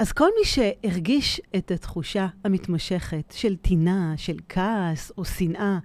אז 0.00 0.12
כל 0.12 0.28
מי 0.38 0.44
שהרגיש 0.44 1.40
את 1.56 1.70
התחושה 1.70 2.26
המתמשכת 2.44 3.34
של 3.36 3.56
טינה, 3.56 4.14
של 4.16 4.36
כעס 4.48 5.12
או 5.18 5.24
שנאה, 5.24 5.78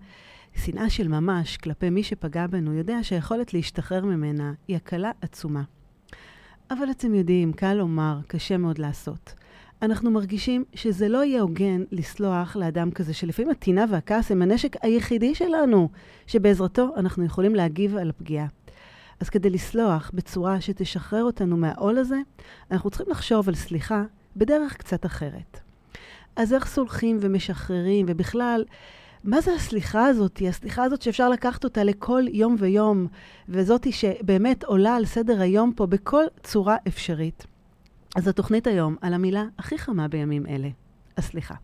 שנאה 0.55 0.89
של 0.89 1.07
ממש 1.07 1.57
כלפי 1.57 1.89
מי 1.89 2.03
שפגע 2.03 2.47
בנו, 2.47 2.73
יודע 2.73 3.03
שהיכולת 3.03 3.53
להשתחרר 3.53 4.05
ממנה 4.05 4.53
היא 4.67 4.75
הקלה 4.75 5.11
עצומה. 5.21 5.63
אבל 6.71 6.91
אתם 6.91 7.15
יודעים, 7.15 7.53
קל 7.53 7.73
לומר, 7.73 8.19
קשה 8.27 8.57
מאוד 8.57 8.77
לעשות. 8.77 9.33
אנחנו 9.81 10.11
מרגישים 10.11 10.63
שזה 10.73 11.09
לא 11.09 11.23
יהיה 11.23 11.41
הוגן 11.41 11.83
לסלוח 11.91 12.55
לאדם 12.55 12.91
כזה, 12.91 13.13
שלפעמים 13.13 13.51
הטינה 13.51 13.85
והכעס 13.91 14.31
הם 14.31 14.41
הנשק 14.41 14.75
היחידי 14.81 15.35
שלנו, 15.35 15.89
שבעזרתו 16.27 16.89
אנחנו 16.97 17.25
יכולים 17.25 17.55
להגיב 17.55 17.97
על 17.97 18.09
הפגיעה. 18.09 18.47
אז 19.19 19.29
כדי 19.29 19.49
לסלוח 19.49 20.11
בצורה 20.13 20.61
שתשחרר 20.61 21.23
אותנו 21.23 21.57
מהעול 21.57 21.97
הזה, 21.97 22.17
אנחנו 22.71 22.89
צריכים 22.89 23.07
לחשוב 23.09 23.49
על 23.49 23.55
סליחה 23.55 24.03
בדרך 24.35 24.77
קצת 24.77 25.05
אחרת. 25.05 25.59
אז 26.35 26.53
איך 26.53 26.67
סולחים 26.67 27.17
ומשחררים, 27.21 28.05
ובכלל, 28.09 28.65
מה 29.23 29.41
זה 29.41 29.53
הסליחה 29.53 30.05
הזאת? 30.05 30.41
הסליחה 30.49 30.83
הזאת 30.83 31.01
שאפשר 31.01 31.29
לקחת 31.29 31.63
אותה 31.63 31.83
לכל 31.83 32.23
יום 32.31 32.55
ויום, 32.59 33.07
וזאתי 33.49 33.91
שבאמת 33.91 34.63
עולה 34.63 34.95
על 34.95 35.05
סדר 35.05 35.41
היום 35.41 35.73
פה 35.75 35.85
בכל 35.85 36.23
צורה 36.43 36.75
אפשרית. 36.87 37.45
אז 38.15 38.27
התוכנית 38.27 38.67
היום 38.67 38.95
על 39.01 39.13
המילה 39.13 39.45
הכי 39.59 39.77
חמה 39.77 40.07
בימים 40.07 40.45
אלה, 40.47 40.69
הסליחה. 41.17 41.55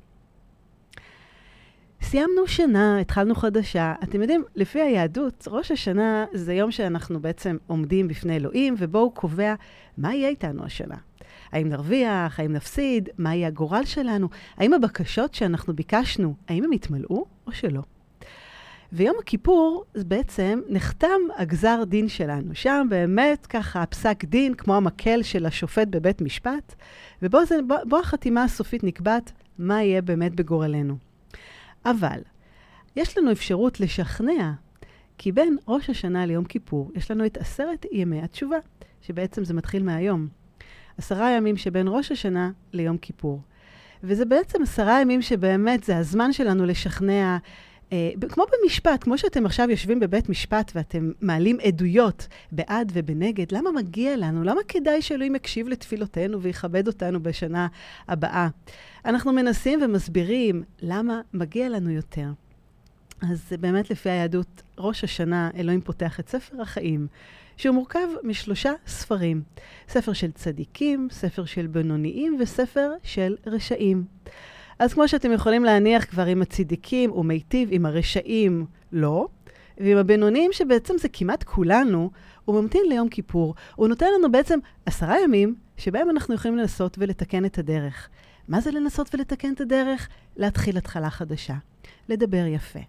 סיימנו 2.01 2.47
שנה, 2.47 2.99
התחלנו 2.99 3.35
חדשה. 3.35 3.93
אתם 4.03 4.21
יודעים, 4.21 4.43
לפי 4.55 4.81
היהדות, 4.81 5.47
ראש 5.51 5.71
השנה 5.71 6.25
זה 6.33 6.53
יום 6.53 6.71
שאנחנו 6.71 7.19
בעצם 7.19 7.57
עומדים 7.67 8.07
בפני 8.07 8.35
אלוהים, 8.35 8.75
ובו 8.77 8.99
הוא 8.99 9.11
קובע 9.15 9.53
מה 9.97 10.13
יהיה 10.13 10.29
איתנו 10.29 10.65
השנה. 10.65 10.95
האם 11.51 11.69
נרוויח, 11.69 12.39
האם 12.39 12.53
נפסיד, 12.53 13.09
מה 13.17 13.35
יהיה 13.35 13.47
הגורל 13.47 13.85
שלנו, 13.85 14.29
האם 14.57 14.73
הבקשות 14.73 15.33
שאנחנו 15.33 15.75
ביקשנו, 15.75 16.35
האם 16.47 16.63
הם 16.63 16.73
יתמלאו 16.73 17.25
או 17.47 17.51
שלא. 17.51 17.81
ויום 18.93 19.15
הכיפור, 19.19 19.85
בעצם 19.95 20.59
נחתם 20.69 21.19
הגזר 21.37 21.83
דין 21.83 22.07
שלנו. 22.07 22.55
שם 22.55 22.87
באמת 22.89 23.45
ככה 23.45 23.85
פסק 23.85 24.25
דין, 24.25 24.53
כמו 24.53 24.75
המקל 24.75 25.23
של 25.23 25.45
השופט 25.45 25.87
בבית 25.87 26.21
משפט, 26.21 26.75
ובו 27.21 27.45
זה, 27.45 27.55
בו, 27.67 27.75
בו 27.89 27.99
החתימה 27.99 28.43
הסופית 28.43 28.83
נקבעת 28.83 29.31
מה 29.59 29.83
יהיה 29.83 30.01
באמת 30.01 30.35
בגורלנו. 30.35 31.10
אבל 31.85 32.21
יש 32.95 33.17
לנו 33.17 33.31
אפשרות 33.31 33.79
לשכנע, 33.79 34.51
כי 35.17 35.31
בין 35.31 35.57
ראש 35.67 35.89
השנה 35.89 36.25
ליום 36.25 36.45
כיפור 36.45 36.91
יש 36.95 37.11
לנו 37.11 37.25
את 37.25 37.37
עשרת 37.37 37.85
ימי 37.91 38.21
התשובה, 38.21 38.57
שבעצם 39.01 39.45
זה 39.45 39.53
מתחיל 39.53 39.83
מהיום. 39.83 40.27
עשרה 40.97 41.31
ימים 41.31 41.57
שבין 41.57 41.87
ראש 41.89 42.11
השנה 42.11 42.51
ליום 42.73 42.97
כיפור. 42.97 43.41
וזה 44.03 44.25
בעצם 44.25 44.61
עשרה 44.61 45.01
ימים 45.01 45.21
שבאמת 45.21 45.83
זה 45.83 45.97
הזמן 45.97 46.33
שלנו 46.33 46.65
לשכנע, 46.65 47.37
כמו 48.29 48.43
במשפט, 48.51 49.03
כמו 49.03 49.17
שאתם 49.17 49.45
עכשיו 49.45 49.69
יושבים 49.69 49.99
בבית 49.99 50.29
משפט 50.29 50.71
ואתם 50.75 51.11
מעלים 51.21 51.57
עדויות 51.63 52.27
בעד 52.51 52.91
ובנגד, 52.93 53.51
למה 53.51 53.71
מגיע 53.71 54.17
לנו? 54.17 54.43
למה 54.43 54.61
כדאי 54.67 55.01
שאלוהים 55.01 55.35
יקשיב 55.35 55.67
לתפילותינו 55.67 56.41
ויכבד 56.41 56.87
אותנו 56.87 57.23
בשנה 57.23 57.67
הבאה? 58.07 58.47
אנחנו 59.05 59.33
מנסים 59.33 59.79
ומסבירים 59.83 60.63
למה 60.81 61.21
מגיע 61.33 61.69
לנו 61.69 61.89
יותר. 61.89 62.27
אז 63.21 63.53
באמת 63.59 63.89
לפי 63.89 64.09
היהדות, 64.09 64.61
ראש 64.77 65.03
השנה 65.03 65.49
אלוהים 65.55 65.81
פותח 65.81 66.19
את 66.19 66.29
ספר 66.29 66.61
החיים, 66.61 67.07
שהוא 67.57 67.75
מורכב 67.75 68.07
משלושה 68.23 68.71
ספרים. 68.87 69.41
ספר 69.89 70.13
של 70.13 70.31
צדיקים, 70.31 71.07
ספר 71.11 71.45
של 71.45 71.67
בינוניים 71.67 72.37
וספר 72.39 72.91
של 73.03 73.35
רשעים. 73.45 74.03
אז 74.79 74.93
כמו 74.93 75.07
שאתם 75.07 75.31
יכולים 75.31 75.63
להניח 75.63 76.05
כבר 76.05 76.25
עם 76.25 76.41
הצדיקים, 76.41 77.09
הוא 77.09 77.25
מיטיב, 77.25 77.69
עם 77.71 77.85
הרשעים 77.85 78.65
לא, 78.91 79.27
ועם 79.77 79.97
הבינוניים, 79.97 80.53
שבעצם 80.53 80.93
זה 80.97 81.09
כמעט 81.09 81.43
כולנו, 81.43 82.11
הוא 82.45 82.61
ממתין 82.61 82.81
ליום 82.89 83.09
כיפור. 83.09 83.55
הוא 83.75 83.87
נותן 83.87 84.05
לנו 84.17 84.31
בעצם 84.31 84.59
עשרה 84.85 85.21
ימים 85.23 85.55
שבהם 85.77 86.09
אנחנו 86.09 86.33
יכולים 86.33 86.57
לנסות 86.57 86.97
ולתקן 86.99 87.45
את 87.45 87.57
הדרך. 87.57 88.09
מה 88.47 88.61
זה 88.61 88.71
לנסות 88.71 89.15
ולתקן 89.15 89.53
את 89.53 89.61
הדרך? 89.61 90.09
להתחיל 90.37 90.77
התחלה 90.77 91.09
חדשה. 91.09 91.55
לדבר 92.09 92.45
יפה. 92.45 92.79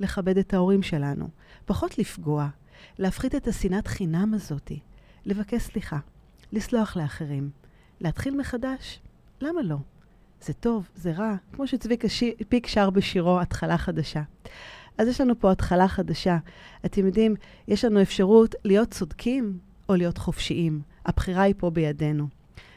לכבד 0.00 0.38
את 0.38 0.54
ההורים 0.54 0.82
שלנו. 0.82 1.28
פחות 1.64 1.98
לפגוע. 1.98 2.48
להפחית 2.98 3.34
את 3.34 3.48
השנאת 3.48 3.86
חינם 3.86 4.34
הזאתי. 4.34 4.78
לבקש 5.26 5.62
סליחה. 5.62 5.98
לסלוח 6.52 6.96
לאחרים. 6.96 7.50
להתחיל 8.00 8.36
מחדש? 8.36 9.00
למה 9.40 9.62
לא? 9.62 9.76
זה 10.42 10.52
טוב, 10.52 10.88
זה 10.94 11.12
רע, 11.12 11.34
כמו 11.52 11.66
שצביקה 11.66 12.08
ש... 12.08 12.24
פיק 12.48 12.66
שר 12.66 12.90
בשירו 12.90 13.40
התחלה 13.40 13.78
חדשה. 13.78 14.22
אז 14.98 15.08
יש 15.08 15.20
לנו 15.20 15.38
פה 15.38 15.52
התחלה 15.52 15.88
חדשה. 15.88 16.38
אתם 16.84 17.06
יודעים, 17.06 17.34
יש 17.68 17.84
לנו 17.84 18.02
אפשרות 18.02 18.54
להיות 18.64 18.90
צודקים 18.90 19.58
או 19.88 19.94
להיות 19.94 20.18
חופשיים. 20.18 20.80
הבחירה 21.06 21.42
היא 21.42 21.54
פה 21.58 21.70
בידינו. 21.70 22.28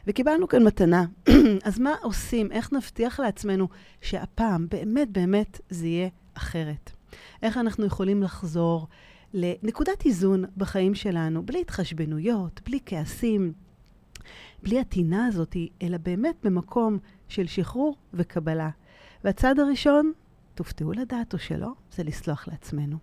וקיבלנו 0.06 0.48
כאן 0.48 0.62
מתנה. 0.62 1.04
אז 1.64 1.78
מה 1.78 1.94
עושים? 2.02 2.52
איך 2.52 2.72
נבטיח 2.72 3.20
לעצמנו 3.20 3.68
שהפעם 4.00 4.66
באמת 4.70 5.10
באמת 5.10 5.60
זה 5.70 5.86
יהיה 5.86 6.08
אחרת? 6.34 6.90
איך 7.42 7.58
אנחנו 7.58 7.86
יכולים 7.86 8.22
לחזור 8.22 8.86
לנקודת 9.34 10.04
איזון 10.04 10.44
בחיים 10.56 10.94
שלנו, 10.94 11.46
בלי 11.46 11.60
התחשבנויות, 11.60 12.60
בלי 12.66 12.78
כעסים, 12.86 13.52
בלי 14.62 14.80
הטינה 14.80 15.26
הזאת, 15.26 15.56
אלא 15.82 15.98
באמת 15.98 16.36
במקום 16.42 16.98
של 17.28 17.46
שחרור 17.46 17.96
וקבלה. 18.14 18.70
והצעד 19.24 19.60
הראשון, 19.60 20.12
תופתעו 20.54 20.92
לדעת 20.92 21.32
או 21.32 21.38
שלא, 21.38 21.72
זה 21.92 22.04
לסלוח 22.04 22.48
לעצמנו. 22.48 22.96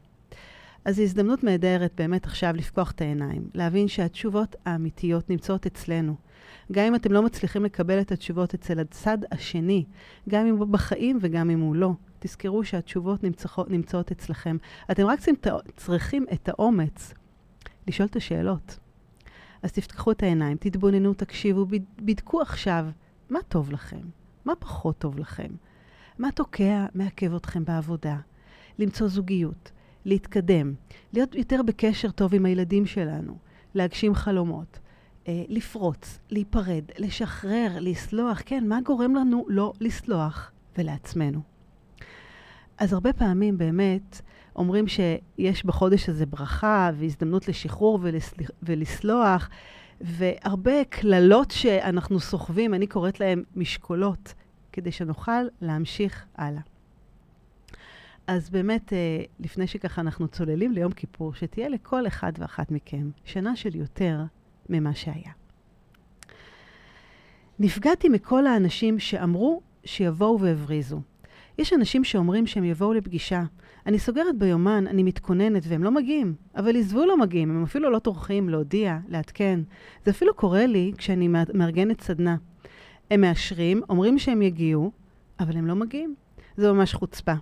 אז 0.85 0.95
זו 0.95 1.01
הזדמנות 1.01 1.43
נהדרת 1.43 1.91
באמת 1.97 2.25
עכשיו 2.25 2.53
לפקוח 2.55 2.91
את 2.91 3.01
העיניים, 3.01 3.49
להבין 3.53 3.87
שהתשובות 3.87 4.55
האמיתיות 4.65 5.29
נמצאות 5.29 5.65
אצלנו. 5.65 6.15
גם 6.71 6.85
אם 6.85 6.95
אתם 6.95 7.11
לא 7.11 7.21
מצליחים 7.21 7.65
לקבל 7.65 8.01
את 8.01 8.11
התשובות 8.11 8.53
אצל 8.53 8.79
הצד 8.79 9.17
השני, 9.31 9.85
גם 10.29 10.45
אם 10.45 10.57
הוא 10.57 10.67
בחיים 10.67 11.17
וגם 11.21 11.49
אם 11.49 11.59
הוא 11.59 11.75
לא, 11.75 11.91
תזכרו 12.19 12.63
שהתשובות 12.63 13.23
נמצאות, 13.23 13.69
נמצאות 13.69 14.11
אצלכם. 14.11 14.57
אתם 14.91 15.05
רק 15.05 15.19
צריכים 15.75 16.25
את 16.33 16.49
האומץ 16.49 17.13
לשאול 17.87 18.07
את 18.07 18.15
השאלות. 18.15 18.79
אז 19.63 19.71
תפתחו 19.71 20.11
את 20.11 20.23
העיניים, 20.23 20.57
תתבוננו, 20.57 21.13
תקשיבו, 21.13 21.65
בדקו 22.01 22.41
עכשיו 22.41 22.85
מה 23.29 23.39
טוב 23.47 23.71
לכם, 23.71 24.01
מה 24.45 24.55
פחות 24.55 24.97
טוב 24.97 25.19
לכם, 25.19 25.49
מה 26.19 26.31
תוקע, 26.31 26.85
מעכב 26.95 27.35
אתכם 27.35 27.65
בעבודה, 27.65 28.17
למצוא 28.79 29.07
זוגיות, 29.07 29.71
להתקדם, 30.05 30.73
להיות 31.13 31.35
יותר 31.35 31.61
בקשר 31.65 32.11
טוב 32.11 32.33
עם 32.35 32.45
הילדים 32.45 32.85
שלנו, 32.85 33.37
להגשים 33.75 34.15
חלומות, 34.15 34.79
אה, 35.27 35.43
לפרוץ, 35.47 36.19
להיפרד, 36.29 36.83
לשחרר, 36.97 37.77
לסלוח. 37.79 38.41
כן, 38.45 38.67
מה 38.67 38.79
גורם 38.85 39.15
לנו 39.15 39.45
לא 39.49 39.73
לסלוח 39.79 40.51
ולעצמנו? 40.77 41.41
אז 42.77 42.93
הרבה 42.93 43.13
פעמים 43.13 43.57
באמת 43.57 44.21
אומרים 44.55 44.85
שיש 44.87 45.65
בחודש 45.65 46.09
הזה 46.09 46.25
ברכה 46.25 46.91
והזדמנות 46.95 47.47
לשחרור 47.47 47.99
ולסל... 48.01 48.35
ולסלוח, 48.63 49.49
והרבה 50.01 50.83
קללות 50.89 51.51
שאנחנו 51.51 52.19
סוחבים, 52.19 52.73
אני 52.73 52.87
קוראת 52.87 53.19
להן 53.19 53.43
משקולות, 53.55 54.33
כדי 54.71 54.91
שנוכל 54.91 55.41
להמשיך 55.61 56.25
הלאה. 56.35 56.61
אז 58.27 58.49
באמת, 58.49 58.93
אה, 58.93 59.23
לפני 59.39 59.67
שככה 59.67 60.01
אנחנו 60.01 60.27
צוללים 60.27 60.71
ליום 60.71 60.91
כיפור, 60.91 61.33
שתהיה 61.33 61.69
לכל 61.69 62.07
אחד 62.07 62.31
ואחת 62.37 62.71
מכם 62.71 63.09
שנה 63.23 63.55
של 63.55 63.75
יותר 63.75 64.23
ממה 64.69 64.95
שהיה. 64.95 65.31
נפגעתי 67.59 68.09
מכל 68.09 68.47
האנשים 68.47 68.99
שאמרו 68.99 69.61
שיבואו 69.85 70.39
והבריזו. 70.39 71.01
יש 71.57 71.73
אנשים 71.73 72.03
שאומרים 72.03 72.47
שהם 72.47 72.63
יבואו 72.63 72.93
לפגישה. 72.93 73.43
אני 73.87 73.99
סוגרת 73.99 74.37
ביומן, 74.37 74.87
אני 74.87 75.03
מתכוננת, 75.03 75.63
והם 75.67 75.83
לא 75.83 75.91
מגיעים. 75.91 76.35
אבל 76.55 76.77
עזבו 76.77 77.05
לא 77.05 77.17
מגיעים, 77.17 77.49
הם 77.51 77.63
אפילו 77.63 77.91
לא 77.91 77.99
טורחים 77.99 78.49
להודיע, 78.49 78.97
לעדכן. 79.09 79.59
זה 80.05 80.11
אפילו 80.11 80.33
קורה 80.35 80.65
לי 80.65 80.91
כשאני 80.97 81.27
מארגנת 81.53 82.01
סדנה. 82.01 82.35
הם 83.11 83.21
מאשרים, 83.21 83.81
אומרים 83.89 84.19
שהם 84.19 84.41
יגיעו, 84.41 84.91
אבל 85.39 85.57
הם 85.57 85.67
לא 85.67 85.75
מגיעים. 85.75 86.15
זה 86.57 86.71
ממש 86.73 86.93
חוצפה. 86.93 87.33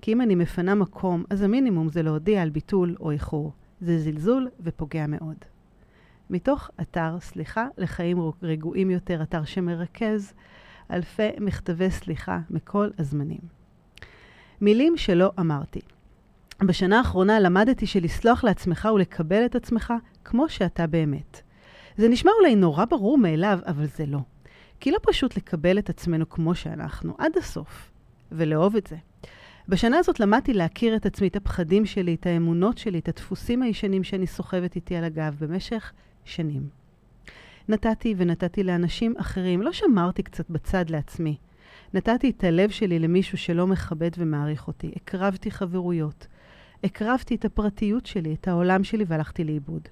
כי 0.00 0.12
אם 0.12 0.20
אני 0.20 0.34
מפנה 0.34 0.74
מקום, 0.74 1.24
אז 1.30 1.42
המינימום 1.42 1.88
זה 1.88 2.02
להודיע 2.02 2.42
על 2.42 2.50
ביטול 2.50 2.96
או 3.00 3.10
איחור. 3.10 3.52
זה 3.80 3.98
זלזול 3.98 4.48
ופוגע 4.60 5.06
מאוד. 5.06 5.36
מתוך 6.30 6.70
אתר 6.80 7.16
סליחה 7.20 7.66
לחיים 7.78 8.18
רגועים 8.42 8.90
יותר, 8.90 9.22
אתר 9.22 9.44
שמרכז 9.44 10.32
אלפי 10.90 11.28
מכתבי 11.40 11.90
סליחה 11.90 12.40
מכל 12.50 12.88
הזמנים. 12.98 13.55
מילים 14.60 14.96
שלא 14.96 15.30
אמרתי. 15.40 15.80
בשנה 16.62 16.98
האחרונה 16.98 17.40
למדתי 17.40 17.86
שלסלוח 17.86 18.44
לעצמך 18.44 18.88
ולקבל 18.94 19.44
את 19.44 19.54
עצמך 19.54 19.92
כמו 20.24 20.48
שאתה 20.48 20.86
באמת. 20.86 21.42
זה 21.96 22.08
נשמע 22.08 22.30
אולי 22.40 22.54
נורא 22.54 22.84
ברור 22.84 23.18
מאליו, 23.18 23.58
אבל 23.66 23.86
זה 23.86 24.06
לא. 24.06 24.18
כי 24.80 24.90
לא 24.90 24.98
פשוט 25.02 25.36
לקבל 25.36 25.78
את 25.78 25.90
עצמנו 25.90 26.28
כמו 26.28 26.54
שאנחנו, 26.54 27.14
עד 27.18 27.32
הסוף, 27.36 27.90
ולאהוב 28.32 28.76
את 28.76 28.86
זה. 28.86 28.96
בשנה 29.68 29.98
הזאת 29.98 30.20
למדתי 30.20 30.52
להכיר 30.52 30.96
את 30.96 31.06
עצמי, 31.06 31.28
את 31.28 31.36
הפחדים 31.36 31.86
שלי, 31.86 32.14
את 32.14 32.26
האמונות 32.26 32.78
שלי, 32.78 32.98
את 32.98 33.08
הדפוסים 33.08 33.62
הישנים 33.62 34.04
שאני 34.04 34.26
סוחבת 34.26 34.76
איתי 34.76 34.96
על 34.96 35.04
הגב 35.04 35.36
במשך 35.40 35.92
שנים. 36.24 36.68
נתתי 37.68 38.14
ונתתי 38.16 38.62
לאנשים 38.62 39.14
אחרים, 39.16 39.62
לא 39.62 39.72
שמרתי 39.72 40.22
קצת 40.22 40.50
בצד 40.50 40.90
לעצמי. 40.90 41.36
נתתי 41.96 42.30
את 42.30 42.44
הלב 42.44 42.70
שלי 42.70 42.98
למישהו 42.98 43.38
שלא 43.38 43.66
מכבד 43.66 44.10
ומעריך 44.18 44.68
אותי. 44.68 44.92
הקרבתי 44.96 45.50
חברויות. 45.50 46.26
הקרבתי 46.84 47.34
את 47.34 47.44
הפרטיות 47.44 48.06
שלי, 48.06 48.34
את 48.34 48.48
העולם 48.48 48.84
שלי, 48.84 49.04
והלכתי 49.08 49.44
לאיבוד. 49.44 49.82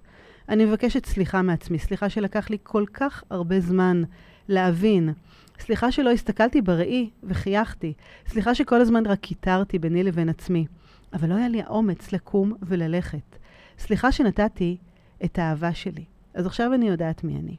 אני 0.48 0.64
מבקשת 0.64 1.06
סליחה 1.06 1.42
מעצמי, 1.42 1.78
סליחה 1.78 2.08
שלקח 2.08 2.50
לי 2.50 2.56
כל 2.62 2.84
כך 2.94 3.24
הרבה 3.30 3.60
זמן 3.60 4.02
להבין. 4.48 5.12
סליחה 5.58 5.92
שלא 5.92 6.10
הסתכלתי 6.10 6.62
בראי 6.62 7.10
וחייכתי. 7.22 7.92
סליחה 8.26 8.54
שכל 8.54 8.80
הזמן 8.80 9.06
רק 9.06 9.20
קיטרתי 9.20 9.78
ביני 9.78 10.02
לבין 10.02 10.28
עצמי. 10.28 10.66
אבל 11.12 11.28
לא 11.28 11.34
היה 11.34 11.48
לי 11.48 11.62
האומץ 11.62 12.12
לקום 12.12 12.52
וללכת. 12.62 13.38
סליחה 13.78 14.12
שנתתי 14.12 14.76
את 15.24 15.38
האהבה 15.38 15.74
שלי. 15.74 16.04
אז 16.34 16.46
עכשיו 16.46 16.74
אני 16.74 16.88
יודעת 16.88 17.24
מי 17.24 17.36
אני. 17.36 17.56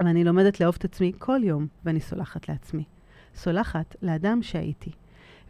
ואני 0.00 0.24
לומדת 0.24 0.60
לאהוב 0.60 0.76
את 0.78 0.84
עצמי 0.84 1.12
כל 1.18 1.40
יום, 1.44 1.66
ואני 1.84 2.00
סולחת 2.00 2.48
לעצמי. 2.48 2.84
סולחת 3.38 3.96
לאדם 4.02 4.42
שהייתי. 4.42 4.90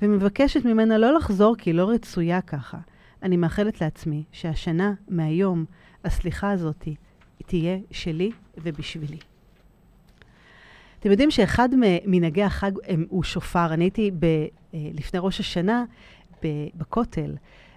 ומבקשת 0.02 0.64
ממנה 0.64 0.98
לא 0.98 1.14
לחזור 1.14 1.56
כי 1.56 1.70
היא 1.70 1.74
לא 1.74 1.90
רצויה 1.90 2.40
ככה. 2.40 2.78
אני 3.22 3.36
מאחלת 3.36 3.80
לעצמי 3.80 4.24
שהשנה, 4.32 4.92
מהיום, 5.08 5.64
הסליחה 6.04 6.50
הזאת 6.50 6.88
תהיה 7.46 7.78
שלי 7.90 8.30
ובשבילי. 8.56 9.18
אתם 11.00 11.10
יודעים 11.10 11.30
שאחד 11.30 11.68
ממנהגי 11.76 12.42
החג 12.42 12.72
הוא 13.08 13.22
שופר. 13.22 13.74
אני 13.74 13.84
הייתי 13.84 14.10
ב, 14.10 14.24
אה, 14.24 14.48
לפני 14.72 15.20
ראש 15.22 15.40
השנה 15.40 15.84
בכותל, 16.42 17.34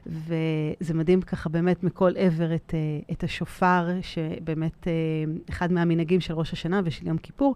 וזה 0.07 0.93
מדהים 0.93 1.21
ככה 1.21 1.49
באמת 1.49 1.83
מכל 1.83 2.11
עבר 2.17 2.55
את, 2.55 2.73
אה, 2.73 3.13
את 3.13 3.23
השופר, 3.23 3.87
שבאמת 4.01 4.87
אה, 4.87 4.93
אחד 5.49 5.71
מהמנהגים 5.71 6.21
של 6.21 6.33
ראש 6.33 6.53
השנה 6.53 6.81
ושל 6.85 7.07
יום 7.07 7.17
כיפור. 7.17 7.55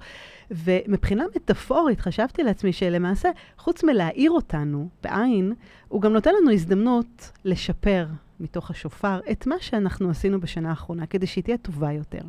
ומבחינה 0.51 1.24
מטאפורית 1.36 2.00
חשבתי 2.00 2.44
לעצמי 2.44 2.74
שלמעשה, 2.74 3.30
חוץ 3.57 3.83
מלהאיר 3.83 4.31
אותנו 4.31 4.89
בעין, 5.03 5.53
הוא 5.88 6.01
גם 6.01 6.13
נותן 6.13 6.31
לנו 6.42 6.51
הזדמנות 6.51 7.31
לשפר 7.45 8.07
מתוך 8.39 8.71
השופר 8.71 9.19
את 9.31 9.48
מה 9.48 9.56
שאנחנו 9.59 10.09
עשינו 10.09 10.39
בשנה 10.39 10.69
האחרונה, 10.69 11.06
כדי 11.06 11.27
שהיא 11.27 11.44
תהיה 11.44 11.57
טובה 11.57 11.91
יותר. 11.91 12.21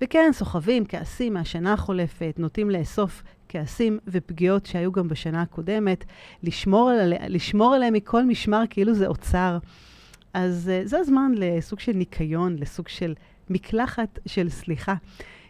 וכן, 0.00 0.30
סוחבים 0.32 0.84
כעסים 0.86 1.34
מהשנה 1.34 1.72
החולפת, 1.72 2.34
נוטים 2.38 2.70
לאסוף 2.70 3.22
כעסים 3.48 3.98
ופגיעות 4.06 4.66
שהיו 4.66 4.92
גם 4.92 5.08
בשנה 5.08 5.42
הקודמת, 5.42 6.04
לשמור, 6.42 6.90
על, 6.90 7.12
לשמור 7.28 7.74
עליהם 7.74 7.94
מכל 7.94 8.24
משמר 8.24 8.62
כאילו 8.70 8.94
זה 8.94 9.06
אוצר. 9.06 9.58
אז 10.34 10.70
uh, 10.84 10.88
זה 10.88 10.98
הזמן 10.98 11.32
לסוג 11.36 11.80
של 11.80 11.92
ניקיון, 11.92 12.56
לסוג 12.58 12.88
של 12.88 13.14
מקלחת 13.50 14.18
של 14.26 14.48
סליחה. 14.48 14.94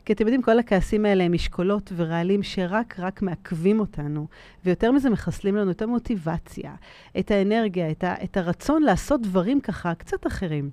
כי 0.05 0.13
אתם 0.13 0.25
יודעים, 0.25 0.43
כל 0.43 0.59
הכעסים 0.59 1.05
האלה 1.05 1.25
הם 1.25 1.33
משקולות 1.33 1.93
ורעלים 1.97 2.43
שרק 2.43 2.95
רק 2.99 3.23
מעכבים 3.23 3.81
אותנו, 3.81 4.27
ויותר 4.65 4.93
מזה 4.93 5.11
מחסלים 5.11 5.57
לנו 5.57 5.71
את 5.71 5.83
המוטיבציה, 5.83 6.75
את 7.19 7.31
האנרגיה, 7.31 7.91
את, 7.91 8.05
ה, 8.05 8.15
את 8.25 8.37
הרצון 8.37 8.83
לעשות 8.83 9.23
דברים 9.23 9.61
ככה 9.61 9.95
קצת 9.95 10.27
אחרים. 10.27 10.71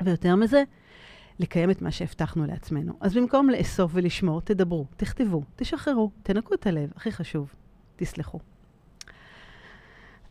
ויותר 0.00 0.36
מזה, 0.36 0.62
לקיים 1.38 1.70
את 1.70 1.82
מה 1.82 1.90
שהבטחנו 1.90 2.46
לעצמנו. 2.46 2.92
אז 3.00 3.14
במקום 3.14 3.50
לאסוף 3.50 3.90
ולשמור, 3.94 4.40
תדברו, 4.40 4.86
תכתבו, 4.96 5.42
תשחררו, 5.56 6.10
תנקו 6.22 6.54
את 6.54 6.66
הלב, 6.66 6.90
הכי 6.96 7.12
חשוב, 7.12 7.54
תסלחו. 7.96 8.38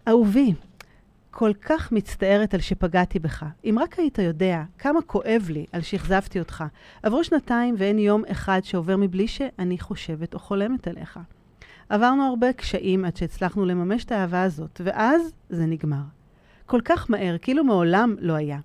אהובי, 0.08 0.54
כל 1.32 1.52
כך 1.62 1.92
מצטערת 1.92 2.54
על 2.54 2.60
שפגעתי 2.60 3.20
בך. 3.20 3.46
אם 3.66 3.78
רק 3.82 4.00
היית 4.00 4.18
יודע 4.18 4.64
כמה 4.78 5.02
כואב 5.02 5.48
לי 5.50 5.66
על 5.72 5.82
שאכזבתי 5.82 6.40
אותך. 6.40 6.64
עברו 7.04 7.24
שנתיים 7.24 7.76
ואין 7.78 8.00
יום 8.00 8.24
אחד 8.32 8.60
שעובר 8.64 8.98
מבלי 8.98 9.28
שאני 9.28 9.80
חושבת 9.80 10.34
או 10.34 10.40
חולמת 10.40 10.88
עליך. 10.88 11.20
עברנו 11.90 12.24
הרבה 12.24 12.54
קשיים 12.54 13.06
עד 13.06 13.16
שהצלחנו 13.16 13.66
לממש 13.66 14.04
את 14.04 14.12
האהבה 14.12 14.44
הזאת, 14.44 14.82
ואז 14.84 15.34
זה 15.50 15.66
נגמר. 15.66 16.04
כל 16.66 16.82
כך 16.86 17.10
מהר, 17.10 17.38
כאילו 17.38 17.64
מעולם 17.64 18.16
לא 18.20 18.34
היה. 18.34 18.60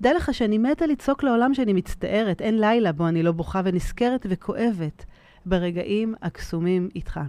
דע 0.00 0.14
לך 0.16 0.34
שאני 0.34 0.58
מתה 0.58 0.86
לצעוק 0.86 1.22
לעולם 1.22 1.54
שאני 1.54 1.72
מצטערת, 1.72 2.40
אין 2.40 2.60
לילה 2.60 2.92
בו 2.92 3.08
אני 3.08 3.22
לא 3.22 3.32
בוכה 3.32 3.60
ונזכרת 3.64 4.26
וכואבת 4.30 5.04
ברגעים 5.46 6.14
הקסומים 6.22 6.88
איתך. 6.94 7.20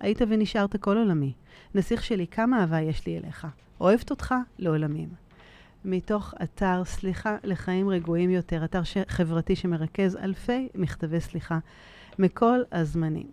היית 0.00 0.18
ונשארת 0.28 0.76
כל 0.76 0.96
עולמי. 0.96 1.32
נסיך 1.74 2.04
שלי, 2.04 2.26
כמה 2.26 2.60
אהבה 2.60 2.80
יש 2.80 3.06
לי 3.06 3.18
אליך. 3.18 3.46
אוהבת 3.80 4.10
אותך 4.10 4.34
לעולמים. 4.58 5.08
מתוך 5.84 6.34
אתר 6.42 6.84
סליחה 6.84 7.36
לחיים 7.44 7.88
רגועים 7.88 8.30
יותר, 8.30 8.64
אתר 8.64 8.82
ש... 8.82 8.96
חברתי 9.08 9.56
שמרכז 9.56 10.16
אלפי 10.16 10.68
מכתבי 10.74 11.20
סליחה 11.20 11.58
מכל 12.18 12.60
הזמנים. 12.72 13.26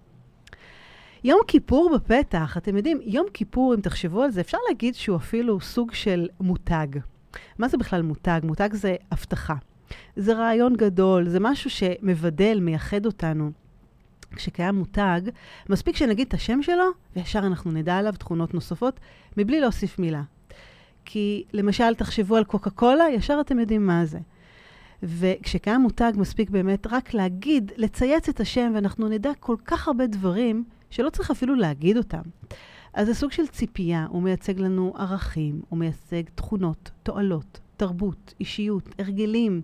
יום 1.23 1.39
כיפור 1.47 1.91
בפתח, 1.95 2.57
אתם 2.57 2.77
יודעים, 2.77 2.99
יום 3.01 3.25
כיפור, 3.33 3.75
אם 3.75 3.81
תחשבו 3.81 4.23
על 4.23 4.31
זה, 4.31 4.41
אפשר 4.41 4.57
להגיד 4.69 4.95
שהוא 4.95 5.17
אפילו 5.17 5.61
סוג 5.61 5.93
של 5.93 6.27
מותג. 6.39 6.87
מה 7.57 7.67
זה 7.67 7.77
בכלל 7.77 8.01
מותג? 8.01 8.41
מותג 8.43 8.69
זה 8.73 8.95
הבטחה. 9.11 9.55
זה 10.15 10.33
רעיון 10.33 10.75
גדול, 10.75 11.29
זה 11.29 11.39
משהו 11.39 11.69
שמבדל, 11.69 12.59
מייחד 12.61 13.05
אותנו. 13.05 13.51
כשקיים 14.35 14.75
מותג, 14.75 15.21
מספיק 15.69 15.95
שנגיד 15.95 16.27
את 16.27 16.33
השם 16.33 16.61
שלו, 16.61 16.85
וישר 17.15 17.39
אנחנו 17.39 17.71
נדע 17.71 17.97
עליו 17.97 18.13
תכונות 18.13 18.53
נוספות, 18.53 18.99
מבלי 19.37 19.59
להוסיף 19.61 19.99
מילה. 19.99 20.21
כי 21.05 21.43
למשל, 21.53 21.95
תחשבו 21.95 22.35
על 22.35 22.43
קוקה 22.43 22.69
קולה, 22.69 23.05
ישר 23.09 23.37
אתם 23.41 23.59
יודעים 23.59 23.87
מה 23.87 24.05
זה. 24.05 24.19
וכשקיים 25.03 25.81
מותג, 25.81 26.11
מספיק 26.15 26.49
באמת 26.49 26.87
רק 26.87 27.13
להגיד, 27.13 27.71
לצייץ 27.77 28.29
את 28.29 28.39
השם, 28.39 28.71
ואנחנו 28.75 29.09
נדע 29.09 29.31
כל 29.39 29.55
כך 29.65 29.87
הרבה 29.87 30.07
דברים 30.07 30.63
שלא 30.89 31.09
צריך 31.09 31.31
אפילו 31.31 31.55
להגיד 31.55 31.97
אותם. 31.97 32.21
אז 32.93 33.07
זה 33.07 33.13
סוג 33.13 33.31
של 33.31 33.47
ציפייה, 33.47 34.05
הוא 34.09 34.23
מייצג 34.23 34.59
לנו 34.59 34.93
ערכים, 34.97 35.61
הוא 35.69 35.79
מייצג 35.79 36.23
תכונות, 36.35 36.91
תועלות, 37.03 37.59
תרבות, 37.77 38.33
אישיות, 38.39 38.89
הרגלים. 38.99 39.61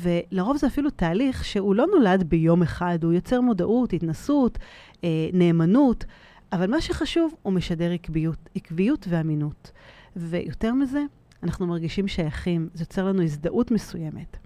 ולרוב 0.00 0.56
זה 0.56 0.66
אפילו 0.66 0.90
תהליך 0.90 1.44
שהוא 1.44 1.74
לא 1.74 1.86
נולד 1.86 2.22
ביום 2.22 2.62
אחד, 2.62 2.98
הוא 3.04 3.12
יוצר 3.12 3.40
מודעות, 3.40 3.92
התנסות, 3.92 4.58
אה, 5.04 5.28
נאמנות, 5.32 6.04
אבל 6.52 6.70
מה 6.70 6.80
שחשוב, 6.80 7.34
הוא 7.42 7.52
משדר 7.52 7.92
עקביות, 7.92 8.48
עקביות 8.54 9.06
ואמינות. 9.08 9.72
ויותר 10.16 10.74
מזה, 10.74 11.04
אנחנו 11.42 11.66
מרגישים 11.66 12.08
שייכים, 12.08 12.68
זה 12.74 12.82
יוצר 12.82 13.04
לנו 13.04 13.22
הזדהות 13.22 13.70
מסוימת. 13.70 14.36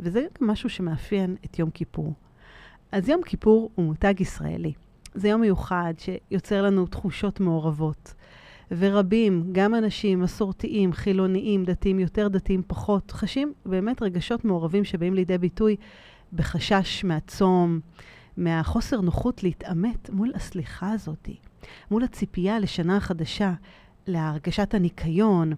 וזה 0.00 0.26
גם 0.40 0.46
משהו 0.46 0.70
שמאפיין 0.70 1.36
את 1.44 1.58
יום 1.58 1.70
כיפור. 1.70 2.14
אז 2.92 3.08
יום 3.08 3.22
כיפור 3.22 3.70
הוא 3.74 3.84
מותג 3.84 4.14
ישראלי. 4.20 4.72
זה 5.18 5.28
יום 5.28 5.40
מיוחד 5.40 5.94
שיוצר 5.98 6.62
לנו 6.62 6.86
תחושות 6.86 7.40
מעורבות. 7.40 8.14
ורבים, 8.70 9.48
גם 9.52 9.74
אנשים 9.74 10.20
מסורתיים, 10.20 10.92
חילוניים, 10.92 11.64
דתיים, 11.64 12.00
יותר 12.00 12.28
דתיים, 12.28 12.62
פחות, 12.66 13.10
חשים 13.10 13.52
באמת 13.66 14.02
רגשות 14.02 14.44
מעורבים 14.44 14.84
שבאים 14.84 15.14
לידי 15.14 15.38
ביטוי 15.38 15.76
בחשש 16.32 17.04
מהצום, 17.04 17.80
מהחוסר 18.36 19.00
נוחות 19.00 19.42
להתעמת 19.42 20.10
מול 20.10 20.32
הסליחה 20.34 20.92
הזאת, 20.92 21.28
מול 21.90 22.04
הציפייה 22.04 22.58
לשנה 22.58 23.00
חדשה, 23.00 23.52
להרגשת 24.06 24.74
הניקיון, 24.74 25.52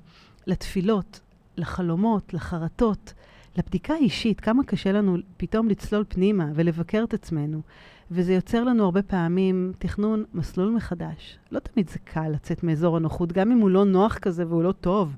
לתפילות, 0.46 1.20
לחלומות, 1.56 2.34
לחרטות, 2.34 3.14
לבדיקה 3.56 3.94
האישית, 3.94 4.40
כמה 4.40 4.64
קשה 4.64 4.92
לנו 4.92 5.16
פתאום 5.36 5.68
לצלול 5.68 6.04
פנימה 6.08 6.46
ולבקר 6.54 7.04
את 7.04 7.14
עצמנו. 7.14 7.62
וזה 8.10 8.32
יוצר 8.34 8.64
לנו 8.64 8.84
הרבה 8.84 9.02
פעמים 9.02 9.72
תכנון 9.78 10.24
מסלול 10.34 10.70
מחדש. 10.70 11.38
לא 11.50 11.58
תמיד 11.58 11.90
זה 11.90 11.98
קל 11.98 12.28
לצאת 12.28 12.62
מאזור 12.62 12.96
הנוחות, 12.96 13.32
גם 13.32 13.52
אם 13.52 13.58
הוא 13.58 13.70
לא 13.70 13.84
נוח 13.84 14.18
כזה 14.18 14.46
והוא 14.46 14.62
לא 14.62 14.72
טוב. 14.72 15.16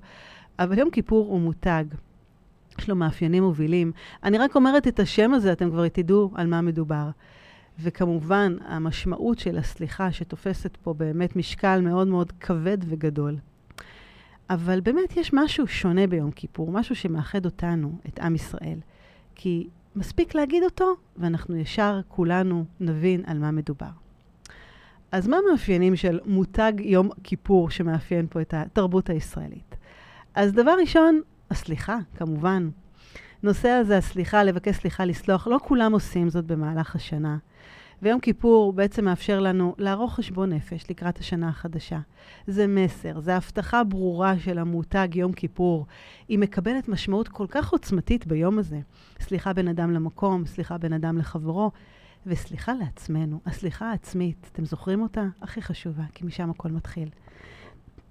אבל 0.58 0.78
יום 0.78 0.90
כיפור 0.90 1.26
הוא 1.26 1.40
מותג. 1.40 1.84
יש 2.78 2.88
לו 2.88 2.96
מאפיינים 2.96 3.42
מובילים. 3.42 3.92
אני 4.24 4.38
רק 4.38 4.56
אומרת 4.56 4.88
את 4.88 5.00
השם 5.00 5.34
הזה, 5.34 5.52
אתם 5.52 5.70
כבר 5.70 5.88
תדעו 5.88 6.30
על 6.34 6.46
מה 6.46 6.60
מדובר. 6.60 7.10
וכמובן, 7.80 8.56
המשמעות 8.66 9.38
של 9.38 9.58
הסליחה 9.58 10.12
שתופסת 10.12 10.76
פה 10.76 10.94
באמת 10.94 11.36
משקל 11.36 11.80
מאוד 11.80 12.08
מאוד 12.08 12.32
כבד 12.32 12.78
וגדול. 12.84 13.36
אבל 14.50 14.80
באמת 14.80 15.16
יש 15.16 15.30
משהו 15.32 15.66
שונה 15.66 16.06
ביום 16.06 16.30
כיפור, 16.30 16.72
משהו 16.72 16.96
שמאחד 16.96 17.44
אותנו, 17.44 17.98
את 18.08 18.20
עם 18.20 18.34
ישראל. 18.34 18.78
כי 19.34 19.68
מספיק 19.96 20.34
להגיד 20.34 20.62
אותו, 20.62 20.94
ואנחנו 21.16 21.56
ישר 21.56 22.00
כולנו 22.08 22.64
נבין 22.80 23.22
על 23.26 23.38
מה 23.38 23.50
מדובר. 23.50 23.90
אז 25.12 25.28
מה 25.28 25.36
המאפיינים 25.36 25.96
של 25.96 26.20
מותג 26.24 26.72
יום 26.78 27.10
כיפור 27.22 27.70
שמאפיין 27.70 28.26
פה 28.30 28.40
את 28.40 28.54
התרבות 28.54 29.10
הישראלית? 29.10 29.76
אז 30.34 30.52
דבר 30.52 30.74
ראשון, 30.80 31.20
הסליחה, 31.50 31.98
כמובן. 32.16 32.70
נושא 33.42 33.68
הזה, 33.68 33.98
הסליחה, 33.98 34.44
לבקש 34.44 34.76
סליחה, 34.76 35.04
לסלוח, 35.04 35.46
לא 35.46 35.58
כולם 35.62 35.92
עושים 35.92 36.28
זאת 36.28 36.44
במהלך 36.44 36.96
השנה. 36.96 37.36
ויום 38.02 38.20
כיפור 38.20 38.72
בעצם 38.72 39.04
מאפשר 39.04 39.40
לנו 39.40 39.74
לערוך 39.78 40.14
חשבון 40.14 40.52
נפש 40.52 40.90
לקראת 40.90 41.18
השנה 41.18 41.48
החדשה. 41.48 41.98
זה 42.46 42.66
מסר, 42.66 43.20
זה 43.20 43.36
הבטחה 43.36 43.84
ברורה 43.84 44.38
של 44.38 44.58
המותג 44.58 45.08
יום 45.14 45.32
כיפור. 45.32 45.86
היא 46.28 46.38
מקבלת 46.38 46.88
משמעות 46.88 47.28
כל 47.28 47.46
כך 47.48 47.70
עוצמתית 47.70 48.26
ביום 48.26 48.58
הזה. 48.58 48.80
סליחה 49.20 49.52
בין 49.52 49.68
אדם 49.68 49.92
למקום, 49.92 50.46
סליחה 50.46 50.78
בין 50.78 50.92
אדם 50.92 51.18
לחברו, 51.18 51.70
וסליחה 52.26 52.72
לעצמנו. 52.74 53.40
הסליחה 53.46 53.90
העצמית, 53.90 54.50
אתם 54.52 54.64
זוכרים 54.64 55.02
אותה? 55.02 55.24
הכי 55.42 55.62
חשובה, 55.62 56.04
כי 56.14 56.26
משם 56.26 56.50
הכל 56.50 56.68
מתחיל. 56.68 57.08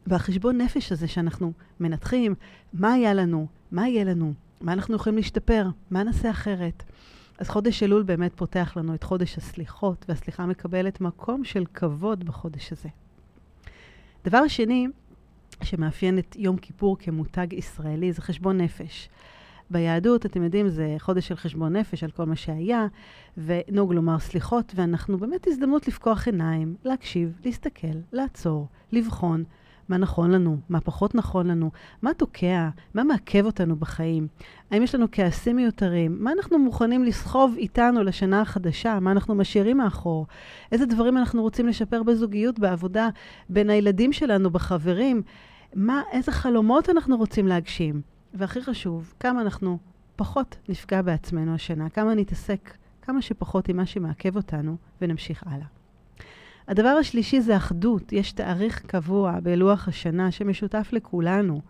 והחשבון 0.07 0.62
נפש 0.62 0.91
הזה 0.91 1.07
שאנחנו 1.07 1.53
מנתחים, 1.79 2.36
מה 2.74 2.93
היה 2.93 3.13
לנו, 3.13 3.48
מה 3.71 3.88
יהיה 3.88 4.03
לנו, 4.03 4.33
מה 4.62 4.74
אנחנו 4.74 4.95
יכולים 4.95 5.17
להשתפר, 5.17 5.67
מה 5.91 6.03
נעשה 6.03 6.29
אחרת. 6.29 6.83
אז 7.41 7.50
חודש 7.50 7.83
אלול 7.83 8.03
באמת 8.03 8.31
פותח 8.36 8.74
לנו 8.77 8.93
את 8.93 9.03
חודש 9.03 9.38
הסליחות, 9.38 10.05
והסליחה 10.10 10.45
מקבלת 10.45 11.01
מקום 11.01 11.43
של 11.43 11.65
כבוד 11.74 12.24
בחודש 12.24 12.71
הזה. 12.71 12.89
דבר 14.25 14.48
שני, 14.48 14.88
שמאפיין 15.63 16.19
את 16.19 16.36
יום 16.39 16.57
כיפור 16.57 16.98
כמותג 17.00 17.53
ישראלי, 17.53 18.13
זה 18.13 18.21
חשבון 18.21 18.57
נפש. 18.62 19.10
ביהדות, 19.69 20.25
אתם 20.25 20.43
יודעים, 20.43 20.69
זה 20.69 20.95
חודש 21.00 21.27
של 21.27 21.36
חשבון 21.36 21.75
נפש 21.75 22.03
על 22.03 22.12
כל 22.12 22.25
מה 22.25 22.36
שהיה, 22.36 22.88
ונהוג 23.38 23.93
לומר 23.93 24.19
סליחות, 24.19 24.74
ואנחנו 24.75 25.17
באמת 25.17 25.48
הזדמנות 25.48 25.88
לפקוח 25.88 26.27
עיניים, 26.27 26.75
להקשיב, 26.83 27.39
להסתכל, 27.45 27.98
לעצור, 28.12 28.67
לבחון, 28.91 29.43
מה 29.91 29.98
נכון 29.98 30.31
לנו, 30.31 30.57
מה 30.69 30.81
פחות 30.81 31.15
נכון 31.15 31.48
לנו, 31.48 31.71
מה 32.01 32.13
תוקע, 32.13 32.69
מה 32.93 33.03
מעכב 33.03 33.45
אותנו 33.45 33.75
בחיים. 33.75 34.27
האם 34.71 34.83
יש 34.83 34.95
לנו 34.95 35.05
כעסים 35.12 35.55
מיותרים? 35.55 36.17
מה 36.19 36.31
אנחנו 36.31 36.60
מוכנים 36.60 37.03
לסחוב 37.03 37.55
איתנו 37.57 38.03
לשנה 38.03 38.41
החדשה? 38.41 39.00
מה 39.00 39.12
אנחנו 39.12 39.36
משאירים 39.36 39.77
מאחור? 39.77 40.27
איזה 40.71 40.86
דברים 40.86 41.17
אנחנו 41.17 41.41
רוצים 41.41 41.67
לשפר 41.67 42.03
בזוגיות, 42.03 42.60
בעבודה, 42.60 43.10
בין 43.50 43.69
הילדים 43.69 44.13
שלנו, 44.13 44.50
בחברים? 44.50 45.21
מה, 45.75 46.01
איזה 46.12 46.31
חלומות 46.31 46.89
אנחנו 46.89 47.17
רוצים 47.17 47.48
להגשים? 47.48 48.01
והכי 48.33 48.62
חשוב, 48.62 49.13
כמה 49.19 49.41
אנחנו 49.41 49.77
פחות 50.15 50.57
נפגע 50.69 51.01
בעצמנו 51.01 51.55
השנה, 51.55 51.89
כמה 51.89 52.15
נתעסק 52.15 52.77
כמה 53.01 53.21
שפחות 53.21 53.69
עם 53.69 53.77
מה 53.77 53.86
שמעכב 53.86 54.36
אותנו, 54.36 54.77
ונמשיך 55.01 55.43
הלאה. 55.48 55.81
הדבר 56.72 56.90
השלישי 56.90 57.42
זה 57.42 57.58
אחדות. 57.58 58.13
יש 58.13 58.32
תאריך 58.32 58.82
קבוע 58.86 59.40
בלוח 59.44 59.88
השנה 59.88 60.32
שמשותף 60.32 60.90
לכולנו, 60.92 61.62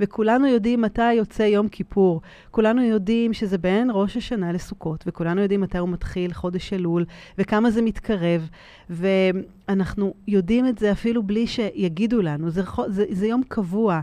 וכולנו 0.00 0.46
יודעים 0.46 0.80
מתי 0.80 1.12
יוצא 1.12 1.42
יום 1.42 1.68
כיפור. 1.68 2.20
כולנו 2.50 2.82
יודעים 2.82 3.32
שזה 3.32 3.58
בין 3.58 3.90
ראש 3.92 4.16
השנה 4.16 4.52
לסוכות, 4.52 5.04
וכולנו 5.06 5.40
יודעים 5.40 5.60
מתי 5.60 5.78
הוא 5.78 5.88
מתחיל, 5.88 6.32
חודש 6.32 6.72
אלול, 6.72 7.04
וכמה 7.38 7.70
זה 7.70 7.82
מתקרב, 7.82 8.48
ואנחנו 8.90 10.14
יודעים 10.28 10.66
את 10.66 10.78
זה 10.78 10.92
אפילו 10.92 11.22
בלי 11.22 11.46
שיגידו 11.46 12.22
לנו. 12.22 12.50
זה, 12.50 12.62
זה, 12.88 13.04
זה 13.10 13.26
יום 13.26 13.42
קבוע. 13.48 14.00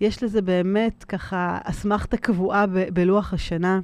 יש 0.00 0.22
לזה 0.22 0.42
באמת 0.42 1.04
ככה 1.04 1.58
אסמכתה 1.64 2.16
קבועה 2.16 2.66
ב, 2.66 2.72
בלוח 2.92 3.32
השנה. 3.32 3.80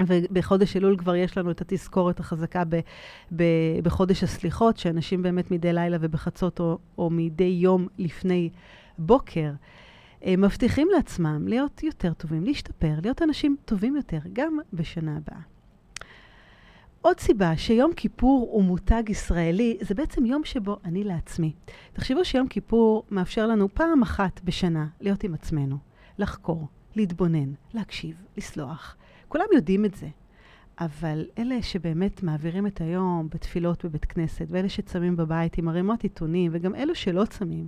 ובחודש 0.00 0.76
אלול 0.76 0.96
כבר 0.96 1.14
יש 1.14 1.38
לנו 1.38 1.50
את 1.50 1.60
התזכורת 1.60 2.20
החזקה 2.20 2.62
ב, 2.68 2.80
ב, 3.36 3.44
בחודש 3.82 4.22
הסליחות, 4.22 4.76
שאנשים 4.76 5.22
באמת 5.22 5.50
מדי 5.50 5.72
לילה 5.72 5.96
ובחצות 6.00 6.60
או, 6.60 6.78
או 6.98 7.10
מדי 7.10 7.44
יום 7.44 7.86
לפני 7.98 8.50
בוקר, 8.98 9.50
אה, 10.24 10.34
מבטיחים 10.38 10.88
לעצמם 10.96 11.48
להיות 11.48 11.82
יותר 11.82 12.12
טובים, 12.12 12.44
להשתפר, 12.44 12.94
להיות 13.02 13.22
אנשים 13.22 13.56
טובים 13.64 13.96
יותר, 13.96 14.18
גם 14.32 14.58
בשנה 14.72 15.16
הבאה. 15.16 15.40
עוד 17.00 17.20
סיבה 17.20 17.56
שיום 17.56 17.92
כיפור 17.92 18.48
הוא 18.52 18.64
מותג 18.64 19.02
ישראלי, 19.08 19.78
זה 19.80 19.94
בעצם 19.94 20.26
יום 20.26 20.44
שבו 20.44 20.76
אני 20.84 21.04
לעצמי. 21.04 21.52
תחשבו 21.92 22.24
שיום 22.24 22.48
כיפור 22.48 23.04
מאפשר 23.10 23.46
לנו 23.46 23.68
פעם 23.74 24.02
אחת 24.02 24.40
בשנה 24.44 24.86
להיות 25.00 25.24
עם 25.24 25.34
עצמנו, 25.34 25.76
לחקור, 26.18 26.68
להתבונן, 26.96 27.52
להקשיב, 27.74 28.22
לסלוח. 28.36 28.96
כולם 29.32 29.44
יודעים 29.54 29.84
את 29.84 29.94
זה, 29.94 30.08
אבל 30.80 31.24
אלה 31.38 31.62
שבאמת 31.62 32.22
מעבירים 32.22 32.66
את 32.66 32.80
היום 32.80 33.28
בתפילות 33.34 33.84
בבית 33.84 34.04
כנסת, 34.04 34.46
ואלה 34.48 34.68
שצמים 34.68 35.16
בבית 35.16 35.58
עם 35.58 35.68
ערימות 35.68 36.02
עיתונים, 36.02 36.50
וגם 36.54 36.74
אלו 36.74 36.94
שלא 36.94 37.24
צמים, 37.24 37.66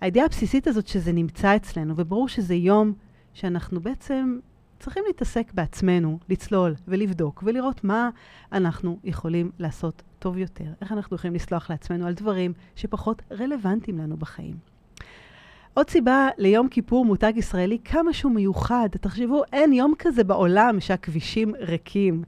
הידיעה 0.00 0.26
הבסיסית 0.26 0.66
הזאת 0.66 0.86
שזה 0.86 1.12
נמצא 1.12 1.56
אצלנו, 1.56 1.94
וברור 1.96 2.28
שזה 2.28 2.54
יום 2.54 2.92
שאנחנו 3.32 3.80
בעצם 3.80 4.38
צריכים 4.78 5.02
להתעסק 5.06 5.52
בעצמנו, 5.54 6.18
לצלול 6.28 6.74
ולבדוק 6.88 7.42
ולראות 7.46 7.84
מה 7.84 8.10
אנחנו 8.52 8.98
יכולים 9.04 9.50
לעשות 9.58 10.02
טוב 10.18 10.38
יותר, 10.38 10.72
איך 10.80 10.92
אנחנו 10.92 11.16
יכולים 11.16 11.34
לסלוח 11.34 11.70
לעצמנו 11.70 12.06
על 12.06 12.14
דברים 12.14 12.52
שפחות 12.76 13.22
רלוונטיים 13.32 13.98
לנו 13.98 14.16
בחיים. 14.16 14.75
עוד 15.76 15.90
סיבה 15.90 16.28
ליום 16.38 16.68
כיפור 16.68 17.04
מותג 17.04 17.32
ישראלי, 17.36 17.78
כמה 17.84 18.12
שהוא 18.12 18.32
מיוחד. 18.32 18.88
תחשבו, 19.00 19.42
אין 19.52 19.72
יום 19.72 19.94
כזה 19.98 20.24
בעולם 20.24 20.80
שהכבישים 20.80 21.54
ריקים. 21.60 22.22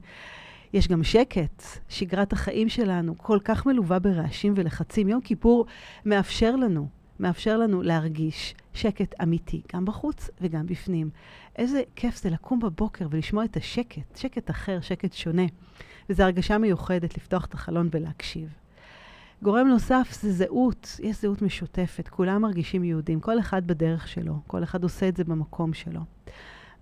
יש 0.73 0.87
גם 0.87 1.03
שקט, 1.03 1.63
שגרת 1.87 2.33
החיים 2.33 2.69
שלנו 2.69 3.17
כל 3.17 3.39
כך 3.43 3.65
מלווה 3.65 3.99
ברעשים 3.99 4.53
ולחצים. 4.55 5.09
יום 5.09 5.21
כיפור 5.21 5.65
מאפשר 6.05 6.55
לנו, 6.55 6.87
מאפשר 7.19 7.57
לנו 7.57 7.81
להרגיש 7.81 8.55
שקט 8.73 9.15
אמיתי, 9.23 9.61
גם 9.73 9.85
בחוץ 9.85 10.29
וגם 10.41 10.65
בפנים. 10.65 11.09
איזה 11.55 11.81
כיף 11.95 12.17
זה 12.17 12.29
לקום 12.29 12.59
בבוקר 12.59 13.07
ולשמוע 13.11 13.45
את 13.45 13.57
השקט, 13.57 14.15
שקט 14.17 14.49
אחר, 14.49 14.81
שקט 14.81 15.13
שונה. 15.13 15.45
וזו 16.09 16.23
הרגשה 16.23 16.57
מיוחדת 16.57 17.17
לפתוח 17.17 17.45
את 17.45 17.53
החלון 17.53 17.89
ולהקשיב. 17.91 18.49
גורם 19.43 19.67
נוסף 19.67 20.17
זה 20.21 20.31
זהות, 20.31 20.99
יש 21.03 21.21
זהות 21.21 21.41
משותפת, 21.41 22.07
כולם 22.07 22.41
מרגישים 22.41 22.83
יהודים, 22.83 23.19
כל 23.19 23.39
אחד 23.39 23.67
בדרך 23.67 24.07
שלו, 24.07 24.33
כל 24.47 24.63
אחד 24.63 24.83
עושה 24.83 25.07
את 25.07 25.17
זה 25.17 25.23
במקום 25.23 25.73
שלו. 25.73 26.01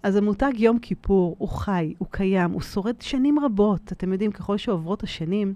אז 0.03 0.15
המותג 0.15 0.51
יום 0.57 0.79
כיפור 0.79 1.35
הוא 1.39 1.49
חי, 1.49 1.93
הוא 1.97 2.07
קיים, 2.11 2.51
הוא 2.51 2.61
שורד 2.61 3.01
שנים 3.01 3.39
רבות. 3.39 3.91
אתם 3.91 4.11
יודעים, 4.11 4.31
ככל 4.31 4.57
שעוברות 4.57 5.03
השנים, 5.03 5.53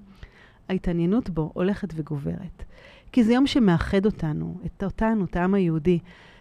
ההתעניינות 0.70 1.30
בו 1.30 1.52
הולכת 1.54 1.90
וגוברת. 1.96 2.64
כי 3.12 3.24
זה 3.24 3.34
יום 3.34 3.48
שמאחד 3.48 4.06
אותנו, 4.06 4.58
את 4.66 4.84
אותנו, 4.84 5.26
את 5.26 5.36
העם 5.36 5.54
היהודי. 5.54 6.00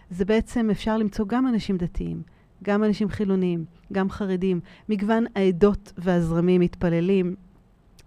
זה 0.09 0.25
בעצם 0.25 0.69
אפשר 0.69 0.97
למצוא 0.97 1.25
גם 1.27 1.47
אנשים 1.47 1.77
דתיים, 1.77 2.21
גם 2.63 2.83
אנשים 2.83 3.09
חילוניים, 3.09 3.65
גם 3.93 4.09
חרדים, 4.09 4.59
מגוון 4.89 5.25
העדות 5.35 5.93
והזרמים 5.97 6.61
מתפללים, 6.61 7.35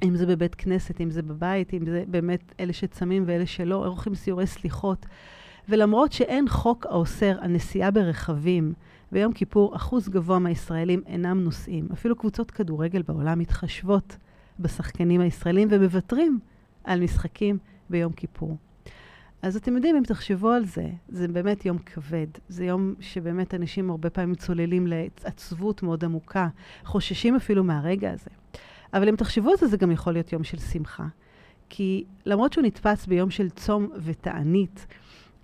אם 0.05 0.17
זה 0.17 0.27
בבית 0.27 0.55
כנסת, 0.55 1.01
אם 1.01 1.11
זה 1.11 1.23
בבית, 1.23 1.75
אם 1.75 1.87
זה 1.87 2.05
באמת 2.07 2.55
אלה 2.61 2.73
שצמים 2.73 3.25
ואלה 3.27 3.47
שלא, 3.47 3.87
עורכים 3.87 4.15
סיורי 4.15 4.47
סליחות. 4.47 5.07
ולמרות 5.69 6.13
שאין 6.13 6.49
חוק 6.49 6.87
האוסר 6.87 7.37
על 7.41 7.51
נסיעה 7.51 7.91
ברכבים, 7.91 8.73
ביום 9.13 9.33
כיפור 9.33 9.77
אחוז 9.77 10.09
גבוה 10.09 10.39
מהישראלים 10.39 11.03
אינם 11.07 11.45
נוסעים. 11.45 11.89
אפילו 11.93 12.17
קבוצות 12.17 12.51
כדורגל 12.51 13.03
בעולם 13.03 13.39
מתחשבות 13.39 14.17
בשחקנים 14.61 15.21
הישראלים 15.21 15.69
ומוותרים 15.71 16.39
על 16.85 17.01
משחקים 17.01 17.59
ביום 17.91 18.13
כיפור. 18.13 18.57
אז 19.43 19.57
אתם 19.57 19.75
יודעים, 19.75 19.97
אם 19.97 20.03
תחשבו 20.03 20.51
על 20.51 20.65
זה, 20.65 20.89
זה 21.09 21.29
באמת 21.29 21.67
יום 21.67 21.79
כבד. 21.79 22.27
זה 22.49 22.65
יום 22.65 22.95
שבאמת 23.01 23.55
אנשים 23.55 23.91
הרבה 23.91 24.11
פעמים 24.11 24.35
צוללים 24.35 24.87
לעצבות 24.87 25.83
מאוד 25.83 26.05
עמוקה, 26.05 26.49
חוששים 26.85 27.37
אפילו 27.37 27.65
מהרגע 27.65 28.13
הזה. 28.13 28.31
אבל 28.95 29.09
אם 29.09 29.17
תחשבו 29.17 29.51
על 29.51 29.57
זה, 29.57 29.67
זה 29.67 29.77
גם 29.77 29.91
יכול 29.91 30.13
להיות 30.13 30.33
יום 30.33 30.45
של 30.45 30.59
שמחה. 30.59 31.07
כי 31.69 32.05
למרות 32.27 32.53
שהוא 32.53 32.65
נתפס 32.65 33.07
ביום 33.07 33.31
של 33.31 33.51
צום 33.51 33.89
ותענית, 33.97 34.87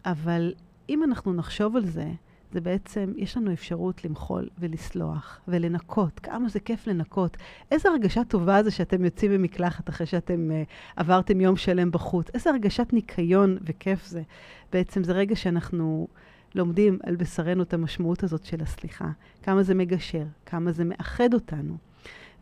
אבל 0.04 0.52
אם 0.88 1.04
אנחנו 1.04 1.32
נחשוב 1.32 1.76
על 1.76 1.86
זה, 1.86 2.08
זה 2.52 2.60
בעצם, 2.60 3.12
יש 3.16 3.36
לנו 3.36 3.52
אפשרות 3.52 4.04
למחול 4.04 4.48
ולסלוח 4.58 5.40
ולנקות. 5.48 6.20
כמה 6.20 6.48
זה 6.48 6.60
כיף 6.60 6.86
לנקות. 6.86 7.36
איזה 7.70 7.88
הרגשה 7.88 8.24
טובה 8.24 8.62
זה 8.62 8.70
שאתם 8.70 9.04
יוצאים 9.04 9.30
ממקלחת 9.30 9.88
אחרי 9.88 10.06
שאתם 10.06 10.50
uh, 10.50 10.70
עברתם 10.96 11.40
יום 11.40 11.56
שלם 11.56 11.90
בחוץ. 11.90 12.26
איזה 12.34 12.50
הרגשת 12.50 12.92
ניקיון 12.92 13.58
וכיף 13.62 14.06
זה. 14.06 14.22
בעצם 14.72 15.04
זה 15.04 15.12
רגע 15.12 15.36
שאנחנו 15.36 16.08
לומדים 16.54 16.98
על 17.02 17.16
בשרנו 17.16 17.62
את 17.62 17.74
המשמעות 17.74 18.22
הזאת 18.22 18.44
של 18.44 18.62
הסליחה. 18.62 19.08
כמה 19.42 19.62
זה 19.62 19.74
מגשר, 19.74 20.24
כמה 20.46 20.72
זה 20.72 20.84
מאחד 20.84 21.34
אותנו. 21.34 21.89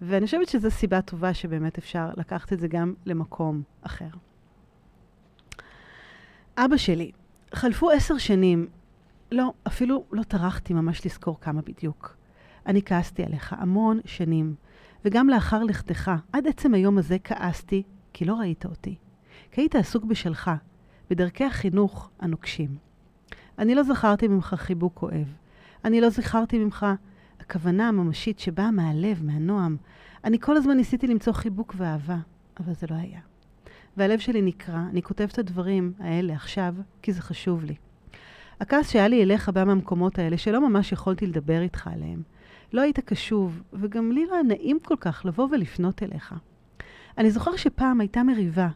ואני 0.02 0.26
חושבת 0.26 0.48
שזו 0.48 0.70
סיבה 0.70 1.02
טובה 1.02 1.34
שבאמת 1.34 1.78
אפשר 1.78 2.10
לקחת 2.16 2.52
את 2.52 2.60
זה 2.60 2.68
גם 2.68 2.94
למקום 3.06 3.62
אחר. 3.82 4.08
אבא 6.56 6.76
שלי, 6.76 7.10
חלפו 7.54 7.90
עשר 7.90 8.18
שנים, 8.18 8.66
לא, 9.32 9.52
אפילו 9.66 10.04
לא 10.12 10.22
טרחתי 10.22 10.74
ממש 10.74 11.06
לזכור 11.06 11.40
כמה 11.40 11.62
בדיוק. 11.62 12.16
אני 12.66 12.82
כעסתי 12.82 13.24
עליך 13.24 13.54
המון 13.58 14.00
שנים, 14.04 14.54
וגם 15.04 15.28
לאחר 15.28 15.64
לכתך, 15.64 16.10
עד 16.32 16.46
עצם 16.46 16.74
היום 16.74 16.98
הזה 16.98 17.16
כעסתי, 17.24 17.82
כי 18.12 18.24
לא 18.24 18.34
ראית 18.34 18.64
אותי. 18.64 18.96
כי 19.50 19.60
היית 19.60 19.74
עסוק 19.74 20.04
בשלך, 20.04 20.50
בדרכי 21.10 21.44
החינוך 21.44 22.10
הנוקשים. 22.20 22.76
אני 23.58 23.74
לא 23.74 23.82
זכרתי 23.82 24.28
ממך 24.28 24.54
חיבוק 24.58 24.94
כואב. 24.94 25.34
אני 25.84 26.00
לא 26.00 26.10
זכרתי 26.10 26.58
ממך 26.58 26.86
הכוונה 27.48 27.88
הממשית 27.88 28.38
שבאה 28.38 28.70
מהלב, 28.70 29.22
מהנועם. 29.22 29.76
אני 30.24 30.38
כל 30.40 30.56
הזמן 30.56 30.76
ניסיתי 30.76 31.06
למצוא 31.06 31.32
חיבוק 31.32 31.74
ואהבה, 31.76 32.16
אבל 32.60 32.72
זה 32.72 32.86
לא 32.90 32.94
היה. 32.94 33.20
והלב 33.96 34.18
שלי 34.18 34.42
נקרע, 34.42 34.82
אני 34.90 35.02
כותבת 35.02 35.32
את 35.32 35.38
הדברים 35.38 35.92
האלה 35.98 36.34
עכשיו, 36.34 36.74
כי 37.02 37.12
זה 37.12 37.22
חשוב 37.22 37.64
לי. 37.64 37.74
הכעס 38.60 38.90
שהיה 38.90 39.08
לי 39.08 39.22
אליך 39.22 39.48
בא 39.48 39.64
מהמקומות 39.64 40.18
האלה, 40.18 40.38
שלא 40.38 40.68
ממש 40.68 40.92
יכולתי 40.92 41.26
לדבר 41.26 41.60
איתך 41.60 41.86
עליהם. 41.86 42.22
לא 42.72 42.80
היית 42.80 43.00
קשוב, 43.00 43.62
וגם 43.72 44.12
לי 44.12 44.26
לא 44.26 44.34
היה 44.34 44.42
נעים 44.42 44.78
כל 44.80 44.96
כך 45.00 45.22
לבוא 45.24 45.48
ולפנות 45.50 46.02
אליך. 46.02 46.34
אני 47.18 47.30
זוכר 47.30 47.56
שפעם 47.56 48.00
הייתה 48.00 48.22
מריבה, 48.22 48.68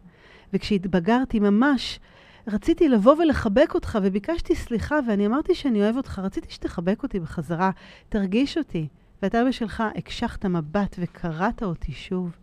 וכשהתבגרתי 0.53 1.41
ממש, 1.41 2.01
רציתי 2.47 2.89
לבוא 2.89 3.17
ולחבק 3.23 3.75
אותך, 3.75 3.99
וביקשתי 4.03 4.55
סליחה, 4.55 4.99
ואני 5.09 5.27
אמרתי 5.27 5.55
שאני 5.55 5.83
אוהב 5.83 5.97
אותך, 5.97 6.19
רציתי 6.19 6.51
שתחבק 6.51 7.03
אותי 7.03 7.21
בחזרה, 7.21 7.71
תרגיש 8.09 8.59
אותי. 8.59 8.89
ואתה 9.23 9.45
בשלך 9.49 9.83
הקשחת 9.99 10.47
מבט 10.47 10.97
וקראת 10.99 11.63
אותי 11.63 11.93
שוב. 11.93 12.37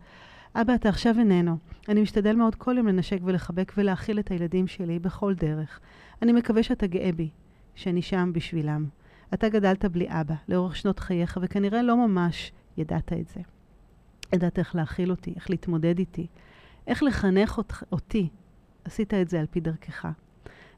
אבא, 0.54 0.74
אתה 0.74 0.88
עכשיו 0.88 1.18
איננו. 1.18 1.56
אני 1.88 2.02
משתדל 2.02 2.36
מאוד 2.36 2.54
כל 2.54 2.74
יום 2.76 2.86
לנשק 2.88 3.18
ולחבק 3.24 3.72
ולהאכיל 3.76 4.18
את 4.18 4.30
הילדים 4.30 4.66
שלי 4.66 4.98
בכל 4.98 5.34
דרך. 5.34 5.80
אני 6.22 6.32
מקווה 6.32 6.62
שאתה 6.62 6.86
גאה 6.86 7.12
בי, 7.12 7.30
שאני 7.74 8.02
שם 8.02 8.30
בשבילם. 8.34 8.86
אתה 9.34 9.48
גדלת 9.48 9.84
בלי 9.84 10.06
אבא 10.08 10.34
לאורך 10.48 10.76
שנות 10.76 10.98
חייך, 10.98 11.38
וכנראה 11.42 11.82
לא 11.82 12.06
ממש 12.06 12.52
ידעת 12.76 13.12
את 13.12 13.28
זה. 13.28 13.40
ידעת 14.32 14.58
איך 14.58 14.76
להאכיל 14.76 15.10
אותי, 15.10 15.32
איך 15.36 15.50
להתמודד 15.50 15.98
איתי, 15.98 16.26
איך 16.86 17.02
לחנך 17.02 17.60
אותי. 17.92 18.28
עשית 18.84 19.14
את 19.14 19.28
זה 19.28 19.40
על 19.40 19.46
פי 19.50 19.60
דרכך. 19.60 20.08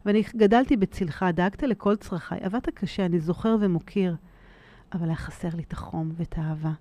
ואני 0.06 0.22
גדלתי 0.36 0.76
בצלך, 0.76 1.24
דאגת 1.34 1.62
לכל 1.62 1.96
צרכיי, 1.96 2.38
עבדת 2.42 2.68
קשה, 2.68 3.06
אני 3.06 3.20
זוכר 3.20 3.56
ומוקיר, 3.60 4.16
אבל 4.92 5.06
היה 5.06 5.16
חסר 5.16 5.48
לי 5.56 5.62
את 5.62 5.72
החום 5.72 6.12
ואת 6.16 6.34
האהבה. 6.38 6.72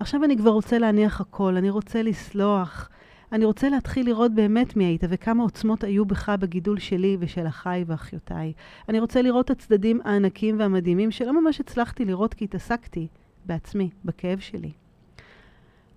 עכשיו 0.00 0.24
אני 0.24 0.36
כבר 0.36 0.50
רוצה 0.50 0.78
להניח 0.78 1.20
הכל, 1.20 1.56
אני 1.56 1.70
רוצה 1.70 2.02
לסלוח, 2.02 2.88
אני 3.32 3.44
רוצה 3.44 3.68
להתחיל 3.68 4.06
לראות 4.06 4.34
באמת 4.34 4.76
מי 4.76 4.84
היית 4.84 5.04
וכמה 5.08 5.42
עוצמות 5.42 5.84
היו 5.84 6.04
בך 6.04 6.28
בגידול 6.28 6.78
שלי 6.78 7.16
ושל 7.20 7.46
אחיי 7.46 7.84
ואחיותיי. 7.86 8.52
אני 8.88 9.00
רוצה 9.00 9.22
לראות 9.22 9.46
את 9.46 9.50
הצדדים 9.50 10.00
הענקים 10.04 10.58
והמדהימים 10.58 11.10
שלא 11.10 11.42
ממש 11.42 11.60
הצלחתי 11.60 12.04
לראות 12.04 12.34
כי 12.34 12.44
התעסקתי 12.44 13.08
בעצמי, 13.46 13.90
בכאב 14.04 14.38
שלי. 14.38 14.72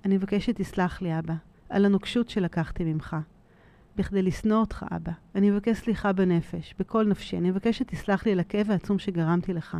אני 0.05 0.15
מבקש 0.15 0.45
שתסלח 0.45 1.01
לי, 1.01 1.19
אבא, 1.19 1.33
על 1.69 1.85
הנוקשות 1.85 2.29
שלקחתי 2.29 2.83
ממך. 2.83 3.15
בכדי 3.95 4.21
לשנוא 4.21 4.59
אותך, 4.59 4.85
אבא. 4.91 5.11
אני 5.35 5.51
מבקש 5.51 5.77
סליחה 5.77 6.13
בנפש, 6.13 6.75
בכל 6.79 7.05
נפשי. 7.07 7.37
אני 7.37 7.51
מבקש 7.51 7.77
שתסלח 7.77 8.25
לי 8.25 8.31
על 8.31 8.39
הכאב 8.39 8.71
העצום 8.71 8.99
שגרמתי 8.99 9.53
לך. 9.53 9.77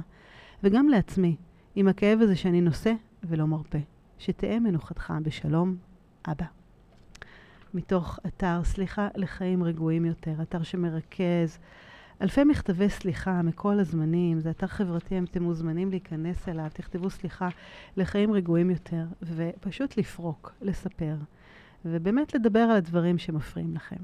וגם 0.64 0.90
לעצמי, 0.90 1.36
עם 1.76 1.88
הכאב 1.88 2.20
הזה 2.22 2.36
שאני 2.36 2.62
נושא 2.62 2.94
ולא 3.24 3.48
מרפה. 3.48 3.78
שתהא 4.18 4.60
מנוחתך 4.60 5.14
בשלום, 5.24 5.76
אבא. 6.28 6.46
מתוך 7.74 8.20
אתר 8.26 8.64
סליחה 8.64 9.08
לחיים 9.16 9.64
רגועים 9.64 10.06
יותר, 10.06 10.42
אתר 10.42 10.64
שמרכז 10.64 11.60
אלפי 12.22 12.44
מכתבי 12.44 12.90
סליחה 12.90 13.42
מכל 13.42 13.80
הזמנים, 13.80 14.40
זה 14.40 14.50
אתר 14.50 14.68
חברתי, 14.68 15.20
אתם 15.20 15.44
מוזמנים 15.44 15.90
להיכנס 15.90 16.50
אליו, 16.50 16.68
תכתבו 16.74 17.10
סליחה 17.10 17.50
לחיים 17.98 18.34
רגועים 18.34 18.70
יותר, 18.70 19.06
ופשוט 19.22 19.98
לפרוק, 19.98 20.54
לספר, 20.62 21.16
ובאמת 21.86 22.36
לדבר 22.36 22.60
על 22.60 22.76
הדברים 22.76 23.18
שמפריעים 23.18 23.74
לכם. 23.76 23.96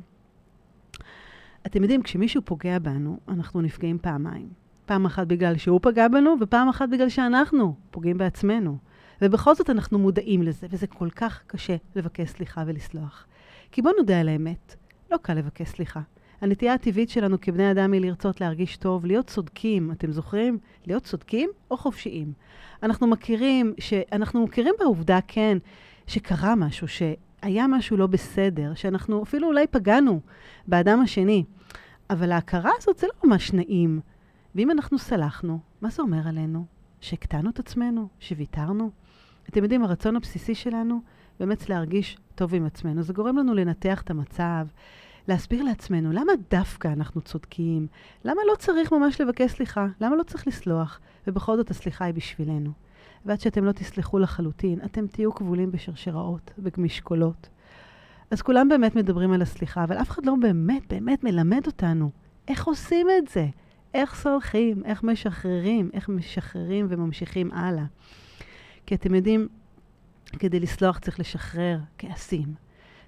אתם 1.65 1.81
יודעים, 1.81 2.03
כשמישהו 2.03 2.41
פוגע 2.45 2.79
בנו, 2.79 3.19
אנחנו 3.27 3.61
נפגעים 3.61 3.97
פעמיים. 3.99 4.49
פעם 4.85 5.05
אחת 5.05 5.27
בגלל 5.27 5.57
שהוא 5.57 5.79
פגע 5.83 6.07
בנו, 6.07 6.35
ופעם 6.41 6.69
אחת 6.69 6.89
בגלל 6.89 7.09
שאנחנו 7.09 7.75
פוגעים 7.91 8.17
בעצמנו. 8.17 8.77
ובכל 9.21 9.55
זאת 9.55 9.69
אנחנו 9.69 9.99
מודעים 9.99 10.43
לזה, 10.43 10.67
וזה 10.69 10.87
כל 10.87 11.09
כך 11.09 11.43
קשה 11.47 11.75
לבקש 11.95 12.29
סליחה 12.29 12.63
ולסלוח. 12.67 13.25
כי 13.71 13.81
בואו 13.81 13.93
נודה 13.97 14.19
על 14.19 14.29
האמת, 14.29 14.75
לא 15.11 15.17
קל 15.17 15.33
לבקש 15.33 15.67
סליחה. 15.67 16.01
הנטייה 16.41 16.73
הטבעית 16.73 17.09
שלנו 17.09 17.41
כבני 17.41 17.71
אדם 17.71 17.93
היא 17.93 18.01
לרצות 18.01 18.41
להרגיש 18.41 18.77
טוב, 18.77 19.05
להיות 19.05 19.27
צודקים, 19.27 19.91
אתם 19.91 20.11
זוכרים? 20.11 20.57
להיות 20.87 21.03
צודקים 21.03 21.49
או 21.71 21.77
חופשיים. 21.77 22.33
אנחנו 22.83 23.07
מכירים, 23.07 23.73
ש... 23.79 23.93
אנחנו 24.11 24.43
מכירים 24.43 24.73
בעובדה, 24.79 25.19
כן, 25.27 25.57
שקרה 26.07 26.55
משהו, 26.55 26.87
שהיה 27.41 27.67
משהו 27.67 27.97
לא 27.97 28.07
בסדר, 28.07 28.73
שאנחנו 28.75 29.23
אפילו 29.23 29.47
אולי 29.47 29.67
פגענו 29.67 30.19
באדם 30.67 31.01
השני, 31.01 31.43
אבל 32.09 32.31
ההכרה 32.31 32.71
הזאת 32.77 32.97
זה 32.97 33.07
לא 33.07 33.29
ממש 33.29 33.53
נעים. 33.53 33.99
ואם 34.55 34.71
אנחנו 34.71 34.99
סלחנו, 34.99 35.59
מה 35.81 35.89
זה 35.89 36.01
אומר 36.01 36.27
עלינו? 36.27 36.65
שהקטנו 37.01 37.49
את 37.49 37.59
עצמנו? 37.59 38.07
שוויתרנו? 38.19 38.91
אתם 39.49 39.63
יודעים, 39.63 39.83
הרצון 39.83 40.15
הבסיסי 40.15 40.55
שלנו 40.55 41.01
באמת 41.39 41.69
להרגיש 41.69 42.17
טוב 42.35 42.55
עם 42.55 42.65
עצמנו. 42.65 43.03
זה 43.03 43.13
גורם 43.13 43.37
לנו 43.37 43.53
לנתח 43.53 44.01
את 44.01 44.09
המצב, 44.09 44.67
להסביר 45.27 45.63
לעצמנו 45.63 46.11
למה 46.11 46.31
דווקא 46.51 46.87
אנחנו 46.87 47.21
צודקים, 47.21 47.87
למה 48.25 48.41
לא 48.51 48.55
צריך 48.55 48.91
ממש 48.93 49.21
לבקש 49.21 49.51
סליחה, 49.51 49.87
למה 50.01 50.15
לא 50.15 50.23
צריך 50.23 50.47
לסלוח, 50.47 50.99
ובכל 51.27 51.57
זאת 51.57 51.69
הסליחה 51.69 52.05
היא 52.05 52.13
בשבילנו. 52.13 52.71
ועד 53.27 53.39
שאתם 53.39 53.65
לא 53.65 53.71
תסלחו 53.71 54.19
לחלוטין, 54.19 54.79
אתם 54.85 55.07
תהיו 55.07 55.35
כבולים 55.35 55.71
בשרשראות, 55.71 56.51
במשקולות. 56.57 57.49
אז 58.31 58.41
כולם 58.41 58.69
באמת 58.69 58.95
מדברים 58.95 59.31
על 59.31 59.41
הסליחה, 59.41 59.83
אבל 59.83 59.97
אף 59.97 60.09
אחד 60.09 60.25
לא 60.25 60.33
באמת 60.41 60.93
באמת 60.93 61.23
מלמד 61.23 61.61
אותנו 61.65 62.11
איך 62.47 62.67
עושים 62.67 63.07
את 63.17 63.27
זה, 63.27 63.47
איך 63.93 64.15
סולחים, 64.15 64.85
איך 64.85 65.03
משחררים, 65.03 65.89
איך 65.93 66.09
משחררים 66.09 66.85
וממשיכים 66.89 67.51
הלאה. 67.51 67.85
כי 68.85 68.95
אתם 68.95 69.15
יודעים, 69.15 69.47
כדי 70.39 70.59
לסלוח 70.59 70.99
צריך 70.99 71.19
לשחרר 71.19 71.79
כעסים, 71.97 72.53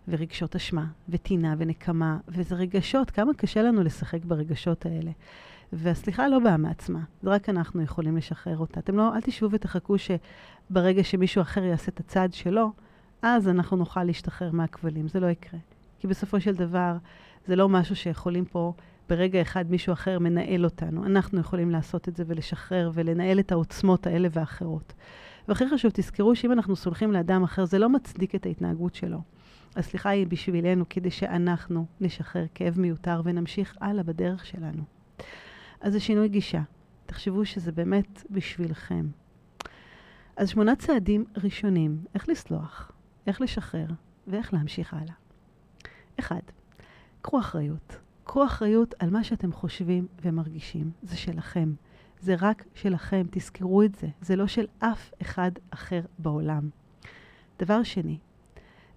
ורגשות 0.07 0.55
אשמה, 0.55 0.85
וטינה 1.09 1.55
ונקמה, 1.57 2.17
וזה 2.27 2.55
רגשות, 2.55 3.11
כמה 3.11 3.33
קשה 3.33 3.61
לנו 3.61 3.83
לשחק 3.83 4.25
ברגשות 4.25 4.85
האלה. 4.85 5.11
והסליחה 5.73 6.27
לא 6.27 6.39
באה 6.39 6.57
מעצמה, 6.57 6.99
זה 7.21 7.29
רק 7.29 7.49
אנחנו 7.49 7.81
יכולים 7.81 8.17
לשחרר 8.17 8.57
אותה. 8.57 8.79
אתם 8.79 8.97
לא, 8.97 9.15
אל 9.15 9.21
תשבו 9.21 9.51
ותחכו 9.51 9.95
שברגע 9.97 11.03
שמישהו 11.03 11.41
אחר 11.41 11.63
יעשה 11.63 11.91
את 11.91 11.99
הצעד 11.99 12.33
שלו, 12.33 12.71
אז 13.21 13.47
אנחנו 13.47 13.77
נוכל 13.77 14.03
להשתחרר 14.03 14.51
מהכבלים, 14.51 15.07
זה 15.07 15.19
לא 15.19 15.27
יקרה. 15.27 15.59
כי 15.99 16.07
בסופו 16.07 16.41
של 16.41 16.55
דבר, 16.55 16.97
זה 17.47 17.55
לא 17.55 17.69
משהו 17.69 17.95
שיכולים 17.95 18.45
פה 18.45 18.73
ברגע 19.09 19.41
אחד 19.41 19.71
מישהו 19.71 19.93
אחר 19.93 20.19
מנהל 20.19 20.65
אותנו. 20.65 21.05
אנחנו 21.05 21.39
יכולים 21.39 21.71
לעשות 21.71 22.09
את 22.09 22.15
זה 22.15 22.23
ולשחרר 22.27 22.91
ולנהל 22.93 23.39
את 23.39 23.51
העוצמות 23.51 24.07
האלה 24.07 24.27
והאחרות. 24.31 24.93
והכי 25.47 25.69
חשוב, 25.69 25.91
תזכרו 25.93 26.35
שאם 26.35 26.51
אנחנו 26.51 26.75
סולחים 26.75 27.11
לאדם 27.11 27.43
אחר, 27.43 27.65
זה 27.65 27.79
לא 27.79 27.89
מצדיק 27.89 28.35
את 28.35 28.45
ההתנהגות 28.45 28.95
שלו. 28.95 29.21
הסליחה 29.75 30.09
היא 30.09 30.27
בשבילנו 30.27 30.85
כדי 30.89 31.11
שאנחנו 31.11 31.85
נשחרר 32.01 32.45
כאב 32.55 32.79
מיותר 32.79 33.21
ונמשיך 33.23 33.77
הלאה 33.81 34.03
בדרך 34.03 34.45
שלנו. 34.45 34.98
אז 35.81 35.93
זה 35.93 35.99
שינוי 35.99 36.29
גישה. 36.29 36.61
תחשבו 37.05 37.45
שזה 37.45 37.71
באמת 37.71 38.23
בשבילכם. 38.29 39.07
אז 40.37 40.49
שמונה 40.49 40.75
צעדים 40.75 41.25
ראשונים, 41.43 42.03
איך 42.13 42.29
לסלוח, 42.29 42.91
איך 43.27 43.41
לשחרר 43.41 43.87
ואיך 44.27 44.53
להמשיך 44.53 44.93
הלאה. 44.93 45.13
אחד, 46.19 46.39
קחו 47.21 47.39
אחריות. 47.39 47.97
קחו 48.23 48.45
אחריות 48.45 48.93
על 48.99 49.09
מה 49.09 49.23
שאתם 49.23 49.51
חושבים 49.51 50.07
ומרגישים. 50.21 50.91
זה 51.01 51.17
שלכם. 51.17 51.73
זה 52.19 52.35
רק 52.41 52.63
שלכם, 52.73 53.23
תזכרו 53.31 53.83
את 53.83 53.95
זה. 53.95 54.07
זה 54.21 54.35
לא 54.35 54.47
של 54.47 54.65
אף 54.79 55.11
אחד 55.21 55.51
אחר 55.69 56.01
בעולם. 56.19 56.69
דבר 57.59 57.83
שני, 57.83 58.17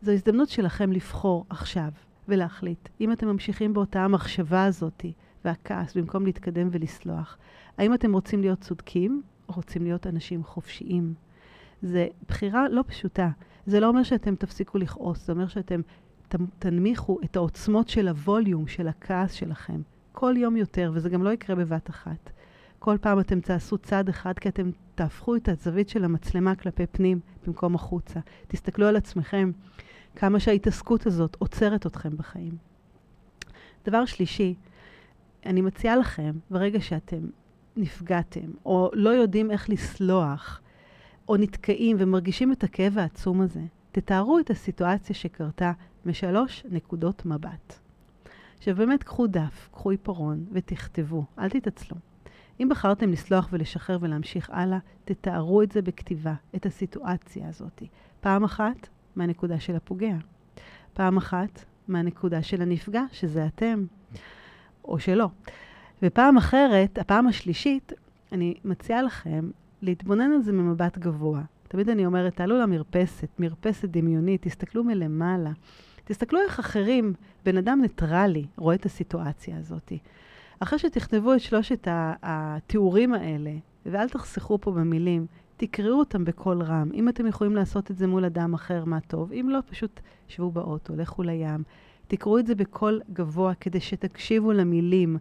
זו 0.03 0.13
הזדמנות 0.13 0.49
שלכם 0.49 0.93
לבחור 0.93 1.47
עכשיו 1.51 1.89
ולהחליט 2.29 2.89
אם 3.01 3.13
אתם 3.13 3.29
ממשיכים 3.29 3.73
באותה 3.73 4.05
המחשבה 4.05 4.65
הזאת 4.65 5.05
והכעס 5.45 5.97
במקום 5.97 6.25
להתקדם 6.25 6.69
ולסלוח. 6.73 7.39
האם 7.79 7.95
אתם 7.95 8.13
רוצים 8.13 8.41
להיות 8.41 8.61
צודקים 8.61 9.23
או 9.49 9.55
רוצים 9.55 9.83
להיות 9.83 10.07
אנשים 10.07 10.45
חופשיים? 10.45 11.15
זו 11.83 11.99
בחירה 12.29 12.69
לא 12.69 12.85
פשוטה. 12.87 13.31
זה 13.67 13.81
לא 13.81 13.89
אומר 13.89 14.03
שאתם 14.03 14.35
תפסיקו 14.35 14.79
לכעוס, 14.79 15.27
זה 15.27 15.33
אומר 15.33 15.47
שאתם 15.47 15.81
תנמיכו 16.59 17.19
את 17.25 17.37
העוצמות 17.37 17.89
של 17.89 18.09
הווליום, 18.09 18.67
של 18.67 18.89
הכעס 18.89 19.33
שלכם, 19.33 19.83
כל 20.13 20.35
יום 20.37 20.57
יותר, 20.57 20.91
וזה 20.95 21.11
גם 21.11 21.23
לא 21.23 21.31
יקרה 21.31 21.57
בבת 21.57 21.91
אחת. 21.91 22.31
כל 22.79 22.97
פעם 23.01 23.21
אתם 23.21 23.41
תעשו 23.41 23.79
צעד 23.79 24.09
אחד, 24.09 24.39
כי 24.39 24.49
אתם 24.49 24.71
תהפכו 24.95 25.37
את 25.37 25.49
הזווית 25.49 25.89
של 25.89 26.05
המצלמה 26.05 26.55
כלפי 26.55 26.87
פנים 26.87 27.21
במקום 27.47 27.75
החוצה. 27.75 28.21
תסתכלו 28.49 28.87
על 28.87 28.97
עצמכם, 28.97 29.51
כמה 30.17 30.41
שההתעסקות 30.41 31.07
הזאת 31.07 31.37
עוצרת 31.39 31.87
אתכם 31.87 32.17
בחיים. 32.17 32.57
דבר 33.85 34.05
שלישי, 34.05 34.55
אני 35.47 35.61
מציעה 35.61 35.97
לכם, 35.97 36.33
ברגע 36.51 36.81
שאתם 36.81 37.27
נפגעתם, 37.77 38.51
או 38.67 38.91
לא 38.93 39.11
יודעים 39.11 39.51
איך 39.51 39.71
לסלוח, 39.71 40.61
או 41.29 41.37
נתקעים 41.37 41.97
ומרגישים 42.01 42.53
את 42.53 42.65
הכאב 42.65 42.99
העצום 42.99 43.41
הזה, 43.41 43.63
תתארו 43.93 44.39
את 44.39 44.51
הסיטואציה 44.51 45.17
שקרתה 45.17 45.73
משלוש 46.07 46.67
נקודות 46.71 47.27
מבט. 47.27 47.79
עכשיו 48.59 48.77
באמת 48.77 49.03
קחו 49.03 49.27
דף, 49.27 49.69
קחו 49.73 49.91
עיפרון 49.91 50.45
ותכתבו, 50.53 51.25
אל 51.39 51.51
תתעצלו. 51.51 51.97
אם 52.61 52.69
בחרתם 52.69 53.13
לסלוח 53.13 53.49
ולשחרר 53.53 53.99
ולהמשיך 54.01 54.51
הלאה, 54.51 54.79
תתארו 55.05 55.63
את 55.63 55.73
זה 55.73 55.83
בכתיבה, 55.83 56.35
את 56.57 56.67
הסיטואציה 56.67 57.49
הזאת. 57.49 57.83
פעם 58.21 58.45
אחת 58.45 58.89
מהנקודה 59.17 59.61
של 59.61 59.77
הפוגע. 59.77 60.17
פעם 60.93 61.17
אחת 61.17 61.65
מהנקודה 61.89 62.43
של 62.43 62.63
הנפגע, 62.63 63.03
שזה 63.13 63.47
אתם, 63.47 63.85
או 64.85 64.99
שלא. 64.99 65.29
ופעם 66.03 66.37
אחרת, 66.37 66.99
הפעם 66.99 67.27
השלישית, 67.27 67.93
אני 68.33 68.55
מציעה 68.65 69.03
לכם 69.03 69.51
להתבונן 69.83 70.33
על 70.33 70.43
זה 70.43 70.53
ממבט 70.53 70.99
גבוה. 70.99 71.43
תמיד 71.69 71.89
אני 71.89 72.07
אומרת, 72.07 72.37
תעלו 72.37 72.59
למרפסת, 72.59 73.29
מרפסת 73.39 73.89
דמיונית, 73.89 74.43
תסתכלו 74.43 74.85
מלמעלה. 74.85 75.51
תסתכלו 76.05 76.41
איך 76.41 76.59
אחרים, 76.59 77.15
בן 77.45 77.57
אדם 77.57 77.79
ניטרלי, 77.83 78.47
רואה 78.57 78.75
את 78.75 78.87
הסיטואציה 78.87 79.59
הזאת. 79.59 79.93
אחרי 80.61 80.79
שתכתבו 80.79 81.35
את 81.35 81.41
שלושת 81.41 81.89
התיאורים 82.23 83.15
האלה, 83.15 83.53
ואל 83.87 84.09
תחסכו 84.09 84.59
פה 84.61 84.71
במילים, 84.71 85.27
תקראו 85.57 85.99
אותם 85.99 86.25
בקול 86.25 86.63
רם. 86.63 86.91
אם 86.95 87.09
אתם 87.09 87.27
יכולים 87.27 87.57
לעשות 87.57 87.91
את 87.91 87.97
זה 87.97 88.07
מול 88.07 88.25
אדם 88.25 88.55
אחר, 88.55 88.85
מה 88.85 89.01
טוב. 89.01 89.33
אם 89.33 89.49
לא, 89.51 89.59
פשוט 89.71 90.01
שבו 90.29 90.51
באוטו, 90.51 90.97
לכו 90.97 91.23
לים. 91.23 91.63
תקראו 92.09 92.39
את 92.39 92.47
זה 92.47 92.55
בקול 92.55 93.01
גבוה 93.13 93.55
כדי 93.55 93.81
שתקשיבו 93.81 94.53
למילים. 94.53 95.17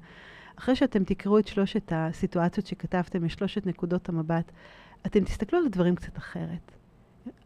אחרי 0.56 0.76
שאתם 0.76 1.04
תקראו 1.04 1.40
את 1.40 1.48
שלושת 1.48 1.92
הסיטואציות 1.96 2.68
שכתבתם, 2.68 3.26
משלושת 3.26 3.66
נקודות 3.66 4.10
המבט, 4.10 4.52
אתם 5.06 5.24
תסתכלו 5.24 5.60
על 5.60 5.66
הדברים 5.66 5.96
קצת 5.96 6.18
אחרת. 6.18 6.72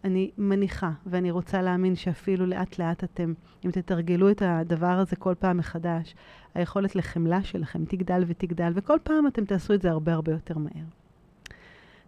אני 0.03 0.31
מניחה, 0.37 0.91
ואני 1.05 1.31
רוצה 1.31 1.61
להאמין 1.61 1.95
שאפילו 1.95 2.45
לאט 2.45 2.79
לאט 2.79 3.03
אתם, 3.03 3.33
אם 3.65 3.71
תתרגלו 3.71 4.31
את 4.31 4.41
הדבר 4.45 4.99
הזה 4.99 5.15
כל 5.15 5.33
פעם 5.39 5.57
מחדש, 5.57 6.15
היכולת 6.53 6.95
לחמלה 6.95 7.43
שלכם 7.43 7.85
תגדל 7.85 8.23
ותגדל, 8.27 8.71
וכל 8.75 8.97
פעם 9.03 9.27
אתם 9.27 9.45
תעשו 9.45 9.73
את 9.73 9.81
זה 9.81 9.89
הרבה 9.89 10.13
הרבה 10.13 10.31
יותר 10.31 10.57
מהר. 10.57 10.85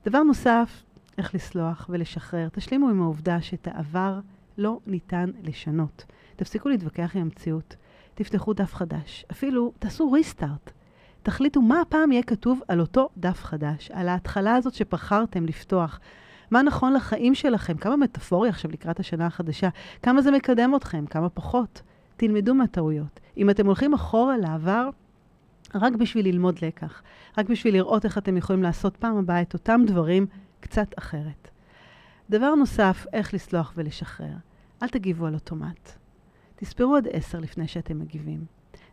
דבר 0.05 0.23
נוסף, 0.23 0.83
איך 1.17 1.35
לסלוח 1.35 1.89
ולשחרר. 1.89 2.49
תשלימו 2.49 2.89
עם 2.89 3.01
העובדה 3.01 3.41
שאת 3.41 3.67
העבר 3.67 4.19
לא 4.58 4.80
ניתן 4.88 5.30
לשנות. 5.43 6.06
תפסיקו 6.36 6.70
להתווכח 6.70 7.15
עם 7.15 7.22
המציאות. 7.22 7.76
תפתחו 8.13 8.54
דף 8.54 8.74
חדש. 8.74 9.26
אפילו 9.32 9.74
תעשו 9.80 10.12
ריסטארט. 10.12 10.72
תחליטו 11.24 11.62
מה 11.62 11.82
הפעם 11.82 12.12
יהיה 12.12 12.24
כתוב 12.24 12.62
על 12.67 12.82
אותו 12.82 13.10
דף 13.17 13.43
חדש, 13.43 13.91
על 13.91 14.10
ההתחלה 14.10 14.56
הזאת 14.56 14.74
שבחרתם 14.74 15.46
לפתוח. 15.46 16.00
מה 16.52 16.62
נכון 16.62 16.93
לחיים 16.93 17.36
שלכם, 17.36 17.78
כמה 17.78 17.98
מטאפוריה 17.98 18.50
עכשיו 18.50 18.72
לקראת 18.72 19.00
השנה 19.00 19.26
החדשה, 19.26 19.70
כמה 20.04 20.22
זה 20.22 20.32
מקדם 20.32 20.76
אתכם, 20.76 21.06
כמה 21.06 21.30
פחות. 21.30 21.82
תלמדו 22.17 22.56
מהטעויות. 22.56 23.20
אם 23.38 23.50
אתם 23.50 23.65
הולכים 23.65 23.93
אחורה 23.93 24.38
לעבר, 24.38 24.89
רק 25.76 25.93
בשביל 25.93 26.26
ללמוד 26.26 26.60
לקח, 26.62 27.02
רק 27.38 27.50
בשביל 27.50 27.74
לראות 27.74 28.06
איך 28.06 28.17
אתם 28.17 28.38
יכולים 28.38 28.63
לעשות 28.63 28.98
פעם 28.98 29.17
הבאה 29.17 29.41
את 29.41 29.54
אותם 29.54 29.82
דברים 29.88 30.26
קצת 30.60 30.88
אחרת. 30.98 31.50
דבר 32.29 32.55
נוסף, 32.55 33.05
איך 33.13 33.33
לסלוח 33.33 33.73
ולשחרר. 33.75 34.33
אל 34.83 34.87
תגיבו 34.87 35.25
על 35.25 35.33
אוטומט. 35.33 35.91
תספרו 36.55 36.95
עד 36.95 37.07
עשר 37.11 37.39
לפני 37.39 37.67
שאתם 37.67 37.99
מגיבים. 37.99 38.45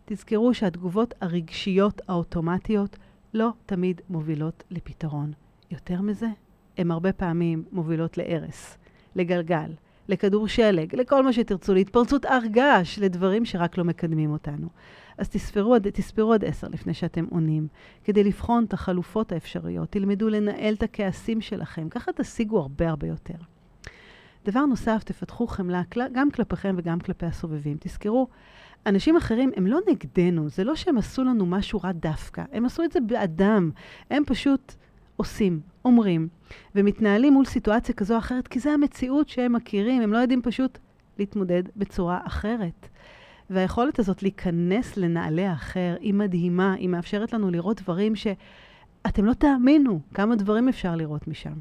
תזכרו 0.04 0.54
שהתגובות 0.54 1.14
הרגשיות 1.20 2.00
האוטומטיות 2.08 2.96
לא 3.34 3.50
תמיד 3.66 4.00
מובילות 4.10 4.64
לפתרון. 4.70 5.32
יותר 5.70 6.00
מזה, 6.00 6.26
הן 6.78 6.90
הרבה 6.90 7.12
פעמים 7.12 7.64
מובילות 7.72 8.18
להרס, 8.18 8.78
לגלגל, 9.16 9.70
לכדור 10.08 10.48
שלג, 10.48 10.96
לכל 10.96 11.24
מה 11.24 11.32
שתרצו, 11.32 11.74
להתפרצות 11.74 12.24
הר 12.24 12.46
געש, 12.46 12.98
לדברים 12.98 13.44
שרק 13.44 13.78
לא 13.78 13.84
מקדמים 13.84 14.30
אותנו. 14.30 14.68
אז 15.18 15.28
תספרו, 15.28 15.78
תספרו 15.78 16.32
עד 16.32 16.44
עשר 16.44 16.68
לפני 16.68 16.94
שאתם 16.94 17.24
עונים, 17.30 17.68
כדי 18.04 18.24
לבחון 18.24 18.64
את 18.64 18.72
החלופות 18.72 19.32
האפשריות. 19.32 19.90
תלמדו 19.90 20.28
לנהל 20.28 20.74
את 20.74 20.82
הכעסים 20.82 21.40
שלכם, 21.40 21.88
ככה 21.88 22.12
תשיגו 22.12 22.58
הרבה 22.58 22.88
הרבה 22.88 23.06
יותר. 23.06 23.34
דבר 24.44 24.66
נוסף, 24.66 25.02
תפתחו 25.04 25.46
חמלה 25.46 25.82
גם 26.12 26.30
כלפיכם 26.30 26.74
וגם 26.78 27.00
כלפי 27.00 27.26
הסובבים. 27.26 27.76
תזכרו, 27.80 28.28
אנשים 28.86 29.16
אחרים 29.16 29.50
הם 29.56 29.66
לא 29.66 29.78
נגדנו, 29.88 30.48
זה 30.48 30.64
לא 30.64 30.76
שהם 30.76 30.98
עשו 30.98 31.24
לנו 31.24 31.46
משהו 31.46 31.80
רע 31.84 31.92
דווקא, 31.92 32.44
הם 32.52 32.64
עשו 32.64 32.84
את 32.84 32.92
זה 32.92 33.00
באדם. 33.00 33.70
הם 34.10 34.22
פשוט 34.26 34.74
עושים, 35.16 35.60
אומרים, 35.84 36.28
ומתנהלים 36.74 37.32
מול 37.32 37.44
סיטואציה 37.44 37.94
כזו 37.94 38.14
או 38.14 38.18
אחרת, 38.18 38.48
כי 38.48 38.60
זה 38.60 38.70
המציאות 38.70 39.28
שהם 39.28 39.52
מכירים, 39.52 40.02
הם 40.02 40.12
לא 40.12 40.18
יודעים 40.18 40.42
פשוט 40.42 40.78
להתמודד 41.18 41.62
בצורה 41.76 42.20
אחרת. 42.26 42.88
והיכולת 43.50 43.98
הזאת 43.98 44.22
להיכנס 44.22 44.96
לנעלי 44.96 45.46
האחר 45.46 45.96
היא 46.00 46.14
מדהימה, 46.14 46.72
היא 46.72 46.88
מאפשרת 46.88 47.32
לנו 47.32 47.50
לראות 47.50 47.82
דברים 47.82 48.16
שאתם 48.16 49.24
לא 49.24 49.32
תאמינו 49.32 50.00
כמה 50.14 50.36
דברים 50.36 50.68
אפשר 50.68 50.96
לראות 50.96 51.28
משם. 51.28 51.52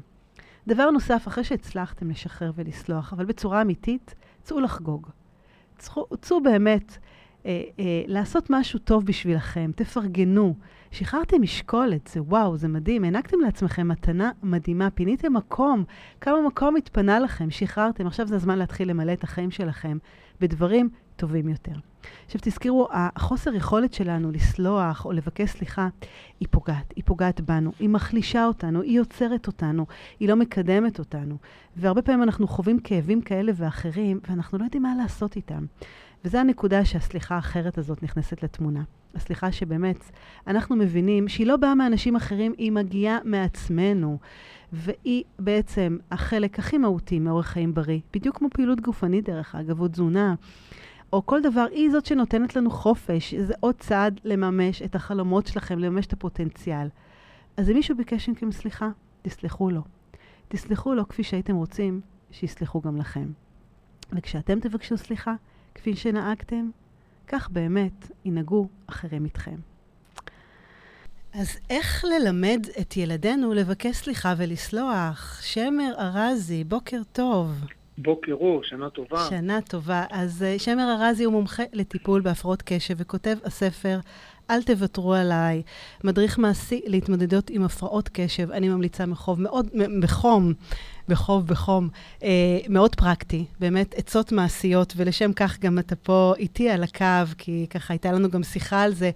דבר 0.66 0.90
נוסף, 0.90 1.28
אחרי 1.28 1.44
שהצלחתם 1.44 2.10
לשחרר 2.10 2.52
ולסלוח, 2.54 3.12
אבל 3.12 3.24
בצורה 3.24 3.62
אמיתית, 3.62 4.14
צאו 4.42 4.60
לחגוג. 4.60 5.08
צאו, 5.78 6.06
צאו 6.20 6.42
באמת 6.42 6.98
אה, 7.46 7.62
אה, 7.78 8.02
לעשות 8.06 8.50
משהו 8.50 8.78
טוב 8.78 9.06
בשבילכם, 9.06 9.70
תפרגנו. 9.76 10.54
שחררתם 10.90 11.42
משקולת, 11.42 12.06
זה 12.06 12.22
וואו, 12.22 12.56
זה 12.56 12.68
מדהים. 12.68 13.04
הענקתם 13.04 13.40
לעצמכם 13.40 13.88
מתנה 13.88 14.30
מדהימה, 14.42 14.90
פיניתם 14.90 15.32
מקום, 15.32 15.84
כמה 16.20 16.42
מקום 16.46 16.76
התפנה 16.76 17.18
לכם, 17.18 17.50
שחררתם, 17.50 18.06
עכשיו 18.06 18.26
זה 18.26 18.34
הזמן 18.36 18.58
להתחיל 18.58 18.90
למלא 18.90 19.12
את 19.12 19.24
החיים 19.24 19.50
שלכם 19.50 19.98
בדברים 20.40 20.88
טובים 21.16 21.48
יותר. 21.48 21.72
עכשיו 22.26 22.40
תזכרו, 22.44 22.88
החוסר 22.92 23.54
יכולת 23.54 23.94
שלנו 23.94 24.30
לסלוח 24.30 25.04
או 25.04 25.12
לבקש 25.12 25.50
סליחה, 25.50 25.88
היא 26.40 26.48
פוגעת, 26.50 26.92
היא 26.96 27.04
פוגעת 27.06 27.40
בנו, 27.40 27.72
היא 27.78 27.88
מחלישה 27.88 28.46
אותנו, 28.46 28.82
היא 28.82 28.96
יוצרת 28.96 29.46
אותנו, 29.46 29.86
היא 30.20 30.28
לא 30.28 30.36
מקדמת 30.36 30.98
אותנו. 30.98 31.36
והרבה 31.76 32.02
פעמים 32.02 32.22
אנחנו 32.22 32.46
חווים 32.46 32.78
כאבים 32.78 33.20
כאלה 33.20 33.52
ואחרים, 33.56 34.20
ואנחנו 34.28 34.58
לא 34.58 34.64
יודעים 34.64 34.82
מה 34.82 34.94
לעשות 35.02 35.36
איתם. 35.36 35.64
וזו 36.24 36.38
הנקודה 36.38 36.84
שהסליחה 36.84 37.34
האחרת 37.34 37.78
הזאת 37.78 38.02
נכנסת 38.02 38.42
לתמונה. 38.42 38.82
הסליחה 39.14 39.52
שבאמת, 39.52 40.10
אנחנו 40.46 40.76
מבינים 40.76 41.28
שהיא 41.28 41.46
לא 41.46 41.56
באה 41.56 41.74
מאנשים 41.74 42.16
אחרים, 42.16 42.54
היא 42.58 42.72
מגיעה 42.72 43.18
מעצמנו. 43.24 44.18
והיא 44.74 45.24
בעצם 45.38 45.98
החלק 46.10 46.58
הכי 46.58 46.78
מהותי 46.78 47.18
מאורח 47.18 47.46
חיים 47.46 47.74
בריא, 47.74 48.00
בדיוק 48.12 48.38
כמו 48.38 48.48
פעילות 48.50 48.80
גופנית 48.80 49.24
דרך 49.24 49.54
אגב, 49.54 49.80
או 49.80 49.88
תזונה, 49.88 50.34
או 51.12 51.26
כל 51.26 51.42
דבר, 51.42 51.66
היא 51.70 51.90
זאת 51.90 52.06
שנותנת 52.06 52.56
לנו 52.56 52.70
חופש. 52.70 53.34
זה 53.34 53.54
עוד 53.60 53.74
צעד 53.74 54.20
לממש 54.24 54.82
את 54.82 54.94
החלומות 54.94 55.46
שלכם, 55.46 55.78
לממש 55.78 56.06
את 56.06 56.12
הפוטנציאל. 56.12 56.88
אז 57.56 57.70
אם 57.70 57.74
מישהו 57.74 57.96
ביקש 57.96 58.28
מכם 58.28 58.52
סליחה, 58.52 58.88
תסלחו 59.22 59.70
לו. 59.70 59.82
תסלחו 60.48 60.94
לו 60.94 61.08
כפי 61.08 61.22
שהייתם 61.22 61.56
רוצים 61.56 62.00
שיסלחו 62.30 62.80
גם 62.80 62.96
לכם. 62.96 63.26
וכשאתם 64.12 64.60
תבקשו 64.60 64.96
סליחה, 64.96 65.34
כפי 65.74 65.96
שנהגתם, 65.96 66.70
כך 67.28 67.50
באמת 67.50 68.10
ינהגו 68.24 68.68
אחרים 68.86 69.24
איתכם. 69.24 69.56
אז 71.40 71.58
איך 71.70 72.04
ללמד 72.04 72.66
את 72.80 72.96
ילדינו 72.96 73.54
לבקש 73.54 73.96
סליחה 73.96 74.34
ולסלוח? 74.36 75.40
שמר 75.42 75.92
ארזי, 75.98 76.64
בוקר 76.64 77.00
טוב. 77.12 77.50
בוקר 77.98 78.32
אור, 78.32 78.64
שנה 78.64 78.90
טובה. 78.90 79.26
שנה 79.28 79.60
טובה. 79.60 80.04
אז 80.10 80.44
uh, 80.56 80.62
שמר 80.62 80.96
ארזי 81.00 81.24
הוא 81.24 81.32
מומחה 81.32 81.62
לטיפול 81.72 82.20
בהפרעות 82.20 82.62
קשב 82.62 82.94
וכותב 82.98 83.36
הספר 83.44 84.00
אל 84.50 84.62
תוותרו 84.62 85.14
עליי, 85.14 85.62
מדריך 86.04 86.38
מעשי 86.38 86.80
להתמודדות 86.86 87.50
עם 87.50 87.62
הפרעות 87.62 88.10
קשב. 88.12 88.50
אני 88.50 88.68
ממליצה 88.68 89.06
מחוב 89.06 89.40
מאוד, 89.40 89.68
בחום, 90.02 90.52
בחוב, 91.08 91.46
בחום, 91.46 91.88
אה, 92.22 92.58
מאוד 92.68 92.94
פרקטי, 92.94 93.44
באמת 93.60 93.94
עצות 93.94 94.32
מעשיות, 94.32 94.92
ולשם 94.96 95.32
כך 95.32 95.60
גם 95.60 95.78
אתה 95.78 95.96
פה 95.96 96.34
איתי 96.38 96.70
על 96.70 96.82
הקו, 96.82 97.36
כי 97.38 97.66
ככה 97.70 97.94
הייתה 97.94 98.12
לנו 98.12 98.30
גם 98.30 98.42
שיחה 98.42 98.82
על 98.82 98.94
זה, 98.94 99.10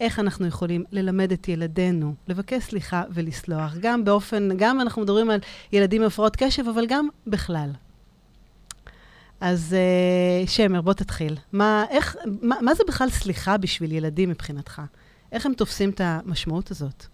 איך 0.00 0.18
אנחנו 0.18 0.46
יכולים 0.46 0.84
ללמד 0.92 1.32
את 1.32 1.48
ילדינו 1.48 2.14
לבקש 2.28 2.62
סליחה 2.62 3.02
ולסלוח, 3.14 3.74
גם 3.80 4.04
באופן, 4.04 4.48
גם 4.56 4.80
אנחנו 4.80 5.02
מדברים 5.02 5.30
על 5.30 5.40
ילדים 5.72 6.02
עם 6.02 6.06
הפרעות 6.06 6.36
קשב, 6.36 6.68
אבל 6.68 6.86
גם 6.88 7.08
בכלל. 7.26 7.70
אז 9.40 9.76
uh, 9.76 10.48
שמר, 10.50 10.80
בוא 10.80 10.92
תתחיל. 10.92 11.34
מה, 11.52 11.84
איך, 11.90 12.16
מה, 12.42 12.56
מה 12.62 12.74
זה 12.74 12.84
בכלל 12.88 13.08
סליחה 13.08 13.58
בשביל 13.58 13.92
ילדים 13.92 14.30
מבחינתך? 14.30 14.82
איך 15.32 15.46
הם 15.46 15.54
תופסים 15.54 15.90
את 15.90 16.00
המשמעות 16.04 16.70
הזאת? 16.70 17.04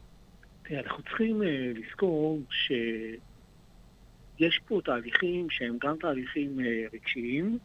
אנחנו 0.70 1.02
צריכים 1.02 1.42
uh, 1.42 1.44
לזכור 1.78 2.40
שיש 2.50 4.58
פה 4.68 4.80
תהליכים 4.84 5.50
שהם 5.50 5.76
גם 5.80 5.96
תהליכים 6.00 6.58
uh, 6.58 6.62
רגשיים, 6.94 7.58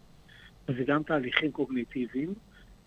וזה 0.69 0.83
גם 0.87 1.03
תהליכים 1.03 1.51
קוגניטיביים, 1.51 2.33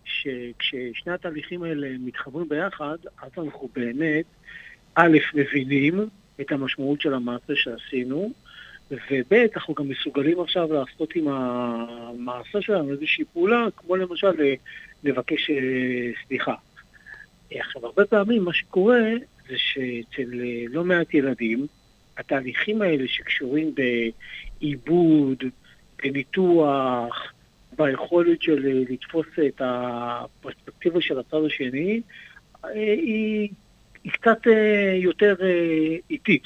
שכששני 0.05 1.13
התהליכים 1.13 1.63
האלה 1.63 1.87
מתחברים 1.99 2.49
ביחד, 2.49 2.97
אז 3.21 3.31
אנחנו 3.37 3.69
באמת, 3.75 4.25
א', 4.95 5.17
מבינים 5.33 6.09
את 6.41 6.51
המשמעות 6.51 7.01
של 7.01 7.13
המעשה 7.13 7.55
שעשינו, 7.55 8.31
וב' 8.91 9.33
אנחנו 9.55 9.73
גם 9.73 9.89
מסוגלים 9.89 10.39
עכשיו 10.39 10.73
לעשות 10.73 11.15
עם 11.15 11.27
המעשה 11.27 12.61
שלנו 12.61 12.91
איזושהי 12.91 13.25
פעולה, 13.33 13.67
כמו 13.77 13.95
למשל 13.95 14.41
אה, 14.41 14.53
לבקש 15.03 15.49
אה, 15.49 16.11
סליחה. 16.27 16.55
עכשיו, 17.51 17.85
הרבה 17.85 18.05
פעמים 18.05 18.43
מה 18.43 18.53
שקורה 18.53 19.11
זה 19.49 19.55
שאצל 19.57 20.41
אה, 20.41 20.63
לא 20.69 20.83
מעט 20.83 21.13
ילדים, 21.13 21.67
התהליכים 22.17 22.81
האלה 22.81 23.03
שקשורים 23.07 23.75
בעיבוד, 24.61 25.43
בניתוח, 26.03 27.33
ביכולת 27.77 28.41
של 28.41 28.65
אה, 28.67 28.83
לתפוס 28.89 29.27
את 29.47 29.61
הפרספקטיבה 29.65 31.01
של 31.01 31.19
הצד 31.19 31.37
השני, 31.45 32.01
אה, 32.65 32.69
היא, 32.73 33.49
היא 34.03 34.11
קצת 34.11 34.47
אה, 34.47 34.95
יותר 34.95 35.35
איטית. 36.09 36.43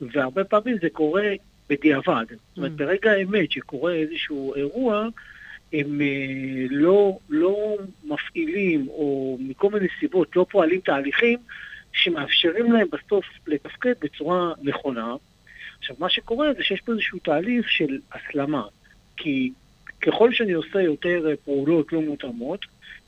והרבה 0.00 0.44
פעמים 0.44 0.76
זה 0.82 0.90
קורה 0.92 1.32
בדיעבד. 1.68 2.24
זאת 2.28 2.56
אומרת, 2.56 2.72
mm. 2.72 2.74
ברגע 2.74 3.10
האמת 3.10 3.52
שקורה 3.52 3.94
איזשהו 3.94 4.54
אירוע, 4.54 5.08
הם 5.72 6.00
לא, 6.70 7.18
לא 7.28 7.76
מפעילים, 8.04 8.88
או 8.88 9.38
מכל 9.40 9.70
מיני 9.70 9.86
סיבות 10.00 10.36
לא 10.36 10.46
פועלים 10.50 10.80
תהליכים 10.80 11.38
שמאפשרים 11.92 12.72
להם 12.72 12.86
בסוף 12.92 13.24
לתפקד 13.46 13.94
בצורה 14.00 14.52
נכונה. 14.62 15.14
עכשיו, 15.78 15.96
מה 15.98 16.10
שקורה 16.10 16.52
זה 16.56 16.64
שיש 16.64 16.80
פה 16.80 16.92
איזשהו 16.92 17.18
תהליך 17.18 17.70
של 17.70 17.98
הסלמה, 18.12 18.62
כי 19.16 19.52
ככל 20.00 20.32
שאני 20.32 20.52
עושה 20.52 20.80
יותר 20.80 21.26
אה, 21.30 21.36
פעולות 21.44 21.92
לא 21.92 22.00
מותאמות, 22.02 22.60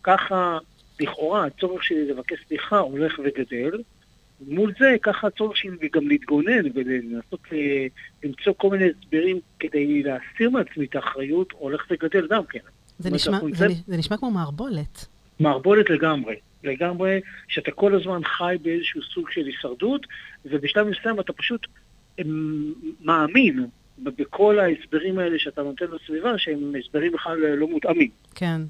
ככה 0.02 0.58
לכאורה 1.00 1.46
הצורך 1.46 1.84
שלי 1.84 2.08
לבקש 2.08 2.38
סליחה 2.48 2.78
הולך 2.78 3.20
וגדל. 3.24 3.82
מול 4.48 4.72
זה, 4.78 4.96
ככה 5.02 5.26
הצורך 5.26 5.56
שלי 5.56 5.88
גם 5.92 6.08
להתגונן 6.08 6.64
ולנסות 6.74 7.40
אה, 7.52 7.86
למצוא 8.24 8.52
כל 8.56 8.70
מיני 8.70 8.84
הסברים 8.98 9.40
כדי 9.58 10.02
להסיר 10.02 10.50
מעצמי 10.50 10.84
את 10.84 10.96
האחריות, 10.96 11.52
הולך 11.52 11.86
וגדל 11.90 12.26
גם 12.30 12.44
כן. 12.44 12.58
זה 12.98 13.10
נשמע, 13.10 13.38
זה, 13.52 13.66
זה 13.86 13.96
נשמע 13.96 14.16
כמו 14.16 14.30
מערבולת. 14.30 15.06
מערבולת 15.40 15.90
לגמרי. 15.90 16.36
לגמרי, 16.64 17.20
שאתה 17.48 17.70
כל 17.70 17.94
הזמן 17.94 18.20
חי 18.24 18.56
באיזשהו 18.62 19.02
סוג 19.02 19.30
של 19.30 19.46
הישרדות, 19.46 20.06
ובשלב 20.44 20.86
מסוים 20.86 21.20
אתה 21.20 21.32
פשוט 21.32 21.66
אמ, 22.18 22.72
מאמין 23.00 23.66
בכל 24.02 24.58
ההסברים 24.58 25.18
האלה 25.18 25.38
שאתה 25.38 25.62
נותן 25.62 25.84
לסביבה, 25.84 26.38
שהם 26.38 26.74
הסברים 26.84 27.12
בכלל 27.12 27.38
לא 27.38 27.68
מותאמים. 27.68 28.10
כן, 28.34 28.60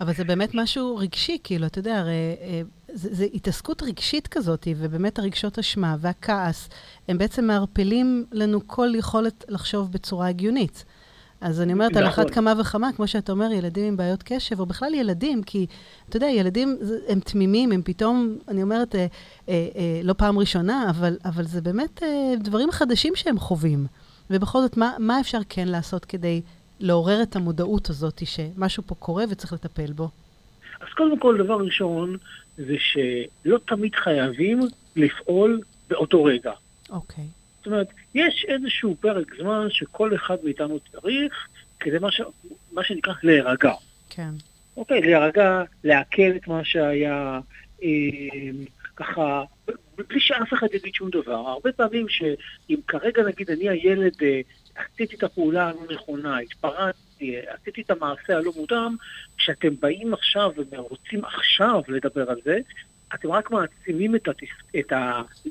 אבל 0.00 0.12
זה 0.12 0.24
באמת 0.24 0.50
משהו 0.54 0.96
רגשי, 0.96 1.38
כאילו, 1.44 1.66
אתה 1.66 1.78
יודע, 1.78 1.98
הרי 1.98 2.12
אה, 2.40 2.62
זה, 2.88 3.14
זה 3.14 3.26
התעסקות 3.34 3.82
רגשית 3.82 4.28
כזאת, 4.28 4.68
ובאמת 4.76 5.18
הרגשות 5.18 5.58
אשמה 5.58 5.96
והכעס, 6.00 6.68
הם 7.08 7.18
בעצם 7.18 7.44
מערפלים 7.44 8.24
לנו 8.32 8.60
כל 8.66 8.88
יכולת 8.94 9.44
לחשוב 9.48 9.92
בצורה 9.92 10.28
הגיונית. 10.28 10.84
אז 11.40 11.60
אני 11.60 11.72
אומרת, 11.72 11.96
על 11.96 12.06
אחת 12.06 12.18
נכון. 12.18 12.34
כמה 12.34 12.54
וכמה, 12.60 12.92
כמו 12.92 13.06
שאתה 13.06 13.32
אומר, 13.32 13.52
ילדים 13.52 13.84
עם 13.84 13.96
בעיות 13.96 14.22
קשב, 14.22 14.60
או 14.60 14.66
בכלל 14.66 14.94
ילדים, 14.94 15.42
כי, 15.42 15.66
אתה 16.08 16.16
יודע, 16.16 16.26
ילדים 16.26 16.78
הם 17.08 17.20
תמימים, 17.20 17.72
הם 17.72 17.82
פתאום, 17.84 18.38
אני 18.48 18.62
אומרת, 18.62 18.94
אה, 18.94 19.06
אה, 19.48 19.68
אה, 19.76 20.00
לא 20.02 20.12
פעם 20.12 20.38
ראשונה, 20.38 20.90
אבל, 20.90 21.16
אבל 21.24 21.44
זה 21.44 21.60
באמת 21.60 22.02
אה, 22.02 22.34
דברים 22.38 22.70
חדשים 22.70 23.16
שהם 23.16 23.38
חווים. 23.38 23.86
ובכל 24.30 24.60
זאת, 24.60 24.76
מה, 24.76 24.92
מה 24.98 25.20
אפשר 25.20 25.38
כן 25.48 25.68
לעשות 25.68 26.04
כדי 26.04 26.40
לעורר 26.80 27.22
את 27.22 27.36
המודעות 27.36 27.90
הזאת 27.90 28.22
שמשהו 28.26 28.82
פה 28.86 28.94
קורה 28.94 29.24
וצריך 29.30 29.52
לטפל 29.52 29.92
בו? 29.92 30.08
אז 30.80 30.88
קודם 30.96 31.18
כל, 31.18 31.36
דבר 31.44 31.56
ראשון, 31.56 32.16
זה 32.56 32.74
שלא 32.78 33.58
תמיד 33.66 33.94
חייבים 33.94 34.60
לפעול 34.96 35.60
באותו 35.88 36.24
רגע. 36.24 36.52
אוקיי. 36.90 37.24
Okay. 37.24 37.28
זאת 37.58 37.66
אומרת, 37.66 37.88
יש 38.14 38.46
איזשהו 38.48 38.96
פרק 39.00 39.36
זמן 39.38 39.66
שכל 39.70 40.14
אחד 40.14 40.36
מאיתנו 40.44 40.78
צריך 40.92 41.48
כדי 41.80 41.98
מה, 41.98 42.12
ש... 42.12 42.20
מה 42.72 42.84
שנקרא 42.84 43.14
להירגע. 43.22 43.72
כן. 44.10 44.30
אוקיי, 44.76 45.00
להירגע, 45.00 45.62
לעכל 45.84 46.30
את 46.36 46.48
מה 46.48 46.64
שהיה, 46.64 47.40
אה, 47.82 47.88
ככה, 48.96 49.42
בלי 50.08 50.20
שאף 50.20 50.52
אחד 50.52 50.66
יגיד 50.74 50.94
שום 50.94 51.10
דבר. 51.10 51.34
הרבה 51.34 51.72
פעמים 51.72 52.08
שאם 52.08 52.78
כרגע 52.88 53.22
נגיד 53.22 53.50
אני 53.50 53.68
הילד, 53.68 54.12
אה, 54.22 54.40
עשיתי 54.76 55.16
את 55.16 55.22
הפעולה 55.22 55.68
הלא 55.68 55.80
נכונה, 55.94 56.38
התפרצתי, 56.38 57.36
עשיתי 57.46 57.80
את 57.80 57.90
המעשה 57.90 58.36
הלא 58.36 58.52
מותאם, 58.56 58.94
כשאתם 59.36 59.74
באים 59.80 60.14
עכשיו 60.14 60.50
ורוצים 60.70 61.24
עכשיו 61.24 61.82
לדבר 61.88 62.30
על 62.30 62.36
זה, 62.44 62.58
אתם 63.14 63.30
רק 63.30 63.50
מעצימים 63.50 64.16
את, 64.16 64.28
התס... 64.28 64.48
את 64.78 64.92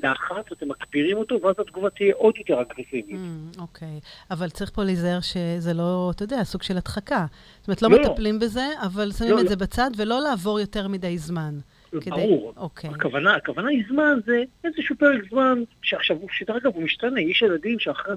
הלחץ, 0.02 0.52
אתם 0.52 0.68
מקפירים 0.68 1.16
אותו, 1.16 1.40
ואז 1.42 1.54
התגובה 1.58 1.90
תהיה 1.90 2.14
עוד 2.14 2.34
יותר 2.38 2.60
אגרסיבית. 2.60 3.16
Mm, 3.16 3.60
אוקיי, 3.60 3.88
mm, 3.88 4.00
okay. 4.00 4.34
אבל 4.34 4.50
צריך 4.50 4.70
פה 4.70 4.84
להיזהר 4.84 5.20
שזה 5.20 5.74
לא, 5.74 6.12
אתה 6.14 6.24
יודע, 6.24 6.44
סוג 6.44 6.62
של 6.62 6.76
הדחקה. 6.76 7.26
זאת 7.60 7.68
אומרת, 7.68 7.82
לא, 7.82 7.90
לא. 7.90 8.10
מטפלים. 8.10 8.38
בזה, 8.38 8.66
אבל 8.82 9.12
שמים 9.12 9.30
לא, 9.30 9.38
את 9.38 9.42
לא. 9.42 9.48
זה 9.48 9.56
בצד, 9.56 9.90
ולא 9.96 10.20
לעבור 10.20 10.60
יותר 10.60 10.88
מדי 10.88 11.18
זמן. 11.18 11.58
כדי... 11.90 12.10
ברור. 12.10 12.52
אוקיי. 12.56 12.90
הכוונה, 12.90 13.34
הכוונה 13.34 13.68
היא 13.68 13.84
זמן, 13.88 14.18
זה 14.26 14.42
איזשהו 14.64 14.96
פרק 14.98 15.20
זמן, 15.30 15.62
שעכשיו, 15.82 16.16
שדרך 16.32 16.56
אגב, 16.56 16.74
הוא 16.74 16.82
משתנה. 16.82 17.20
יש 17.20 17.42
ילדים 17.42 17.78
שאחרי, 17.78 18.14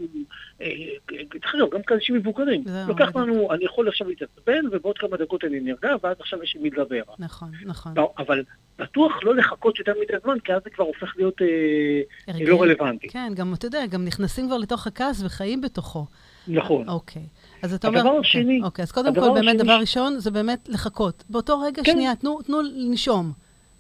אה, 0.62 0.67
דרך 1.10 1.55
אגב, 1.55 1.69
גם 1.71 1.82
כאנשים 1.82 2.15
מבוגרים. 2.15 2.63
לוקח 2.88 3.15
לנו, 3.15 3.53
אני 3.53 3.65
יכול 3.65 3.88
עכשיו 3.88 4.08
להתעצבן, 4.08 4.65
ובעוד 4.71 4.97
כמה 4.97 5.17
דקות 5.17 5.43
אני 5.43 5.60
נרגע, 5.60 5.95
ואז 6.03 6.15
עכשיו 6.19 6.43
יש 6.43 6.55
לי 6.55 6.62
מי 6.62 6.69
לדבר. 6.69 7.01
נכון, 7.19 7.51
נכון. 7.65 7.93
לא, 7.95 8.13
אבל 8.17 8.43
בטוח 8.79 9.23
לא 9.23 9.36
לחכות 9.36 9.79
יותר 9.79 9.93
מדי 10.01 10.13
זמן, 10.23 10.39
כי 10.39 10.53
אז 10.53 10.62
זה 10.63 10.69
כבר 10.69 10.86
הופך 10.86 11.13
להיות 11.17 11.41
אה, 11.41 12.45
לא 12.45 12.62
רלוונטי. 12.62 13.08
כן, 13.08 13.34
גם, 13.36 13.53
אתה 13.53 13.65
יודע, 13.65 13.86
גם 13.86 14.05
נכנסים 14.05 14.47
כבר 14.47 14.58
לתוך 14.58 14.88
הכעס 14.88 15.23
וחיים 15.23 15.62
בתוכו. 15.62 16.05
נכון. 16.47 16.89
אוקיי. 16.89 17.23
אז 17.62 17.73
אתה 17.73 17.88
אומר... 17.88 17.99
הדבר 17.99 18.19
השני... 18.19 18.62
אוקיי, 18.63 18.84
אז 18.84 18.91
קודם 18.91 19.15
כל, 19.15 19.34
באמת. 19.34 19.58
דבר 19.58 19.77
ראשון, 19.79 20.19
זה 20.19 20.32
באמת 20.32 20.69
לחכות. 20.69 21.23
באותו 21.29 21.60
רגע, 21.60 21.84
כן. 21.84 21.91
שנייה, 21.91 22.15
תנו 22.15 22.62
לנשום. 22.75 23.32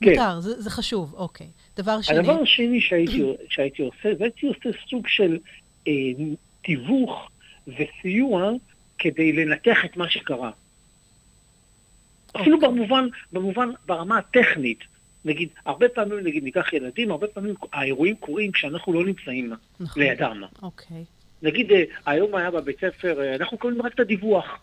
כן. 0.01 0.09
מותר, 0.09 0.39
זה, 0.39 0.61
זה 0.61 0.69
חשוב, 0.69 1.13
אוקיי. 1.13 1.47
דבר 1.77 2.01
שני... 2.01 2.17
הדבר 2.17 2.41
השני 2.41 2.81
שהייתי, 2.81 3.23
שהייתי 3.49 3.81
עושה, 3.81 4.15
זה 4.17 4.23
הייתי 4.23 4.47
עושה 4.47 4.69
סוג 4.89 5.07
של 5.07 5.37
אה, 5.87 5.93
תיווך 6.61 7.29
וסיוע 7.67 8.51
כדי 8.97 9.33
לנתח 9.33 9.85
את 9.85 9.97
מה 9.97 10.09
שקרה. 10.09 10.51
אוקיי. 12.27 12.41
אפילו 12.41 12.59
במובן, 12.59 13.07
במובן, 13.31 13.69
ברמה 13.85 14.17
הטכנית. 14.17 14.79
נגיד, 15.25 15.49
הרבה 15.65 15.89
פעמים, 15.89 16.19
נגיד, 16.19 16.43
ניקח 16.43 16.73
ילדים, 16.73 17.11
הרבה 17.11 17.27
פעמים 17.27 17.55
האירועים 17.73 18.15
קורים 18.15 18.51
כשאנחנו 18.51 18.93
לא 18.93 19.05
נמצאים 19.05 19.53
נכון. 19.79 20.03
לידם. 20.03 20.43
אוקיי. 20.61 21.03
נגיד, 21.41 21.71
אה, 21.71 21.83
היום 22.05 22.35
היה 22.35 22.51
בבית 22.51 22.79
ספר, 22.79 23.21
אה, 23.21 23.35
אנחנו 23.35 23.57
קוראים 23.57 23.81
רק 23.81 23.93
את 23.93 23.99
הדיווח, 23.99 24.59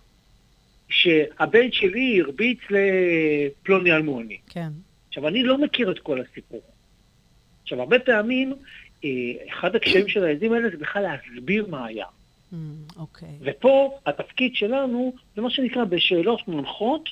שהבן 0.89 1.73
שלי 1.73 2.21
הרביץ 2.21 2.59
לפלוני 2.71 3.93
אלמוני. 3.93 4.39
כן. 4.51 4.69
עכשיו, 5.17 5.29
אני 5.29 5.43
לא 5.43 5.59
מכיר 5.59 5.91
את 5.91 5.99
כל 5.99 6.21
הסיפור. 6.21 6.61
עכשיו, 7.63 7.81
הרבה 7.81 7.99
פעמים, 7.99 8.55
אה, 9.05 9.11
אחד 9.49 9.77
הקשיים 9.77 10.09
של 10.09 10.25
הילדים 10.25 10.53
האלה 10.53 10.71
זה 10.71 10.77
בכלל 10.77 11.03
להסביר 11.03 11.67
מה 11.67 11.87
היה. 11.87 12.05
Mm, 12.05 12.57
אוקיי. 12.97 13.29
Mm, 13.29 13.33
okay. 13.43 13.51
ופה 13.51 13.99
התפקיד 14.07 14.55
שלנו, 14.55 15.13
זה 15.37 15.43
מה 15.43 15.51
שנקרא 15.51 15.85
בשאלות 15.85 16.49
מונחות, 16.49 17.09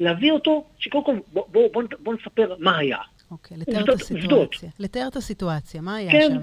להביא 0.00 0.32
אותו, 0.32 0.64
שקודם 0.78 1.04
כל 1.04 1.16
בוא, 1.32 1.44
בוא, 1.48 1.68
בוא, 1.72 1.82
בוא 1.98 2.14
נספר 2.14 2.56
מה 2.58 2.78
היה. 2.78 2.98
אוקיי, 3.30 3.56
לתאר 3.56 3.84
את 3.84 3.88
הסיטואציה. 3.88 4.70
לתאר 4.78 5.08
את 5.08 5.16
הסיטואציה, 5.16 5.80
מה 5.80 5.96
היה 5.96 6.12
כן. 6.12 6.30
שם? 6.34 6.42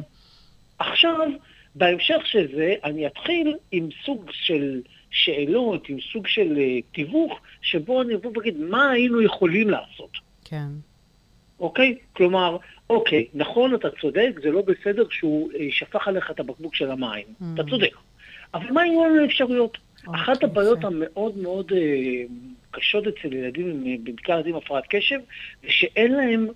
עכשיו, 0.79 1.27
בהמשך 1.75 2.21
של 2.25 2.55
זה, 2.55 2.73
אני 2.83 3.07
אתחיל 3.07 3.55
עם 3.71 3.89
סוג 4.05 4.29
של 4.31 4.81
שאלות, 5.11 5.89
עם 5.89 5.97
סוג 6.13 6.27
של 6.27 6.55
uh, 6.55 6.93
תיווך, 6.93 7.39
שבו 7.61 8.01
אני 8.01 8.15
אבוא 8.15 8.31
ואגיד 8.35 8.57
מה 8.57 8.91
היינו 8.91 9.21
יכולים 9.21 9.69
לעשות. 9.69 10.11
כן. 10.45 10.67
אוקיי? 11.59 11.97
כלומר, 12.13 12.57
אוקיי, 12.89 13.27
נכון, 13.33 13.75
אתה 13.75 13.87
צודק, 14.01 14.31
זה 14.43 14.51
לא 14.51 14.61
בסדר 14.61 15.03
שהוא 15.09 15.51
אה, 15.59 15.67
שפך 15.71 16.07
עליך 16.07 16.31
את 16.31 16.39
הבקבוק 16.39 16.75
של 16.75 16.91
המים. 16.91 17.25
Mm. 17.41 17.43
אתה 17.53 17.63
צודק. 17.69 17.95
אבל 18.53 18.71
מה 18.71 18.81
היו 18.81 19.05
לנו 19.05 19.21
האפשרויות? 19.21 19.77
אוקיי, 20.07 20.21
אחת 20.21 20.43
הבעיות 20.43 20.83
המאוד 20.83 21.37
מאוד 21.37 21.71
uh, 21.71 21.75
קשות 22.71 23.07
אצל 23.07 23.33
ילדים, 23.33 23.83
בעיקר 24.03 24.33
ילדים 24.33 24.55
עם 24.55 24.61
הפרעת 24.61 24.83
קשב, 24.89 25.19
זה 25.61 25.67
שאין 25.69 26.11
להם 26.11 26.47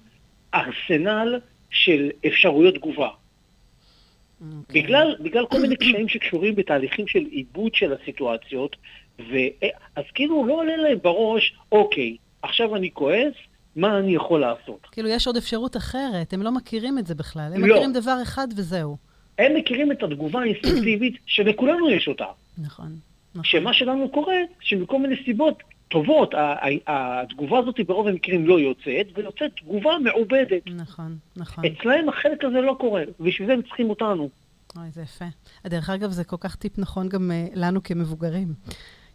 ארסנל 0.54 1.40
של 1.70 2.12
אפשרויות 2.28 2.76
תגובה. 2.76 3.08
Okay. 3.08 4.44
אוקיי. 4.60 4.82
בגלל, 4.82 5.16
בגלל 5.20 5.46
כל 5.46 5.62
מיני 5.62 5.76
קשיים 5.76 6.08
שקשורים 6.08 6.56
בתהליכים 6.56 7.08
של 7.08 7.26
עיבוד 7.32 7.76
של 7.76 7.94
הסיטואציות, 7.94 8.76
ו... 9.20 9.36
אז 9.96 10.04
כאילו 10.14 10.48
לא 10.48 10.54
עולה 10.54 10.78
להם 10.78 10.98
בראש, 11.02 11.54
אוקיי, 11.72 12.18
עכשיו 12.42 12.76
אני 12.76 12.90
כועס, 12.94 13.34
מה 13.78 14.00
אני 14.00 14.16
יכול 14.16 14.42
לעשות. 14.42 14.88
כאילו, 14.92 15.10
יש 15.10 15.28
עוד 15.28 15.38
אפשרות 15.38 15.78
אחרת, 15.78 16.34
הם 16.34 16.42
לא 16.42 16.52
מכירים 16.52 17.00
את 17.00 17.08
זה 17.08 17.16
בכלל. 17.16 17.52
הם 17.56 17.66
לא. 17.66 17.76
מכירים 17.76 17.94
דבר 17.94 18.18
אחד 18.24 18.48
וזהו. 18.56 18.98
הם 19.40 19.56
מכירים 19.56 19.92
את 19.92 20.04
התגובה 20.04 20.40
האינסטינקטיבית 20.42 21.18
שלכולנו 21.36 21.90
יש 21.90 22.08
אותה. 22.08 22.26
נכון, 22.58 22.96
נכון. 23.36 23.44
שמה 23.44 23.74
שלנו 23.74 24.10
קורה, 24.10 24.36
שמכל 24.60 25.00
מיני 25.00 25.16
סיבות 25.26 25.64
טובות, 25.88 26.34
התגובה 26.88 27.60
הזאת 27.60 27.80
ברוב 27.88 28.08
המקרים 28.08 28.48
לא 28.48 28.60
יוצאת, 28.60 29.08
ויוצאת 29.16 29.52
תגובה 29.58 29.92
מעובדת. 30.04 30.62
נכון, 30.66 31.18
נכון. 31.36 31.64
אצלהם 31.66 32.10
החלק 32.10 32.44
הזה 32.44 32.62
לא 32.62 32.76
קורה, 32.80 33.04
ובשביל 33.20 33.48
זה 33.48 33.54
הם 33.54 33.62
צריכים 33.62 33.90
אותנו. 33.90 34.30
אוי, 34.78 34.92
זה 34.92 35.02
יפה. 35.02 35.26
דרך 35.68 35.90
אגב, 35.90 36.12
זה 36.12 36.24
כל 36.24 36.36
כך 36.40 36.56
טיפ 36.56 36.78
נכון 36.78 37.10
גם 37.10 37.32
uh, 37.32 37.52
לנו 37.56 37.84
כמבוגרים. 37.84 38.54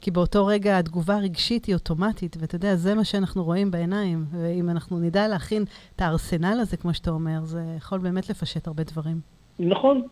כי 0.03 0.11
באותו 0.11 0.47
רגע 0.47 0.79
התגובה 0.79 1.15
הרגשית 1.15 1.65
היא 1.65 1.75
אוטומטית, 1.75 2.37
ואתה 2.41 2.57
יודע, 2.57 2.77
זה 2.77 2.95
מה 2.95 3.05
שאנחנו 3.05 3.45
רואים 3.45 3.71
בעיניים. 3.71 4.25
ואם 4.31 4.71
אנחנו 4.71 4.99
נדע 4.99 5.29
להכין 5.29 5.65
את 5.97 6.01
הארסנל 6.01 6.59
הזה, 6.61 6.77
כמו 6.77 6.95
שאתה 6.95 7.11
אומר, 7.11 7.45
זה 7.45 7.61
יכול 7.77 7.99
באמת 7.99 8.31
לפשט 8.31 8.67
הרבה 8.67 8.83
דברים. 8.83 9.21
נכון. 9.59 10.03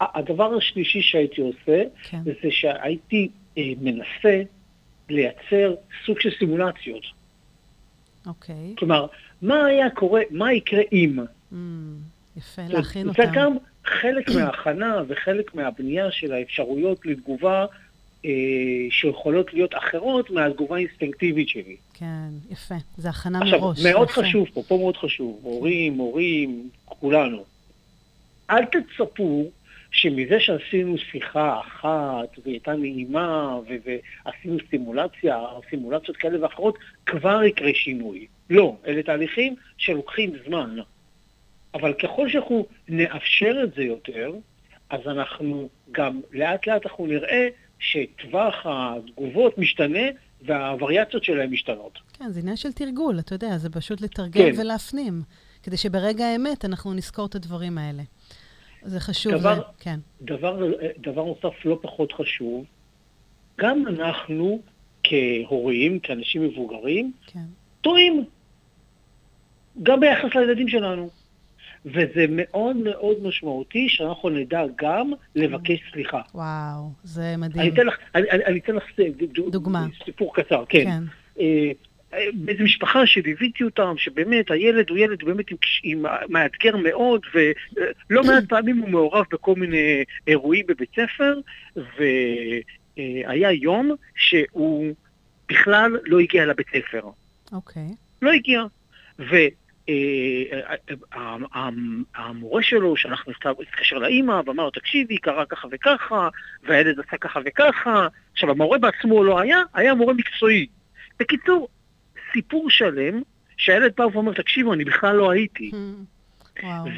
הדבר 0.00 0.54
השלישי 0.54 1.02
שהייתי 1.02 1.40
עושה, 1.40 1.82
כן. 2.02 2.22
זה 2.24 2.50
שהייתי 2.50 3.28
אה, 3.58 3.62
מנסה 3.80 4.42
לייצר 5.08 5.74
סוג 6.06 6.20
של 6.20 6.30
סימולציות. 6.38 7.02
אוקיי. 8.26 8.74
כלומר, 8.78 9.06
מה 9.42 9.64
היה 9.64 9.90
קורה, 9.90 10.20
מה 10.30 10.52
יקרה 10.52 10.82
אם? 10.92 11.18
Mm, 11.52 11.56
יפה, 12.36 12.62
להכין 12.68 13.08
אותם. 13.08 13.22
זה 13.22 13.30
גם 13.34 13.52
חלק 13.84 14.30
מההכנה 14.30 15.02
וחלק 15.08 15.54
מהבנייה 15.54 16.10
של 16.10 16.32
האפשרויות 16.32 17.06
לתגובה 17.06 17.66
שיכולות 18.90 19.54
להיות 19.54 19.74
אחרות 19.74 20.30
מהתגובה 20.30 20.76
האינסטינקטיבית 20.76 21.48
שלי. 21.48 21.76
כן, 21.94 22.28
יפה. 22.50 22.74
זה 22.96 23.08
הכנה 23.08 23.38
עכשיו, 23.42 23.60
מראש. 23.60 23.78
עכשיו, 23.78 23.92
מאוד 23.92 24.10
יפה. 24.10 24.22
חשוב 24.22 24.48
פה, 24.54 24.62
פה 24.68 24.76
מאוד 24.76 24.96
חשוב, 24.96 25.40
הורים, 25.42 25.92
מורים, 25.92 26.68
כולנו. 26.84 27.44
אל 28.50 28.64
תצפו 28.64 29.50
שמזה 29.90 30.40
שעשינו 30.40 30.98
שיחה 30.98 31.60
אחת, 31.60 32.38
והיא 32.44 32.54
הייתה 32.54 32.72
נעימה, 32.72 33.58
ועשינו 34.24 34.56
סימולציה, 34.70 35.44
סימולציות 35.70 36.16
כאלה 36.16 36.42
ואחרות, 36.42 36.78
כבר 37.06 37.44
יקרה 37.44 37.70
שינוי. 37.74 38.26
לא, 38.50 38.76
אלה 38.86 39.02
תהליכים 39.02 39.54
שלוקחים 39.78 40.32
זמן. 40.46 40.76
אבל 41.74 41.92
ככל 41.92 42.28
שאנחנו 42.28 42.66
נאפשר 42.88 43.60
את 43.64 43.74
זה 43.74 43.82
יותר, 43.82 44.32
אז 44.90 45.00
אנחנו 45.06 45.68
גם 45.92 46.20
לאט 46.32 46.66
לאט 46.66 46.86
אנחנו 46.86 47.06
נראה 47.06 47.48
שטווח 47.82 48.54
התגובות 48.64 49.58
משתנה 49.58 49.98
והווריאציות 50.46 51.24
שלהם 51.24 51.52
משתנות. 51.52 51.98
כן, 52.12 52.30
זה 52.30 52.40
עניין 52.40 52.56
של 52.56 52.72
תרגול, 52.72 53.18
אתה 53.18 53.34
יודע, 53.34 53.58
זה 53.58 53.70
פשוט 53.70 54.00
לתרגל 54.00 54.52
כן. 54.52 54.60
ולהפנים, 54.60 55.22
כדי 55.62 55.76
שברגע 55.76 56.24
האמת 56.24 56.64
אנחנו 56.64 56.94
נזכור 56.94 57.26
את 57.26 57.34
הדברים 57.34 57.78
האלה. 57.78 58.02
זה 58.82 59.00
חשוב. 59.00 59.32
דבר- 59.34 59.58
ל- 59.58 59.62
כן, 59.80 60.00
דבר, 60.22 60.72
דבר 60.98 61.24
נוסף 61.24 61.64
לא 61.64 61.78
פחות 61.82 62.12
חשוב, 62.12 62.64
גם 63.58 63.84
אנחנו 63.86 64.60
כהורים, 65.04 65.98
כאנשים 65.98 66.42
מבוגרים, 66.42 67.12
כן. 67.26 67.44
טועים. 67.80 68.24
גם 69.82 70.00
ביחס 70.00 70.34
לילדים 70.34 70.68
שלנו. 70.68 71.10
וזה 71.86 72.26
מאוד 72.28 72.76
מאוד 72.76 73.16
משמעותי 73.22 73.88
שאנחנו 73.88 74.28
נדע 74.28 74.62
גם 74.76 75.10
לבקש 75.34 75.78
סליחה. 75.92 76.20
וואו, 76.34 76.90
זה 77.02 77.28
אני 77.28 77.36
מדהים. 77.36 77.74
אתן 77.74 77.86
לך, 77.86 77.96
אני, 78.14 78.30
אני, 78.30 78.44
אני 78.44 78.58
אתן 78.58 78.74
לך 78.74 78.84
דוגמה. 79.50 79.86
סיפור 80.04 80.34
קצר, 80.34 80.64
כן. 80.68 80.84
כן. 80.84 81.02
אה, 81.40 81.72
אה, 82.14 82.26
באיזו 82.34 82.64
משפחה 82.64 83.06
שליוויתי 83.06 83.64
אותם, 83.64 83.94
שבאמת 83.96 84.50
הילד 84.50 84.90
הוא 84.90 84.98
ילד 84.98 85.24
באמת 85.24 85.50
עם, 85.50 85.56
עם 85.82 86.04
מאתגר 86.28 86.76
מאוד, 86.76 87.20
ולא 87.34 88.22
מעט 88.28 88.44
פעמים 88.48 88.78
הוא 88.78 88.88
מעורב 88.88 89.24
בכל 89.32 89.54
מיני 89.54 90.04
אירועים 90.26 90.64
בבית 90.68 90.90
ספר, 90.96 91.34
והיה 92.96 93.52
יום 93.52 93.90
שהוא 94.16 94.92
בכלל 95.48 95.96
לא 96.04 96.20
הגיע 96.20 96.46
לבית 96.46 96.66
ספר. 96.68 97.00
אוקיי. 97.52 97.88
לא 98.22 98.32
הגיע. 98.32 98.62
והמורה 102.16 102.62
שלו, 102.62 102.96
שאנחנו 102.96 103.32
התקשר 103.60 103.98
לאימא 103.98 104.40
ואמר 104.46 104.64
לו, 104.64 104.70
תקשיבי, 104.70 105.18
קרה 105.18 105.46
ככה 105.46 105.68
וככה, 105.70 106.28
והילד 106.62 107.00
עשה 107.00 107.16
ככה 107.16 107.40
וככה. 107.44 108.06
עכשיו, 108.32 108.50
המורה 108.50 108.78
בעצמו 108.78 109.24
לא 109.24 109.40
היה, 109.40 109.58
היה 109.74 109.94
מורה 109.94 110.14
מקצועי. 110.14 110.66
בקיצור, 111.20 111.68
סיפור 112.32 112.70
שלם, 112.70 113.22
שהילד 113.56 113.92
בא 113.96 114.02
ואומר, 114.02 114.32
תקשיבו, 114.32 114.72
אני 114.72 114.84
בכלל 114.84 115.16
לא 115.16 115.30
הייתי. 115.30 115.70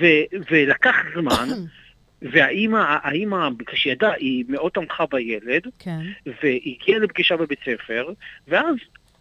ו- 0.00 0.36
ולקח 0.50 0.96
זמן, 1.14 1.48
והאימא, 2.32 2.98
האימא, 3.02 3.48
כשהיא 3.66 3.92
ידעה, 3.92 4.12
היא 4.14 4.44
מאוד 4.48 4.72
תמכה 4.72 5.04
בילד, 5.06 5.62
כן, 5.78 6.00
והגיעה 6.42 6.98
לפגישה 6.98 7.36
בבית 7.36 7.58
ספר, 7.60 8.12
ואז 8.48 8.74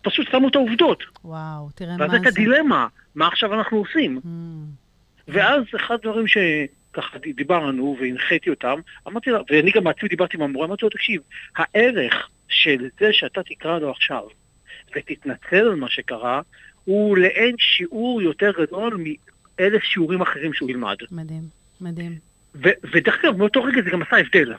פשוט 0.03 0.27
שמו 0.31 0.47
את 0.47 0.55
העובדות. 0.55 1.03
וואו, 1.23 1.69
תראה 1.75 1.95
ואז 1.99 2.09
מה 2.09 2.13
הייתה 2.13 2.31
זה. 2.31 2.35
דילמה, 2.35 2.87
מה 3.15 3.27
עכשיו 3.27 3.53
אנחנו 3.53 3.77
עושים? 3.77 4.17
Mm, 4.17 4.27
ואז 5.27 5.63
אחד 5.75 5.95
הדברים 5.95 6.25
שככה 6.27 7.17
דיברנו 7.35 7.97
והנחיתי 7.99 8.49
אותם, 8.49 8.79
אמרתי 9.07 9.29
לה, 9.29 9.39
ואני 9.49 9.71
גם 9.71 9.83
בעצמי 9.83 10.09
דיברתי 10.09 10.37
עם 10.37 10.43
המורה, 10.43 10.65
אמרתי 10.67 10.85
לו, 10.85 10.89
תקשיב, 10.89 11.21
הערך 11.55 12.29
של 12.47 12.89
זה 12.99 13.13
שאתה 13.13 13.43
תקרא 13.43 13.79
לו 13.79 13.91
עכשיו 13.91 14.23
ותתנצל 14.95 15.55
על 15.67 15.75
מה 15.75 15.89
שקרה, 15.89 16.41
הוא 16.85 17.17
לאין 17.17 17.55
שיעור 17.57 18.21
יותר 18.21 18.51
גדול 18.61 19.03
מאלף 19.03 19.83
שיעורים 19.83 20.21
אחרים 20.21 20.53
שהוא 20.53 20.69
ילמד. 20.69 20.97
מדהים, 21.11 21.43
מדהים. 21.81 22.17
ו- 22.55 22.77
ודרך 22.93 23.25
אגב, 23.25 23.37
מאותו 23.37 23.63
רגע 23.63 23.81
זה 23.81 23.89
גם 23.89 24.01
עשה 24.01 24.17
הבדל. 24.17 24.53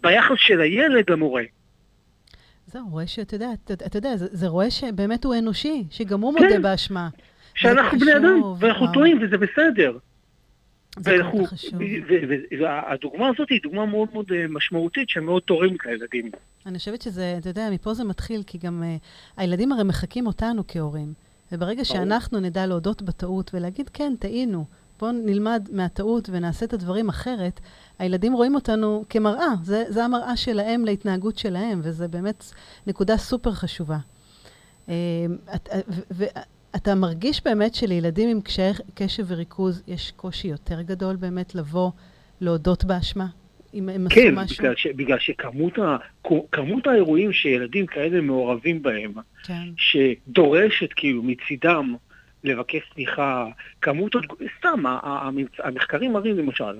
ביחס 0.00 0.36
של 0.36 0.60
הילד 0.60 1.10
למורה. 1.10 1.42
זהו, 2.72 2.88
רואה 2.90 3.06
שאתה 3.06 3.34
יודע, 3.34 3.50
אתה, 3.72 3.98
יודע, 3.98 4.16
זה, 4.16 4.26
זה 4.30 4.48
רואה 4.48 4.70
שבאמת 4.70 5.24
הוא 5.24 5.34
אנושי, 5.34 5.84
שגם 5.90 6.20
הוא 6.20 6.34
כן. 6.38 6.44
מודה 6.44 6.58
באשמה. 6.58 7.08
שאנחנו 7.54 7.98
זה 7.98 8.04
בני 8.04 8.16
אדם, 8.16 8.42
ואנחנו. 8.58 8.92
טועים, 8.92 9.18
וזה 9.22 9.38
בסדר. 9.38 9.98
זה 10.98 11.10
ואנחנו. 11.10 11.44
והדוגמה 12.60 13.28
הזאת 13.28 13.50
היא 13.50 13.60
דוגמה 13.62 13.86
מאוד 13.86 14.08
מאוד 14.12 14.32
אה, 14.32 14.44
משמעותית 14.48 15.08
שמאוד 15.08 15.42
תורמת 15.42 15.86
לילדים. 15.86 16.30
אני 16.66 16.78
חושבת 16.78 17.02
שזה, 17.02 17.34
אתה 17.38 17.48
יודע, 17.48 17.70
מפה 17.70 17.94
זה 17.94 18.04
מתחיל, 18.04 18.42
כי 18.46 18.58
גם 18.58 18.82
uh, 18.82 19.40
הילדים 19.40 19.72
הרי 19.72 19.84
מחקים 19.84 20.26
אותנו 20.26 20.62
כהורים. 20.68 21.12
וברגע 21.52 21.84
שאנחנו 21.84 22.40
נדע 22.40 22.66
להודות 22.66 23.02
בטעות 23.02 23.50
ולהגיד, 23.54 23.88
כן, 23.88 24.12
טעינו, 24.18 24.64
בואו 24.98 25.12
נלמד 25.12 25.68
מהטעות 25.72 26.28
ונעשה 26.32 26.66
את 26.66 26.72
הדברים 26.72 27.08
אחרת, 27.08 27.60
הילדים 27.98 28.32
רואים 28.32 28.54
אותנו 28.54 29.04
כמראה. 29.08 29.48
זה, 29.62 29.84
זה 29.88 30.04
המראה 30.04 30.36
שלהם 30.36 30.84
להתנהגות 30.84 31.38
שלהם, 31.38 31.80
וזה 31.82 32.08
באמת 32.08 32.44
נקודה 32.86 33.16
סופר 33.16 33.52
חשובה. 33.52 33.98
אה, 34.88 34.94
ו- 36.10 36.24
ואתה 36.74 36.94
מרגיש 36.94 37.44
באמת 37.44 37.74
שלילדים 37.74 38.28
עם 38.28 38.40
קשיי 38.40 38.72
קשב 38.94 39.24
וריכוז 39.28 39.82
יש 39.86 40.12
קושי 40.16 40.48
יותר 40.48 40.82
גדול 40.82 41.16
באמת 41.16 41.54
לבוא, 41.54 41.90
להודות 42.40 42.84
באשמה? 42.84 43.26
אם 43.74 43.88
הם 43.88 44.06
עשו 44.06 44.14
כן, 44.14 44.34
משהו? 44.34 44.56
בגלל, 44.64 44.74
ש, 44.76 44.86
בגלל 44.86 45.18
שכמות 45.18 45.78
ה, 45.78 45.96
כמות 46.52 46.86
האירועים 46.86 47.32
שילדים 47.32 47.86
כאלה 47.86 48.20
מעורבים 48.20 48.82
בהם, 48.82 49.12
כן, 49.44 49.68
שדורשת 49.76 50.92
כאילו 50.92 51.22
מצידם 51.22 51.94
לבקש 52.44 52.82
סליחה, 52.94 53.46
כמות, 53.82 54.16
סתם, 54.58 54.84
המחקרים 55.58 56.12
מראים 56.12 56.38
למשל, 56.38 56.78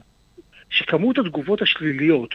שכמות 0.71 1.19
התגובות 1.19 1.63
השליליות 1.63 2.35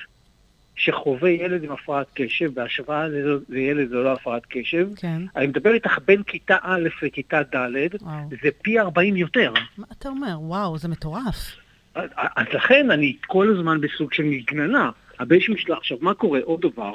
שחווה 0.75 1.29
ילד 1.29 1.63
עם 1.63 1.71
הפרעת 1.71 2.07
קשב 2.13 2.53
בהשוואה 2.53 3.07
לילד 3.49 3.91
ללא 3.91 4.13
הפרעת 4.13 4.43
קשב, 4.49 4.87
כן. 4.95 5.21
אני 5.35 5.47
מדבר 5.47 5.73
איתך 5.73 5.99
בין 6.05 6.23
כיתה 6.23 6.57
א' 6.61 6.89
לכיתה 7.01 7.43
ד', 7.43 7.95
וואו. 8.01 8.29
זה 8.43 8.49
פי 8.61 8.79
40 8.79 9.15
יותר. 9.15 9.53
מה 9.77 9.85
אתה 9.91 10.09
אומר? 10.09 10.37
וואו, 10.39 10.77
זה 10.77 10.87
מטורף. 10.87 11.55
אז 11.95 12.09
אז 12.15 12.45
לכן 12.53 12.91
אני 12.91 13.15
כל 13.27 13.55
הזמן 13.57 13.81
בסוג 13.81 14.13
של 14.13 14.23
מגננה. 14.23 14.89
הבן 15.19 15.39
שלי 15.39 15.57
שלך, 15.57 15.77
עכשיו, 15.77 15.97
מה 16.01 16.13
קורה? 16.13 16.39
עוד 16.43 16.61
דבר, 16.61 16.91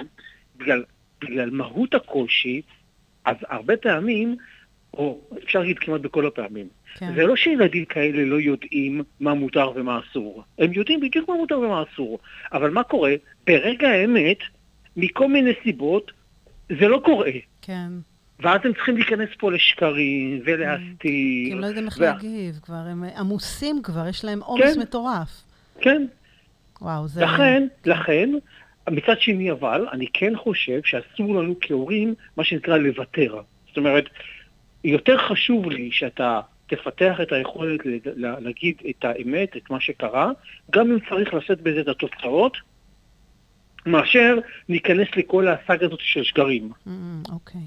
בגלל, 0.57 0.85
בגלל 1.21 1.51
מהות 1.51 1.95
הקושי, 1.95 2.63
אז 3.25 3.37
הרבה 3.49 3.77
פעמים, 3.77 4.37
או 4.99 5.19
אפשר 5.45 5.59
להגיד 5.59 5.79
כמעט 5.79 6.01
בכל 6.01 6.27
הפעמים, 6.27 6.67
כן. 6.95 7.15
זה 7.15 7.27
לא 7.27 7.37
שילדים 7.37 7.85
כאלה 7.85 8.25
לא 8.25 8.41
יודעים 8.41 9.03
מה 9.21 9.35
מותר 9.35 9.71
ומה 9.75 10.01
אסור. 10.01 10.43
הם 10.59 10.73
יודעים 10.73 11.01
בדיוק 11.01 11.29
מה 11.29 11.35
מותר 11.37 11.59
ומה 11.61 11.83
אסור. 11.93 12.19
אבל 12.53 12.71
מה 12.71 12.83
קורה? 12.83 13.15
ברגע 13.47 13.89
האמת, 13.89 14.39
מכל 14.97 15.29
מיני 15.29 15.51
סיבות, 15.63 16.13
זה 16.69 16.89
לא 16.89 17.01
קורה. 17.05 17.31
כן. 17.63 17.89
ואז 18.41 18.61
הם 18.65 18.73
צריכים 18.73 18.97
להיכנס 18.97 19.29
פה 19.39 19.53
לשקרים 19.53 20.41
ולהסתיר. 20.45 20.95
כי 20.99 21.49
הם 21.53 21.59
לא 21.61 21.67
יודעים 21.67 21.87
איך 21.87 21.99
וה- 22.01 22.07
להגיב 22.07 22.59
כבר, 22.63 22.75
הם 22.75 23.05
עמוסים 23.05 23.83
כבר, 23.83 24.09
יש 24.09 24.25
להם 24.25 24.41
עומס 24.43 24.75
כן. 24.75 24.81
מטורף. 24.81 25.29
כן, 25.81 26.07
וואו, 26.81 27.09
זה... 27.09 27.21
לכן, 27.25 27.67
לכן, 27.87 28.31
מצד 28.91 29.21
שני 29.21 29.51
אבל, 29.53 29.87
אני 29.93 30.07
כן 30.13 30.33
חושב 30.37 30.81
שאסור 30.85 31.35
לנו 31.35 31.55
כהורים, 31.61 32.15
מה 32.37 32.45
שנקרא, 32.45 32.77
לוותר. 32.77 33.41
זאת 33.69 33.77
אומרת, 33.77 34.05
יותר 34.85 35.19
חשוב 35.29 35.71
לי 35.71 35.89
שאתה 35.93 36.41
תפתח 36.67 37.19
את 37.23 37.33
היכולת 37.33 37.81
להגיד 38.17 38.75
את 38.91 39.05
האמת, 39.05 39.57
את 39.57 39.71
מה 39.71 39.81
שקרה, 39.81 40.31
גם 40.71 40.91
אם 40.91 40.99
צריך 41.09 41.35
לשאת 41.35 41.61
בזה 41.61 41.81
את 41.81 41.89
התוצאות, 41.89 42.57
מאשר 43.87 44.39
ניכנס 44.69 45.09
לכל 45.17 45.49
הסאגה 45.49 45.87
הזאת 45.87 46.01
של 46.03 46.23
שקרים. 46.23 46.71
Mm, 46.87 46.91
אוקיי. 47.33 47.61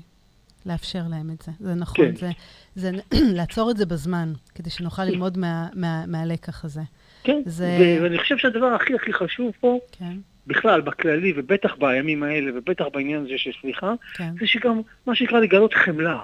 לאפשר 0.66 1.02
להם 1.10 1.30
את 1.34 1.42
זה. 1.42 1.52
זה 1.60 1.74
נכון, 1.76 2.06
כן. 2.06 2.16
זה, 2.16 2.30
זה 2.76 2.92
לעצור 3.38 3.72
את 3.72 3.78
זה 3.78 3.86
בזמן, 3.86 4.34
כדי 4.56 4.70
שנוכל 4.70 5.04
ללמוד 5.06 5.38
מה, 5.38 5.68
מה, 5.74 6.04
מהלקח 6.08 6.66
הזה. 6.66 6.82
כן, 7.24 7.42
זה- 7.46 8.00
ואני 8.04 8.20
חושב 8.20 8.38
שהדבר 8.38 8.66
הכי 8.66 8.96
הכי 8.96 9.14
חשוב 9.14 9.52
פה, 9.60 9.80
כן, 9.92 10.18
בכלל, 10.48 10.82
בכללי, 10.82 11.34
ובטח 11.36 11.76
בימים 11.80 12.24
האלה, 12.24 12.52
ובטח 12.56 12.86
בעניין 12.94 13.22
הזה 13.22 13.34
של 13.38 13.52
סליחה, 13.62 13.94
כן. 14.14 14.34
זה 14.40 14.48
שגם, 14.48 14.82
מה 15.08 15.16
שנקרא, 15.16 15.40
לגלות 15.40 15.74
חמלה. 15.74 16.20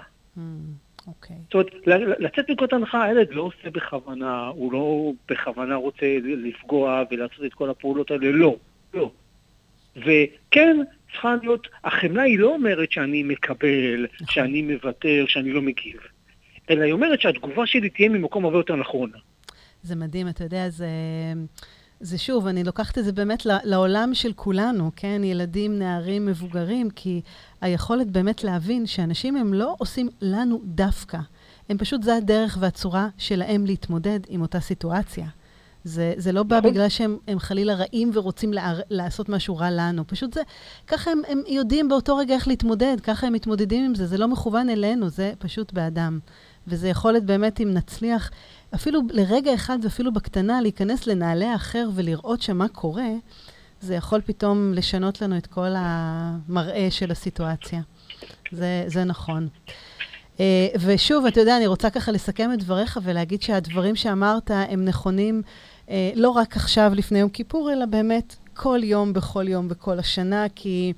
אוקיי. 1.07 1.35
זאת 1.43 1.53
אומרת, 1.53 1.71
לצאת 2.19 2.49
מנקודת 2.49 2.73
הנחה, 2.73 3.03
הילד 3.03 3.27
לא 3.31 3.41
עושה 3.41 3.69
בכוונה, 3.69 4.47
הוא 4.47 4.73
לא 4.73 5.11
בכוונה 5.29 5.75
רוצה 5.75 6.05
לפגוע 6.23 7.03
ולעשות 7.11 7.45
את 7.45 7.53
כל 7.53 7.69
הפעולות 7.69 8.11
האלה, 8.11 8.31
לא, 8.31 8.55
לא. 8.93 9.11
וכן, 9.95 10.77
צריכה 11.11 11.35
להיות, 11.41 11.67
החמלה 11.83 12.21
היא 12.21 12.39
לא 12.39 12.47
אומרת 12.47 12.91
שאני 12.91 13.23
מקבל, 13.23 14.07
נכון. 14.13 14.27
שאני 14.29 14.61
מוותר, 14.61 15.25
שאני 15.27 15.51
לא 15.51 15.61
מגיב, 15.61 15.99
אלא 16.69 16.83
היא 16.83 16.93
אומרת 16.93 17.21
שהתגובה 17.21 17.67
שלי 17.67 17.89
תהיה 17.89 18.09
ממקום 18.09 18.45
הרבה 18.45 18.57
יותר 18.57 18.75
נכון. 18.75 19.11
זה 19.81 19.95
מדהים, 19.95 20.27
אתה 20.27 20.43
יודע, 20.43 20.69
זה... 20.69 20.87
זה 21.99 22.17
שוב, 22.17 22.47
אני 22.47 22.63
לוקחת 22.63 22.97
את 22.97 23.05
זה 23.05 23.11
באמת 23.11 23.45
לעולם 23.45 24.13
של 24.13 24.33
כולנו, 24.33 24.91
כן? 24.95 25.21
ילדים, 25.23 25.79
נערים, 25.79 26.25
מבוגרים, 26.25 26.89
כי 26.89 27.21
היכולת 27.61 28.11
באמת 28.11 28.43
להבין 28.43 28.85
שאנשים 28.85 29.35
הם 29.35 29.53
לא 29.53 29.75
עושים 29.77 30.09
לנו 30.21 30.61
דווקא. 30.63 31.17
הם 31.69 31.77
פשוט, 31.77 32.03
זה 32.03 32.15
הדרך 32.15 32.57
והצורה 32.61 33.07
שלהם 33.17 33.65
להתמודד 33.65 34.19
עם 34.29 34.41
אותה 34.41 34.59
סיטואציה. 34.59 35.27
זה, 35.83 36.13
זה 36.17 36.31
לא 36.31 36.43
בא 36.43 36.57
נכון. 36.57 36.71
בגלל 36.71 36.89
שהם 36.89 37.39
חלילה 37.39 37.73
רעים 37.73 38.11
ורוצים 38.13 38.53
לה, 38.53 38.73
לעשות 38.89 39.29
משהו 39.29 39.57
רע 39.57 39.71
לנו. 39.71 40.07
פשוט 40.07 40.33
זה, 40.33 40.41
ככה 40.87 41.11
הם, 41.11 41.21
הם 41.27 41.41
יודעים 41.47 41.89
באותו 41.89 42.17
רגע 42.17 42.35
איך 42.35 42.47
להתמודד, 42.47 42.97
ככה 43.03 43.27
הם 43.27 43.33
מתמודדים 43.33 43.85
עם 43.85 43.95
זה. 43.95 44.07
זה 44.07 44.17
לא 44.17 44.27
מכוון 44.27 44.69
אלינו, 44.69 45.09
זה 45.09 45.33
פשוט 45.39 45.73
באדם. 45.73 46.19
וזה 46.67 46.89
יכולת 46.89 47.23
באמת, 47.23 47.61
אם 47.61 47.73
נצליח, 47.73 48.31
אפילו 48.75 49.01
לרגע 49.09 49.53
אחד 49.53 49.77
ואפילו 49.83 50.13
בקטנה, 50.13 50.61
להיכנס 50.61 51.07
לנעלי 51.07 51.45
האחר 51.45 51.89
ולראות 51.95 52.41
שמה 52.41 52.67
קורה, 52.67 53.09
זה 53.81 53.95
יכול 53.95 54.21
פתאום 54.21 54.73
לשנות 54.73 55.21
לנו 55.21 55.37
את 55.37 55.47
כל 55.47 55.73
המראה 55.75 56.87
של 56.89 57.11
הסיטואציה. 57.11 57.81
זה, 58.51 58.83
זה 58.87 59.03
נכון. 59.03 59.47
Uh, 60.37 60.39
ושוב, 60.79 61.25
אתה 61.25 61.39
יודע, 61.39 61.57
אני 61.57 61.67
רוצה 61.67 61.89
ככה 61.89 62.11
לסכם 62.11 62.53
את 62.53 62.59
דבריך 62.59 62.99
ולהגיד 63.03 63.41
שהדברים 63.41 63.95
שאמרת 63.95 64.51
הם 64.51 64.85
נכונים 64.85 65.41
uh, 65.85 65.89
לא 66.15 66.29
רק 66.29 66.55
עכשיו 66.55 66.91
לפני 66.95 67.19
יום 67.19 67.29
כיפור, 67.29 67.71
אלא 67.73 67.85
באמת 67.85 68.35
כל 68.53 68.79
יום, 68.83 69.13
בכל 69.13 69.47
יום, 69.47 69.67
בכל 69.67 69.99
השנה, 69.99 70.45
כי 70.55 70.93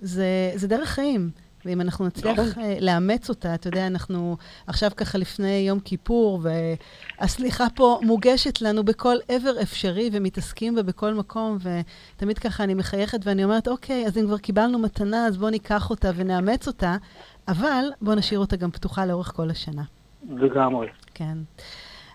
זה, 0.00 0.52
זה 0.54 0.68
דרך 0.68 0.88
חיים. 0.88 1.30
ואם 1.66 1.80
אנחנו 1.80 2.06
נצליח 2.06 2.38
נכון. 2.38 2.62
אה, 2.62 2.76
לאמץ 2.80 3.28
אותה, 3.28 3.54
אתה 3.54 3.68
יודע, 3.68 3.86
אנחנו 3.86 4.36
עכשיו 4.66 4.90
ככה 4.96 5.18
לפני 5.18 5.64
יום 5.68 5.80
כיפור, 5.80 6.46
והסליחה 7.20 7.66
פה 7.74 8.00
מוגשת 8.02 8.60
לנו 8.60 8.84
בכל 8.84 9.16
עבר 9.28 9.62
אפשרי, 9.62 10.10
ומתעסקים 10.12 10.74
בה 10.74 10.82
בכל 10.82 11.14
מקום, 11.14 11.58
ותמיד 12.16 12.38
ככה 12.38 12.64
אני 12.64 12.74
מחייכת 12.74 13.18
ואני 13.26 13.44
אומרת, 13.44 13.68
אוקיי, 13.68 14.06
אז 14.06 14.18
אם 14.18 14.26
כבר 14.26 14.38
קיבלנו 14.38 14.78
מתנה, 14.78 15.26
אז 15.26 15.36
בואו 15.36 15.50
ניקח 15.50 15.90
אותה 15.90 16.10
ונאמץ 16.16 16.66
אותה, 16.66 16.96
אבל 17.48 17.84
בואו 18.00 18.16
נשאיר 18.16 18.40
אותה 18.40 18.56
גם 18.56 18.70
פתוחה 18.70 19.06
לאורך 19.06 19.32
כל 19.36 19.50
השנה. 19.50 19.82
לגמרי. 20.28 20.86
כן. 21.14 21.38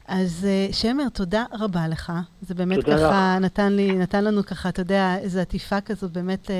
אז 0.08 0.48
uh, 0.70 0.76
שמר, 0.76 1.10
תודה 1.10 1.46
רבה 1.60 1.88
לך. 1.88 2.14
זה 2.42 2.56
באמת 2.56 2.84
ככה 2.84 3.38
לך. 3.38 3.44
נתן, 3.44 3.74
לי, 3.74 3.92
נתן 3.92 4.24
לנו 4.24 4.46
ככה, 4.46 4.70
אתה 4.70 4.82
יודע, 4.82 5.18
איזו 5.18 5.40
עטיפה 5.40 5.82
כזאת 5.82 6.12
באמת 6.12 6.48
uh, 6.48 6.52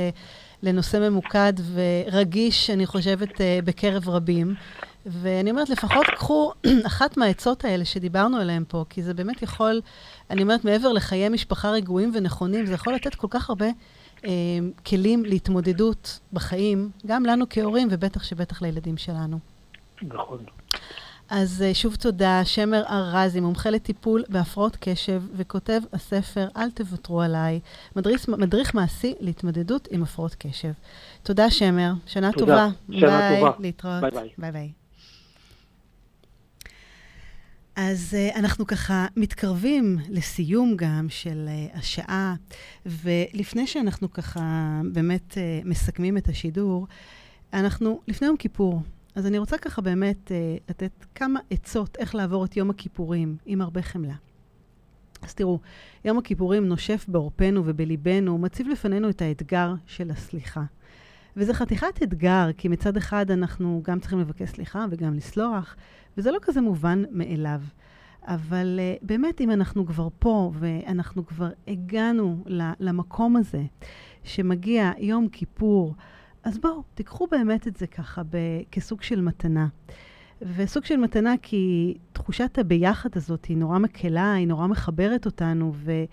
לנושא 0.64 1.10
ממוקד 1.10 1.54
ורגיש, 1.74 2.70
אני 2.70 2.86
חושבת, 2.86 3.42
אה, 3.42 3.60
בקרב 3.66 4.10
רבים. 4.10 4.56
ואני 5.06 5.52
אומרת, 5.52 5.70
לפחות 5.70 6.06
קחו 6.16 6.52
אחת 6.88 7.18
מהעצות 7.18 7.66
האלה 7.66 7.86
שדיברנו 7.86 8.38
עליהן 8.38 8.64
פה, 8.68 8.86
כי 8.90 9.04
זה 9.04 9.14
באמת 9.14 9.42
יכול, 9.42 9.82
אני 10.30 10.42
אומרת, 10.42 10.66
מעבר 10.66 10.92
לחיי 10.92 11.30
משפחה 11.30 11.72
רגועים 11.72 12.12
ונכונים, 12.16 12.66
זה 12.66 12.74
יכול 12.74 12.94
לתת 12.94 13.16
כל 13.16 13.28
כך 13.30 13.50
הרבה 13.50 13.66
אה, 14.26 14.32
כלים 14.86 15.26
להתמודדות 15.26 16.20
בחיים, 16.34 16.90
גם 17.06 17.26
לנו 17.26 17.46
כהורים, 17.50 17.88
ובטח 17.92 18.24
שבטח 18.24 18.62
לילדים 18.62 18.98
שלנו. 18.98 19.40
נכון. 20.02 20.46
אז 21.34 21.62
אה, 21.62 21.74
שוב 21.74 21.96
תודה, 21.96 22.42
שמר 22.46 22.84
ארזי, 22.90 23.40
מומחה 23.40 23.70
לטיפול 23.70 24.24
בהפרעות 24.30 24.78
קשב, 24.80 25.22
וכותב 25.36 25.82
הספר 25.94 26.48
"אל 26.58 26.72
תוותרו 26.72 27.22
עליי", 27.22 27.60
מדריך, 27.96 28.30
מדריך 28.30 28.76
מעשי 28.76 29.14
להתמודדות 29.20 29.88
עם 29.92 30.04
הפרעות 30.04 30.36
קשב. 30.36 30.72
תודה, 31.24 31.50
שמר. 31.50 31.92
שנה 32.06 32.32
תודה. 32.32 32.70
טובה. 32.88 33.00
שנה 33.00 33.30
ביי, 33.30 33.40
טובה. 33.40 33.52
להתראות. 33.60 34.02
ביי 34.02 34.12
ביי. 34.12 34.30
ביי 34.38 34.52
ביי. 34.52 34.72
אז 37.76 38.18
אה, 38.34 38.38
אנחנו 38.38 38.68
ככה 38.68 39.06
מתקרבים 39.16 39.98
לסיום 40.10 40.76
גם 40.76 41.08
של 41.10 41.50
אה, 41.74 41.78
השעה, 41.78 42.36
ולפני 42.86 43.68
שאנחנו 43.68 44.14
ככה 44.14 44.42
באמת 44.94 45.34
אה, 45.34 45.68
מסכמים 45.68 46.18
את 46.18 46.28
השידור, 46.28 46.88
אנחנו 47.54 48.02
לפני 48.08 48.28
יום 48.28 48.38
כיפור. 48.38 48.82
אז 49.16 49.26
אני 49.26 49.38
רוצה 49.38 49.58
ככה 49.58 49.82
באמת 49.82 50.32
אה, 50.32 50.56
לתת 50.70 51.06
כמה 51.16 51.40
עצות 51.50 51.98
איך 51.98 52.16
לעבור 52.16 52.46
את 52.46 52.58
יום 52.58 52.70
הכיפורים 52.70 53.38
עם 53.46 53.62
הרבה 53.62 53.82
חמלה. 53.82 54.16
אז 55.22 55.34
תראו, 55.34 55.60
יום 56.06 56.18
הכיפורים 56.18 56.68
נושף 56.68 57.06
בעורפנו 57.08 57.62
ובליבנו, 57.66 58.38
מציב 58.38 58.68
לפנינו 58.68 59.10
את 59.10 59.22
האתגר 59.22 59.74
של 59.86 60.12
הסליחה. 60.12 60.64
וזה 61.38 61.54
חתיכת 61.54 62.04
אתגר, 62.04 62.50
כי 62.58 62.68
מצד 62.68 62.98
אחד 62.98 63.32
אנחנו 63.32 63.82
גם 63.84 64.00
צריכים 64.00 64.20
לבקש 64.20 64.50
סליחה 64.50 64.86
וגם 64.90 65.14
לסלוח, 65.14 65.76
וזה 66.18 66.32
לא 66.32 66.38
כזה 66.42 66.62
מובן 66.62 67.04
מאליו. 67.12 67.62
אבל 68.24 68.80
uh, 68.80 69.06
באמת, 69.06 69.42
אם 69.42 69.52
אנחנו 69.52 69.86
כבר 69.86 70.08
פה 70.20 70.52
ואנחנו 70.54 71.26
כבר 71.26 71.50
הגענו 71.68 72.44
למקום 72.80 73.36
הזה, 73.36 73.64
שמגיע 74.24 74.92
יום 74.98 75.28
כיפור, 75.30 75.96
אז 76.44 76.58
בואו, 76.58 76.84
תיקחו 76.96 77.28
באמת 77.32 77.68
את 77.68 77.78
זה 77.78 77.88
ככה 77.88 78.24
ב- 78.24 78.62
כסוג 78.72 79.02
של 79.02 79.22
מתנה. 79.22 79.68
וסוג 80.42 80.86
של 80.86 80.98
מתנה 80.98 81.34
כי 81.42 81.94
תחושת 82.14 82.58
הביחד 82.58 83.10
הזאת 83.16 83.46
היא 83.46 83.58
נורא 83.58 83.78
מקלה, 83.80 84.34
היא 84.34 84.48
נורא 84.48 84.68
מחברת 84.68 85.26
אותנו, 85.26 85.72
ו- 85.76 86.04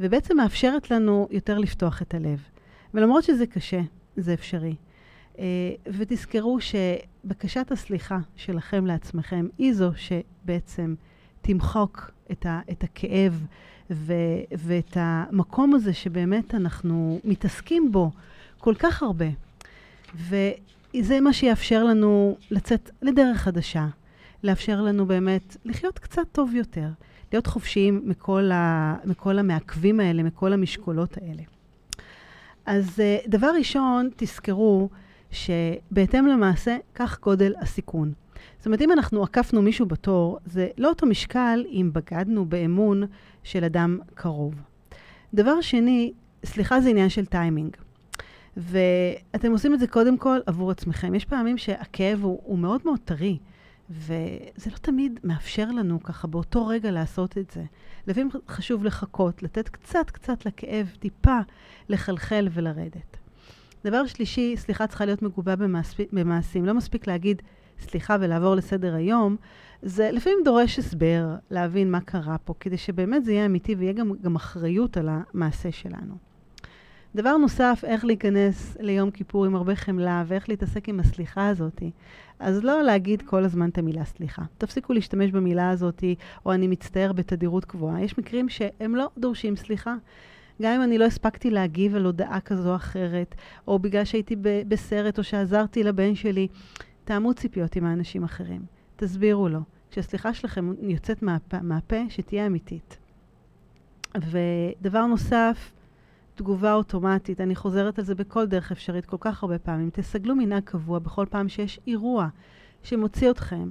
ובעצם 0.00 0.36
מאפשרת 0.36 0.90
לנו 0.90 1.28
יותר 1.30 1.58
לפתוח 1.58 2.02
את 2.02 2.14
הלב. 2.14 2.42
ולמרות 2.94 3.24
שזה 3.24 3.46
קשה, 3.46 3.80
זה 4.16 4.34
אפשרי. 4.34 4.74
Uh, 5.34 5.40
ותזכרו 5.86 6.58
שבקשת 6.60 7.72
הסליחה 7.72 8.18
שלכם 8.36 8.86
לעצמכם 8.86 9.46
היא 9.58 9.72
זו 9.74 9.90
שבעצם 9.96 10.94
תמחוק 11.40 12.10
את, 12.32 12.46
ה- 12.46 12.60
את 12.70 12.84
הכאב 12.84 13.46
ו- 13.90 14.14
ואת 14.58 14.96
המקום 15.00 15.74
הזה 15.74 15.92
שבאמת 15.92 16.54
אנחנו 16.54 17.20
מתעסקים 17.24 17.92
בו 17.92 18.10
כל 18.58 18.74
כך 18.78 19.02
הרבה. 19.02 19.26
וזה 20.14 21.20
מה 21.20 21.32
שיאפשר 21.32 21.84
לנו 21.84 22.36
לצאת 22.50 22.90
לדרך 23.02 23.38
חדשה, 23.38 23.86
לאפשר 24.44 24.82
לנו 24.82 25.06
באמת 25.06 25.56
לחיות 25.64 25.98
קצת 25.98 26.22
טוב 26.32 26.54
יותר, 26.54 26.88
להיות 27.32 27.46
חופשיים 27.46 28.02
מכל, 28.04 28.50
ה, 28.52 28.94
מכל 29.04 29.38
המעכבים 29.38 30.00
האלה, 30.00 30.22
מכל 30.22 30.52
המשקולות 30.52 31.16
האלה. 31.16 31.42
אז 32.66 33.00
אה, 33.00 33.18
דבר 33.26 33.50
ראשון, 33.58 34.08
תזכרו 34.16 34.88
שבהתאם 35.30 36.26
למעשה, 36.26 36.76
כך 36.94 37.20
גודל 37.20 37.54
הסיכון. 37.60 38.12
זאת 38.58 38.66
אומרת, 38.66 38.80
אם 38.80 38.92
אנחנו 38.92 39.22
עקפנו 39.22 39.62
מישהו 39.62 39.86
בתור, 39.86 40.38
זה 40.46 40.68
לא 40.78 40.88
אותו 40.88 41.06
משקל 41.06 41.64
אם 41.70 41.90
בגדנו 41.92 42.44
באמון 42.44 43.02
של 43.42 43.64
אדם 43.64 43.98
קרוב. 44.14 44.54
דבר 45.34 45.60
שני, 45.60 46.12
סליחה 46.44 46.80
זה 46.80 46.88
עניין 46.88 47.08
של 47.08 47.26
טיימינג. 47.26 47.76
ואתם 48.58 49.52
עושים 49.52 49.74
את 49.74 49.80
זה 49.80 49.86
קודם 49.86 50.18
כל 50.18 50.38
עבור 50.46 50.70
עצמכם. 50.70 51.14
יש 51.14 51.24
פעמים 51.24 51.58
שהכאב 51.58 52.22
הוא, 52.22 52.40
הוא 52.44 52.58
מאוד 52.58 52.80
מאוד 52.84 52.98
טרי, 53.04 53.38
וזה 53.90 54.70
לא 54.70 54.76
תמיד 54.76 55.20
מאפשר 55.24 55.70
לנו 55.70 56.02
ככה 56.02 56.26
באותו 56.26 56.66
רגע 56.66 56.90
לעשות 56.90 57.38
את 57.38 57.50
זה. 57.50 57.64
לפעמים 58.06 58.30
חשוב 58.48 58.84
לחכות, 58.84 59.42
לתת 59.42 59.68
קצת 59.68 60.10
קצת 60.10 60.46
לכאב, 60.46 60.96
טיפה 60.98 61.38
לחלחל 61.88 62.48
ולרדת. 62.52 63.16
דבר 63.84 64.06
שלישי, 64.06 64.56
סליחה 64.56 64.86
צריכה 64.86 65.04
להיות 65.04 65.22
מגובה 65.22 65.56
במעש, 65.56 66.00
במעשים. 66.12 66.66
לא 66.66 66.74
מספיק 66.74 67.06
להגיד 67.06 67.42
סליחה 67.80 68.16
ולעבור 68.20 68.54
לסדר 68.54 68.94
היום, 68.94 69.36
זה 69.82 70.10
לפעמים 70.12 70.38
דורש 70.44 70.78
הסבר, 70.78 71.34
להבין 71.50 71.90
מה 71.90 72.00
קרה 72.00 72.38
פה, 72.38 72.54
כדי 72.60 72.76
שבאמת 72.76 73.24
זה 73.24 73.32
יהיה 73.32 73.46
אמיתי 73.46 73.74
ויהיה 73.74 73.92
גם, 73.92 74.12
גם 74.22 74.36
אחריות 74.36 74.96
על 74.96 75.08
המעשה 75.10 75.72
שלנו. 75.72 76.27
דבר 77.14 77.36
נוסף, 77.36 77.84
איך 77.86 78.04
להיכנס 78.04 78.76
ליום 78.80 79.10
כיפור 79.10 79.44
עם 79.44 79.54
הרבה 79.54 79.74
חמלה 79.74 80.24
ואיך 80.26 80.48
להתעסק 80.48 80.88
עם 80.88 81.00
הסליחה 81.00 81.48
הזאת. 81.48 81.82
אז 82.38 82.64
לא 82.64 82.82
להגיד 82.82 83.22
כל 83.22 83.44
הזמן 83.44 83.68
את 83.68 83.78
המילה 83.78 84.04
סליחה. 84.04 84.42
תפסיקו 84.58 84.92
להשתמש 84.92 85.30
במילה 85.30 85.70
הזאת, 85.70 86.04
או 86.46 86.52
אני 86.52 86.68
מצטער 86.68 87.12
בתדירות 87.12 87.64
קבועה. 87.64 88.02
יש 88.02 88.18
מקרים 88.18 88.48
שהם 88.48 88.96
לא 88.96 89.10
דורשים 89.18 89.56
סליחה. 89.56 89.94
גם 90.62 90.72
אם 90.72 90.82
אני 90.82 90.98
לא 90.98 91.04
הספקתי 91.04 91.50
להגיב 91.50 91.94
על 91.94 92.04
הודעה 92.04 92.40
כזו 92.40 92.70
או 92.70 92.76
אחרת, 92.76 93.34
או 93.68 93.78
בגלל 93.78 94.04
שהייתי 94.04 94.36
בסרט, 94.68 95.18
או 95.18 95.24
שעזרתי 95.24 95.84
לבן 95.84 96.14
שלי, 96.14 96.48
תאמו 97.04 97.34
ציפיות 97.34 97.76
עם 97.76 97.84
האנשים 97.84 98.24
אחרים. 98.24 98.62
תסבירו 98.96 99.48
לו. 99.48 99.60
כשהסליחה 99.90 100.34
שלכם 100.34 100.72
יוצאת 100.80 101.22
מהפה, 101.22 101.62
מהפה 101.62 101.96
שתהיה 102.08 102.46
אמיתית. 102.46 102.98
ודבר 104.16 105.06
נוסף, 105.06 105.72
תגובה 106.38 106.74
אוטומטית, 106.74 107.40
אני 107.40 107.54
חוזרת 107.54 107.98
על 107.98 108.04
זה 108.04 108.14
בכל 108.14 108.46
דרך 108.46 108.72
אפשרית 108.72 109.06
כל 109.06 109.16
כך 109.20 109.42
הרבה 109.42 109.58
פעמים. 109.58 109.90
תסגלו 109.90 110.36
מנהג 110.36 110.62
קבוע 110.62 110.98
בכל 110.98 111.26
פעם 111.30 111.48
שיש 111.48 111.80
אירוע 111.86 112.28
שמוציא 112.82 113.30
אתכם 113.30 113.70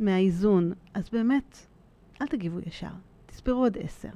מהאיזון, 0.00 0.72
אז 0.94 1.10
באמת, 1.10 1.66
אל 2.22 2.26
תגיבו 2.26 2.58
ישר, 2.66 2.90
תספרו 3.26 3.64
עד 3.64 3.78
עשר. 3.78 4.08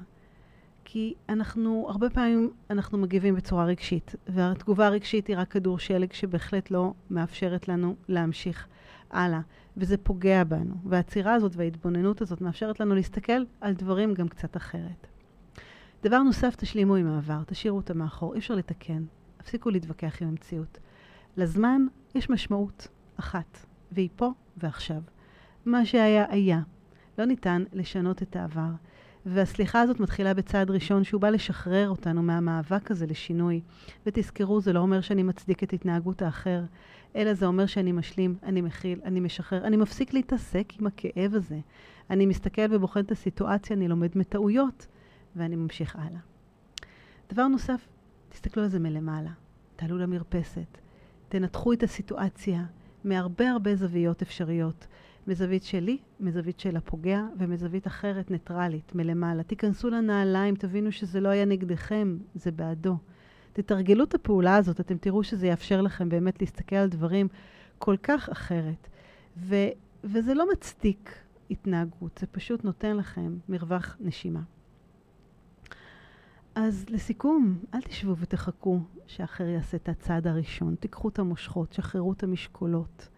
כי 0.83 1.13
אנחנו, 1.29 1.85
הרבה 1.89 2.09
פעמים 2.09 2.51
אנחנו 2.69 2.97
מגיבים 2.97 3.35
בצורה 3.35 3.65
רגשית, 3.65 4.15
והתגובה 4.27 4.87
הרגשית 4.87 5.27
היא 5.27 5.37
רק 5.37 5.51
כדור 5.51 5.79
שלג 5.79 6.13
שבהחלט 6.13 6.71
לא 6.71 6.93
מאפשרת 7.09 7.67
לנו 7.67 7.95
להמשיך 8.07 8.67
הלאה, 9.11 9.41
וזה 9.77 9.97
פוגע 9.97 10.43
בנו. 10.43 10.75
והעצירה 10.85 11.33
הזאת 11.33 11.55
וההתבוננות 11.55 12.21
הזאת 12.21 12.41
מאפשרת 12.41 12.79
לנו 12.79 12.95
להסתכל 12.95 13.43
על 13.61 13.73
דברים 13.73 14.13
גם 14.13 14.27
קצת 14.27 14.57
אחרת. 14.57 15.07
דבר 16.05 16.23
נוסף, 16.23 16.55
תשלימו 16.55 16.95
עם 16.95 17.07
העבר, 17.07 17.43
תשאירו 17.45 17.77
אותה 17.77 17.93
מאחור, 17.93 18.33
אי 18.33 18.39
אפשר 18.39 18.55
לתקן. 18.55 19.03
הפסיקו 19.39 19.69
להתווכח 19.69 20.21
עם 20.21 20.27
המציאות. 20.27 20.77
לזמן 21.37 21.81
יש 22.15 22.29
משמעות 22.29 22.87
אחת, 23.19 23.65
והיא 23.91 24.09
פה 24.15 24.31
ועכשיו. 24.57 25.01
מה 25.65 25.85
שהיה, 25.85 26.25
היה. 26.29 26.61
לא 27.17 27.25
ניתן 27.25 27.63
לשנות 27.73 28.21
את 28.21 28.35
העבר. 28.35 28.69
והסליחה 29.25 29.81
הזאת 29.81 29.99
מתחילה 29.99 30.33
בצעד 30.33 30.71
ראשון 30.71 31.03
שהוא 31.03 31.21
בא 31.21 31.29
לשחרר 31.29 31.89
אותנו 31.89 32.23
מהמאבק 32.23 32.91
הזה 32.91 33.05
לשינוי. 33.05 33.61
ותזכרו, 34.05 34.61
זה 34.61 34.73
לא 34.73 34.79
אומר 34.79 35.01
שאני 35.01 35.23
מצדיק 35.23 35.63
את 35.63 35.73
התנהגות 35.73 36.21
האחר, 36.21 36.63
אלא 37.15 37.33
זה 37.33 37.45
אומר 37.45 37.65
שאני 37.65 37.91
משלים, 37.91 38.35
אני 38.43 38.61
מכיל, 38.61 38.99
אני 39.03 39.19
משחרר, 39.19 39.63
אני 39.63 39.77
מפסיק 39.77 40.13
להתעסק 40.13 40.73
עם 40.79 40.87
הכאב 40.87 41.33
הזה. 41.33 41.59
אני 42.09 42.25
מסתכל 42.25 42.61
ובוחן 42.71 42.99
את 42.99 43.11
הסיטואציה, 43.11 43.75
אני 43.75 43.87
לומד 43.87 44.09
מטעויות, 44.15 44.87
ואני 45.35 45.55
ממשיך 45.55 45.95
הלאה. 45.95 46.19
דבר 47.29 47.47
נוסף, 47.47 47.87
תסתכלו 48.29 48.63
על 48.63 48.69
זה 48.69 48.79
מלמעלה. 48.79 49.31
תעלו 49.75 49.97
למרפסת, 49.97 50.77
תנתחו 51.29 51.73
את 51.73 51.83
הסיטואציה 51.83 52.65
מהרבה 53.03 53.49
הרבה 53.49 53.75
זוויות 53.75 54.21
אפשריות. 54.21 54.87
מזווית 55.27 55.63
שלי, 55.63 55.97
מזווית 56.19 56.59
של 56.59 56.77
הפוגע, 56.77 57.21
ומזווית 57.37 57.87
אחרת, 57.87 58.31
ניטרלית, 58.31 58.95
מלמעלה. 58.95 59.43
תיכנסו 59.43 59.89
לנעליים, 59.89 60.55
תבינו 60.55 60.91
שזה 60.91 61.19
לא 61.19 61.29
היה 61.29 61.45
נגדכם, 61.45 62.17
זה 62.35 62.51
בעדו. 62.51 62.97
תתרגלו 63.53 64.03
את 64.03 64.15
הפעולה 64.15 64.55
הזאת, 64.55 64.79
אתם 64.79 64.97
תראו 64.97 65.23
שזה 65.23 65.47
יאפשר 65.47 65.81
לכם 65.81 66.09
באמת 66.09 66.41
להסתכל 66.41 66.75
על 66.75 66.89
דברים 66.89 67.27
כל 67.77 67.95
כך 68.03 68.29
אחרת. 68.29 68.87
ו, 69.37 69.55
וזה 70.03 70.33
לא 70.33 70.45
מצדיק 70.51 71.15
התנהגות, 71.51 72.17
זה 72.17 72.27
פשוט 72.27 72.63
נותן 72.63 72.97
לכם 72.97 73.37
מרווח 73.49 73.97
נשימה. 73.99 74.41
אז 76.55 76.85
לסיכום, 76.89 77.59
אל 77.73 77.81
תשבו 77.81 78.17
ותחכו 78.17 78.79
שאחר 79.07 79.43
יעשה 79.43 79.77
את 79.77 79.89
הצעד 79.89 80.27
הראשון. 80.27 80.75
תיקחו 80.75 81.09
את 81.09 81.19
המושכות, 81.19 81.73
שחררו 81.73 82.13
את 82.13 82.23
המשקולות. 82.23 83.09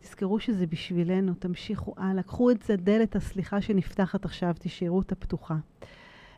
תזכרו 0.00 0.40
שזה 0.40 0.66
בשבילנו, 0.66 1.34
תמשיכו 1.34 1.94
הלאה. 1.96 2.22
קחו 2.22 2.50
את 2.50 2.62
זה 2.62 2.76
דלת 2.76 3.16
הסליחה 3.16 3.60
שנפתחת 3.60 4.24
עכשיו, 4.24 4.54
תשאירו 4.58 4.96
אותה 4.96 5.14
פתוחה. 5.14 5.56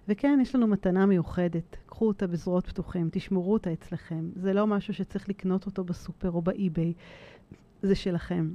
וכן, 0.09 0.39
יש 0.43 0.55
לנו 0.55 0.67
מתנה 0.67 1.07
מיוחדת. 1.07 1.77
קחו 1.87 2.09
אותה 2.09 2.27
בזרועות 2.27 2.67
פתוחים, 2.67 3.09
תשמרו 3.13 3.53
אותה 3.53 3.73
אצלכם. 3.73 4.31
זה 4.37 4.53
לא 4.53 4.67
משהו 4.67 4.95
שצריך 4.95 5.29
לקנות 5.29 5.67
אותו 5.67 5.85
בסופר 5.85 6.31
או 6.31 6.43
באי-ביי, 6.43 6.93
זה 7.83 7.95
שלכם. 7.95 8.51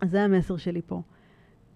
אז 0.00 0.10
זה 0.10 0.22
המסר 0.22 0.56
שלי 0.56 0.82
פה. 0.86 1.02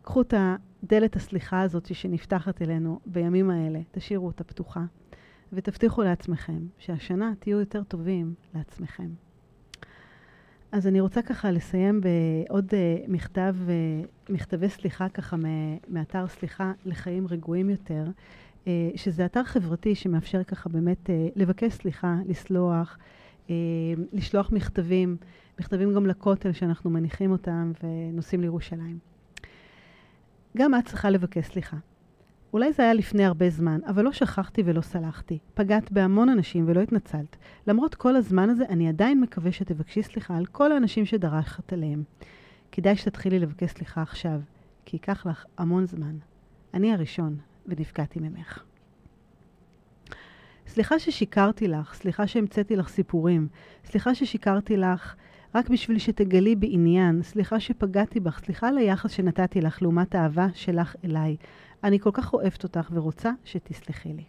קחו 0.03 0.23
את 0.23 0.35
הדלת 0.83 1.17
הסליחה 1.17 1.61
הזאת 1.61 1.95
שנפתחת 1.95 2.63
אלינו 2.63 3.01
בימים 3.07 3.51
האלה, 3.51 3.81
תשאירו 3.91 4.27
אותה 4.27 4.45
פתוחה, 4.45 4.85
ותבטיחו 5.53 6.03
לעצמכם 6.03 6.59
שהשנה 6.79 7.33
תהיו 7.39 7.61
יותר 7.61 7.83
טובים 7.83 8.35
לעצמכם. 8.55 9.09
אז 10.73 10.87
אני 10.87 11.01
רוצה 11.01 11.23
ככה 11.23 11.51
לסיים 11.51 12.01
בעוד 12.01 12.71
uh, 12.71 13.11
מכתב, 13.11 13.57
uh, 13.67 14.33
מכתבי 14.33 14.69
סליחה 14.69 15.09
ככה 15.09 15.37
מאתר 15.89 16.27
סליחה 16.27 16.73
לחיים 16.85 17.27
רגועים 17.27 17.71
יותר, 17.71 18.07
uh, 18.65 18.69
שזה 18.97 19.25
אתר 19.25 19.45
חברתי 19.45 19.95
שמאפשר 19.95 20.45
ככה 20.45 20.69
באמת 20.69 21.07
uh, 21.07 21.13
לבקש 21.37 21.73
סליחה, 21.73 22.17
לסלוח, 22.27 22.99
uh, 23.47 23.51
לשלוח 24.13 24.53
מכתבים, 24.53 25.17
מכתבים 25.61 25.95
גם 25.95 26.07
לכותל 26.07 26.53
שאנחנו 26.53 26.91
מניחים 26.91 27.31
אותם 27.31 27.73
ונוסעים 27.83 28.41
לירושלים. 28.41 29.12
גם 30.57 30.75
את 30.75 30.85
צריכה 30.87 31.11
לבקש 31.11 31.47
סליחה. 31.47 31.77
אולי 32.53 32.73
זה 32.73 32.83
היה 32.83 32.95
לפני 32.95 33.25
הרבה 33.25 33.51
זמן, 33.51 33.81
אבל 33.87 34.05
לא 34.05 34.13
שכחתי 34.13 34.63
ולא 34.67 34.81
סלחתי. 34.81 35.39
פגעת 35.55 35.93
בהמון 35.93 36.29
אנשים 36.29 36.65
ולא 36.69 36.81
התנצלת. 36.81 37.37
למרות 37.67 37.95
כל 37.95 38.17
הזמן 38.17 38.51
הזה, 38.51 38.65
אני 38.69 38.89
עדיין 38.89 39.21
מקווה 39.21 39.53
שתבקשי 39.53 40.03
סליחה 40.03 40.37
על 40.37 40.47
כל 40.47 40.73
האנשים 40.73 41.05
שדרכת 41.07 41.73
עליהם. 41.73 42.03
כדאי 42.73 42.97
שתתחילי 42.97 43.39
לבקש 43.39 43.71
סליחה 43.71 44.03
עכשיו, 44.03 44.41
כי 44.85 44.97
ייקח 44.97 45.27
לך 45.27 45.45
המון 45.59 45.87
זמן. 45.87 46.17
אני 46.75 46.93
הראשון, 46.93 47.37
ונפגעתי 47.67 48.21
ממך. 48.21 48.63
סליחה 50.67 50.99
ששיקרתי 50.99 51.69
לך, 51.69 51.95
סליחה 51.95 52.27
שהמצאתי 52.27 52.77
לך 52.77 52.89
סיפורים, 52.89 53.49
סליחה 53.85 54.15
ששיקרתי 54.15 54.77
לך 54.77 55.15
רק 55.55 55.69
בשביל 55.69 55.99
שתגלי 55.99 56.57
בעניין, 56.57 57.23
סליחה 57.23 57.61
שפגעתי 57.61 58.21
בך, 58.21 58.39
סליחה 58.45 58.69
על 58.69 58.79
היחס 58.79 59.11
שנתתי 59.11 59.61
לך 59.61 59.83
לעומת 59.83 60.15
האהבה 60.15 60.47
שלך 60.55 60.97
אליי. 61.05 61.37
אני 61.85 61.99
כל 61.99 62.11
כך 62.13 62.35
אוהבת 62.35 62.65
אותך 62.65 62.91
ורוצה 62.93 63.31
שתסלחי 63.45 64.13
לי. 64.13 64.25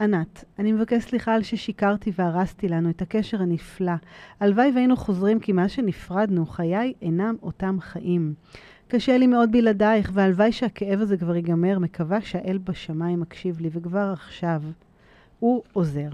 ענת, 0.00 0.44
אני 0.58 0.72
מבקש 0.72 1.04
סליחה 1.04 1.34
על 1.34 1.42
ששיקרתי 1.42 2.12
והרסתי 2.18 2.68
לנו 2.68 2.90
את 2.90 3.02
הקשר 3.02 3.42
הנפלא. 3.42 3.92
הלוואי 4.40 4.70
והיינו 4.74 4.96
חוזרים 4.96 5.40
כי 5.40 5.52
מאז 5.52 5.70
שנפרדנו, 5.70 6.46
חיי 6.46 6.92
אינם 7.02 7.34
אותם 7.42 7.76
חיים. 7.80 8.34
קשה 8.88 9.18
לי 9.18 9.26
מאוד 9.26 9.52
בלעדייך, 9.52 10.10
והלוואי 10.14 10.52
שהכאב 10.52 11.00
הזה 11.00 11.16
כבר 11.16 11.36
ייגמר. 11.36 11.78
מקווה 11.78 12.20
שהאל 12.20 12.58
בשמיים 12.58 13.20
מקשיב 13.20 13.60
לי, 13.60 13.68
וכבר 13.72 14.10
עכשיו 14.12 14.62
הוא 15.38 15.62
עוזר. 15.72 16.08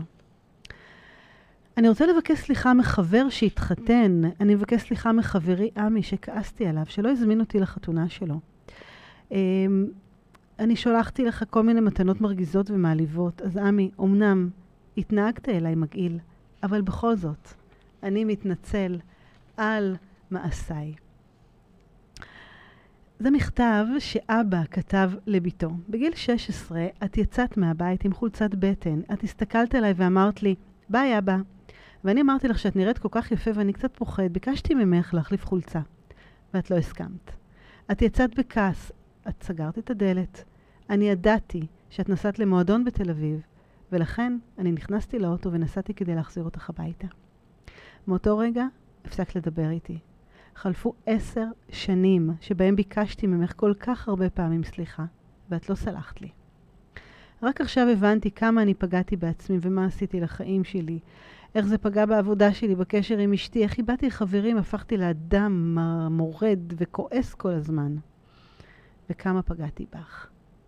אני 1.81 1.89
רוצה 1.89 2.07
לבקש 2.07 2.39
סליחה 2.39 2.75
מחבר 2.75 3.29
שהתחתן. 3.29 4.23
אני 4.41 4.55
מבקש 4.55 4.83
סליחה 4.83 5.13
מחברי 5.13 5.71
עמי 5.77 6.03
שכעסתי 6.03 6.67
עליו, 6.67 6.83
שלא 6.87 7.09
הזמין 7.09 7.41
אותי 7.41 7.61
לחתונה 7.61 8.09
שלו. 8.09 8.41
אמ, 9.31 9.87
אני 10.59 10.77
שולחתי 10.77 11.25
לך 11.25 11.45
כל 11.51 11.63
מיני 11.63 11.81
מתנות 11.81 12.21
מרגיזות 12.21 12.71
ומעליבות, 12.71 13.43
אז 13.43 13.57
עמי, 13.57 13.91
אמנם 14.01 14.49
התנהגת 14.97 15.49
אליי 15.49 15.75
מגעיל, 15.75 16.19
אבל 16.63 16.81
בכל 16.81 17.17
זאת, 17.17 17.49
אני 18.03 18.25
מתנצל 18.25 18.99
על 19.57 19.97
מעשיי. 20.31 20.95
זה 23.19 23.31
מכתב 23.31 23.85
שאבא 23.99 24.63
כתב 24.71 25.11
לביתו. 25.27 25.71
בגיל 25.89 26.15
16 26.15 26.87
את 27.05 27.19
יצאת 27.19 27.57
מהבית 27.57 28.05
עם 28.05 28.13
חולצת 28.13 28.55
בטן. 28.55 29.01
את 29.13 29.23
הסתכלת 29.23 29.75
עליי 29.75 29.93
ואמרת 29.97 30.43
לי, 30.43 30.55
ביי 30.89 31.19
אבא. 31.19 31.37
ואני 32.05 32.21
אמרתי 32.21 32.49
לך 32.49 32.59
שאת 32.59 32.77
נראית 32.77 32.99
כל 32.99 33.09
כך 33.11 33.33
יפה 33.33 33.51
ואני 33.55 33.73
קצת 33.73 33.97
פוחד. 33.97 34.33
ביקשתי 34.33 34.75
ממך 34.75 35.15
להחליף 35.15 35.47
חולצה, 35.47 35.81
ואת 36.55 36.71
לא 36.71 36.77
הסכמת. 36.77 37.33
את 37.93 38.03
יצאת 38.03 38.39
בכעס, 38.39 38.93
את 39.29 39.43
סגרת 39.43 39.79
את 39.79 39.91
הדלת. 39.91 40.45
אני 40.91 41.09
ידעתי 41.09 41.67
שאת 41.91 42.09
נסעת 42.09 42.39
למועדון 42.39 42.85
בתל 42.85 43.11
אביב, 43.11 43.41
ולכן 43.93 44.39
אני 44.59 44.73
נכנסתי 44.73 45.19
לאוטו 45.19 45.53
ונסעתי 45.53 45.95
כדי 45.95 46.15
להחזיר 46.15 46.45
אותך 46.45 46.71
הביתה. 46.71 47.07
מאותו 48.07 48.39
רגע 48.39 48.65
הפסקת 49.05 49.37
לדבר 49.37 49.71
איתי. 49.71 49.99
חלפו 50.55 50.95
עשר 51.07 51.47
שנים 51.69 52.31
שבהם 52.41 52.77
ביקשתי 52.77 53.27
ממך 53.27 53.53
כל 53.57 53.73
כך 53.81 54.09
הרבה 54.09 54.31
פעמים 54.31 54.65
סליחה, 54.65 55.05
ואת 55.51 55.71
לא 55.71 55.75
סלחת 55.75 56.21
לי. 56.21 56.29
רק 57.43 57.61
עכשיו 57.61 57.89
הבנתי 57.89 58.31
כמה 58.31 58.63
אני 58.63 58.75
פגעתי 58.75 59.17
בעצמי 59.17 59.59
ומה 59.61 59.85
עשיתי 59.85 60.21
לחיים 60.21 60.65
שלי, 60.65 60.99
איך 61.55 61.67
זה 61.67 61.79
פגע 61.79 62.07
בעבודה 62.07 62.53
שלי, 62.53 62.75
בקשר 62.75 63.19
עם 63.19 63.33
אשתי, 63.33 63.63
איך 63.63 63.79
איבדתי 63.79 64.07
לחברים, 64.07 64.57
הפכתי 64.57 64.97
לאדם 64.97 65.79
מורד 66.11 66.59
וכועס 66.77 67.35
כל 67.35 67.53
הזמן. 67.53 67.97
וכמה 69.11 69.43
פגעתי 69.43 69.87
בך, 69.95 70.27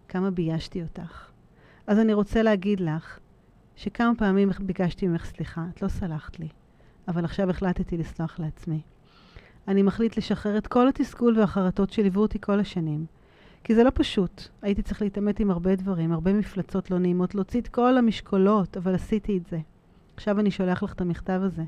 כמה 0.08 0.30
ביישתי 0.30 0.82
אותך. 0.82 1.30
אז 1.86 1.98
אני 1.98 2.12
רוצה 2.12 2.42
להגיד 2.42 2.80
לך 2.80 3.18
שכמה 3.76 4.12
פעמים 4.18 4.50
ביקשתי 4.60 5.06
ממך 5.06 5.24
סליחה, 5.24 5.64
את 5.74 5.82
לא 5.82 5.88
סלחת 5.88 6.38
לי, 6.38 6.48
אבל 7.08 7.24
עכשיו 7.24 7.50
החלטתי 7.50 7.96
לסלוח 7.96 8.38
לעצמי. 8.38 8.80
אני 9.68 9.82
מחליט 9.82 10.16
לשחרר 10.16 10.58
את 10.58 10.66
כל 10.66 10.88
התסכול 10.88 11.38
והחרטות 11.38 11.90
שליוו 11.90 12.20
אותי 12.20 12.40
כל 12.40 12.60
השנים. 12.60 13.06
כי 13.64 13.74
זה 13.74 13.84
לא 13.84 13.90
פשוט. 13.94 14.42
הייתי 14.62 14.82
צריך 14.82 15.02
להתעמת 15.02 15.40
עם 15.40 15.50
הרבה 15.50 15.76
דברים, 15.76 16.12
הרבה 16.12 16.32
מפלצות 16.32 16.90
לא 16.90 16.98
נעימות, 16.98 17.34
להוציא 17.34 17.60
את 17.60 17.68
כל 17.68 17.98
המשקולות, 17.98 18.76
אבל 18.76 18.94
עשיתי 18.94 19.38
את 19.38 19.46
זה. 19.46 19.58
עכשיו 20.16 20.40
אני 20.40 20.50
שולח 20.50 20.82
לך 20.82 20.92
את 20.92 21.00
המכתב 21.00 21.40
הזה, 21.44 21.64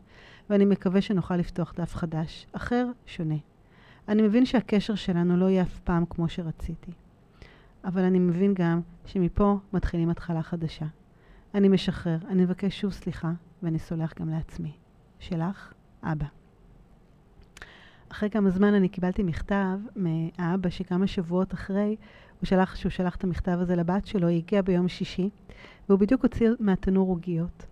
ואני 0.51 0.65
מקווה 0.65 1.01
שנוכל 1.01 1.37
לפתוח 1.37 1.75
דף 1.77 1.95
חדש, 1.95 2.47
אחר, 2.53 2.87
שונה. 3.07 3.39
אני 4.09 4.23
מבין 4.23 4.47
שהקשר 4.47 4.95
שלנו 4.95 5.37
לא 5.37 5.45
יהיה 5.51 5.63
אף 5.63 5.79
פעם 5.79 6.05
כמו 6.11 6.29
שרציתי. 6.29 6.93
אבל 7.85 8.03
אני 8.03 8.19
מבין 8.19 8.55
גם 8.55 8.81
שמפה 9.07 9.59
מתחילים 9.73 10.11
התחלה 10.11 10.43
חדשה. 10.43 10.87
אני 11.55 11.69
משחרר, 11.69 12.19
אני 12.29 12.43
מבקש 12.43 12.81
שוב 12.81 12.93
סליחה, 12.93 13.33
ואני 13.63 13.79
סולח 13.79 14.13
גם 14.21 14.29
לעצמי. 14.29 14.73
שלך, 15.19 15.73
אבא. 16.03 16.27
אחרי 18.09 18.31
כמה 18.31 18.51
זמן 18.51 18.75
אני 18.75 18.89
קיבלתי 18.89 19.23
מכתב 19.23 19.79
מהאבא 19.97 20.71
שכמה 20.71 21.07
שבועות 21.07 21.55
אחרי, 21.55 21.97
הוא 22.41 22.47
שלח, 22.47 22.75
שהוא 22.77 22.91
שלח 22.91 23.17
את 23.17 23.25
המכתב 23.25 23.59
הזה 23.61 23.77
לבת 23.77 24.07
שלו, 24.07 24.29
היא 24.29 24.39
הגיעה 24.39 24.63
ביום 24.63 24.89
שישי, 24.89 25.31
והוא 25.89 25.99
בדיוק 25.99 26.23
הוציא 26.23 26.51
מהתנור 26.61 27.09
עוגיות. 27.09 27.67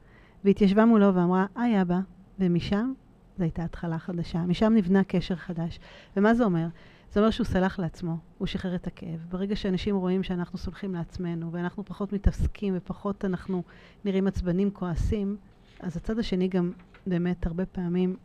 והתיישבה 0.44 0.84
מולו 0.84 1.14
ואמרה, 1.14 1.46
היי 1.54 1.82
אבא, 1.82 1.98
ומשם 2.38 2.92
זו 3.38 3.42
הייתה 3.42 3.64
התחלה 3.64 3.98
חדשה. 3.98 4.38
משם 4.38 4.72
נבנה 4.74 5.04
קשר 5.04 5.36
חדש. 5.36 5.80
ומה 6.16 6.34
זה 6.34 6.44
אומר? 6.44 6.66
זה 7.12 7.20
אומר 7.20 7.30
שהוא 7.30 7.44
סלח 7.44 7.78
לעצמו, 7.78 8.16
הוא 8.38 8.46
שחרר 8.46 8.74
את 8.74 8.86
הכאב. 8.86 9.26
ברגע 9.30 9.56
שאנשים 9.56 9.96
רואים 9.96 10.22
שאנחנו 10.22 10.58
סולחים 10.58 10.94
לעצמנו, 10.94 11.52
ואנחנו 11.52 11.84
פחות 11.84 12.12
מתעסקים 12.12 12.74
ופחות 12.76 13.24
אנחנו 13.24 13.62
נראים 14.04 14.26
עצבנים, 14.26 14.70
כועסים, 14.70 15.36
אז 15.80 15.96
הצד 15.96 16.18
השני 16.18 16.48
גם 16.48 16.72
באמת 17.06 17.46
הרבה 17.46 17.66
פעמים 17.66 18.16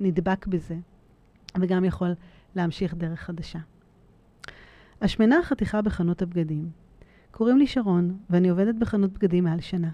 נדבק 0.00 0.46
בזה, 0.46 0.76
וגם 1.60 1.84
יכול 1.84 2.12
להמשיך 2.56 2.94
דרך 2.94 3.20
חדשה. 3.20 3.58
השמנה 5.00 5.38
החתיכה 5.38 5.82
בחנות 5.82 6.22
הבגדים. 6.22 6.70
קוראים 7.30 7.58
לי 7.58 7.66
שרון, 7.66 8.16
ואני 8.30 8.48
עובדת 8.48 8.74
בחנות 8.74 9.12
בגדים 9.12 9.44
מעל 9.44 9.60
שנה. 9.60 9.90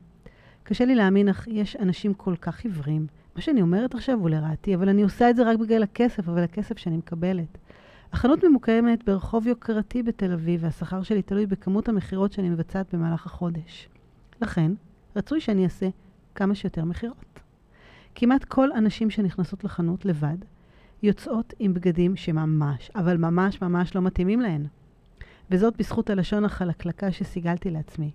קשה 0.68 0.84
לי 0.84 0.94
להאמין, 0.94 1.28
אך 1.28 1.48
יש 1.50 1.76
אנשים 1.76 2.14
כל 2.14 2.36
כך 2.36 2.64
עיוורים. 2.64 3.06
מה 3.36 3.42
שאני 3.42 3.62
אומרת 3.62 3.94
עכשיו 3.94 4.18
הוא 4.18 4.30
לרעתי, 4.30 4.74
אבל 4.74 4.88
אני 4.88 5.02
עושה 5.02 5.30
את 5.30 5.36
זה 5.36 5.50
רק 5.50 5.58
בגלל 5.58 5.82
הכסף, 5.82 6.28
אבל 6.28 6.44
הכסף 6.44 6.78
שאני 6.78 6.96
מקבלת. 6.96 7.58
החנות 8.12 8.44
ממוקמת 8.44 9.04
ברחוב 9.04 9.46
יוקרתי 9.46 10.02
בתל 10.02 10.32
אביב, 10.32 10.60
והשכר 10.64 11.02
שלי 11.02 11.22
תלוי 11.22 11.46
בכמות 11.46 11.88
המכירות 11.88 12.32
שאני 12.32 12.48
מבצעת 12.50 12.94
במהלך 12.94 13.26
החודש. 13.26 13.88
לכן, 14.42 14.72
רצוי 15.16 15.40
שאני 15.40 15.64
אעשה 15.64 15.88
כמה 16.34 16.54
שיותר 16.54 16.84
מכירות. 16.84 17.40
כמעט 18.14 18.44
כל 18.44 18.72
הנשים 18.72 19.10
שנכנסות 19.10 19.64
לחנות 19.64 20.04
לבד, 20.04 20.38
יוצאות 21.02 21.54
עם 21.58 21.74
בגדים 21.74 22.16
שממש, 22.16 22.90
אבל 22.94 23.16
ממש 23.16 23.62
ממש 23.62 23.94
לא 23.94 24.02
מתאימים 24.02 24.40
להן. 24.40 24.66
וזאת 25.50 25.76
בזכות 25.76 26.10
הלשון 26.10 26.44
החלקלקה 26.44 27.12
שסיגלתי 27.12 27.70
לעצמי. 27.70 28.10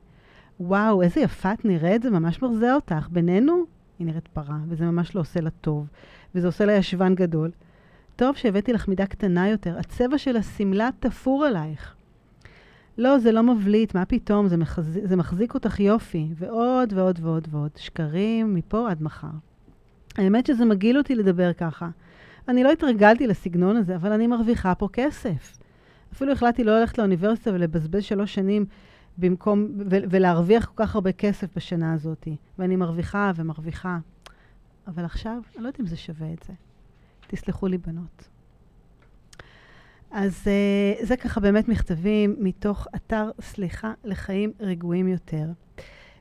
וואו, 0.59 1.01
איזה 1.01 1.21
יפה 1.21 1.53
את 1.53 1.65
נראית, 1.65 2.03
זה 2.03 2.09
ממש 2.09 2.41
מרזה 2.41 2.73
אותך. 2.73 3.07
בינינו, 3.11 3.63
היא 3.99 4.07
נראית 4.07 4.27
פרה, 4.27 4.57
וזה 4.67 4.85
ממש 4.85 5.15
לא 5.15 5.21
עושה 5.21 5.41
לה 5.41 5.49
טוב, 5.49 5.87
וזה 6.35 6.47
עושה 6.47 6.65
לה 6.65 6.73
ישבן 6.73 7.15
גדול. 7.15 7.51
טוב 8.15 8.35
שהבאתי 8.35 8.73
לך 8.73 8.87
מידה 8.87 9.05
קטנה 9.05 9.49
יותר, 9.49 9.77
הצבע 9.77 10.17
של 10.17 10.37
השמלה 10.37 10.89
תפור 10.99 11.45
עלייך. 11.45 11.95
לא, 12.97 13.19
זה 13.19 13.31
לא 13.31 13.43
מבליט, 13.43 13.95
מה 13.95 14.05
פתאום, 14.05 14.47
זה, 14.47 14.57
מחז... 14.57 14.99
זה 15.03 15.15
מחזיק 15.15 15.53
אותך 15.53 15.79
יופי. 15.79 16.27
ועוד 16.35 16.93
ועוד 16.93 17.19
ועוד 17.21 17.47
ועוד. 17.51 17.71
שקרים 17.75 18.55
מפה 18.55 18.91
עד 18.91 19.03
מחר. 19.03 19.27
האמת 20.17 20.45
שזה 20.45 20.65
מגעיל 20.65 20.97
אותי 20.97 21.15
לדבר 21.15 21.53
ככה. 21.53 21.89
אני 22.47 22.63
לא 22.63 22.71
התרגלתי 22.71 23.27
לסגנון 23.27 23.75
הזה, 23.77 23.95
אבל 23.95 24.11
אני 24.11 24.27
מרוויחה 24.27 24.75
פה 24.75 24.87
כסף. 24.93 25.57
אפילו 26.13 26.31
החלטתי 26.31 26.63
לא 26.63 26.79
ללכת 26.79 26.97
לאוניברסיטה 26.97 27.51
ולבזבז 27.53 28.03
שלוש 28.03 28.33
שנים 28.33 28.65
במקום, 29.17 29.67
ו- 29.89 30.03
ולהרוויח 30.09 30.65
כל 30.65 30.73
כך 30.75 30.95
הרבה 30.95 31.11
כסף 31.11 31.57
בשנה 31.57 31.93
הזאת. 31.93 32.27
ואני 32.59 32.75
מרוויחה 32.75 33.31
ומרוויחה. 33.35 33.97
אבל 34.87 35.05
עכשיו, 35.05 35.41
אני 35.55 35.63
לא 35.63 35.67
יודעת 35.67 35.79
אם 35.79 35.87
זה 35.87 35.97
שווה 35.97 36.33
את 36.33 36.43
זה. 36.43 36.53
תסלחו 37.27 37.67
לי, 37.67 37.77
בנות. 37.77 38.29
אז 40.11 40.43
uh, 40.43 41.05
זה 41.05 41.17
ככה 41.17 41.39
באמת 41.39 41.67
מכתבים 41.67 42.35
מתוך 42.39 42.87
אתר 42.95 43.29
סליחה 43.41 43.93
לחיים 44.03 44.51
רגועים 44.59 45.07
יותר. 45.07 45.47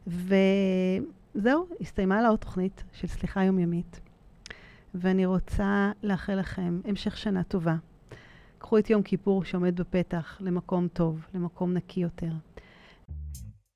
וזהו, 0.06 1.66
הסתיימה 1.80 2.22
לה 2.22 2.28
עוד 2.28 2.38
תוכנית 2.38 2.84
של 2.92 3.06
סליחה 3.06 3.44
יומיומית. 3.44 4.00
ואני 4.94 5.26
רוצה 5.26 5.92
לאחל 6.02 6.34
לכם 6.34 6.80
המשך 6.84 7.16
שנה 7.16 7.42
טובה. 7.42 7.76
קחו 8.58 8.78
את 8.78 8.90
יום 8.90 9.02
כיפור 9.02 9.44
שעומד 9.44 9.80
בפתח 9.80 10.38
למקום 10.40 10.88
טוב, 10.88 11.26
למקום 11.34 11.72
נקי 11.72 12.00
יותר. 12.00 12.32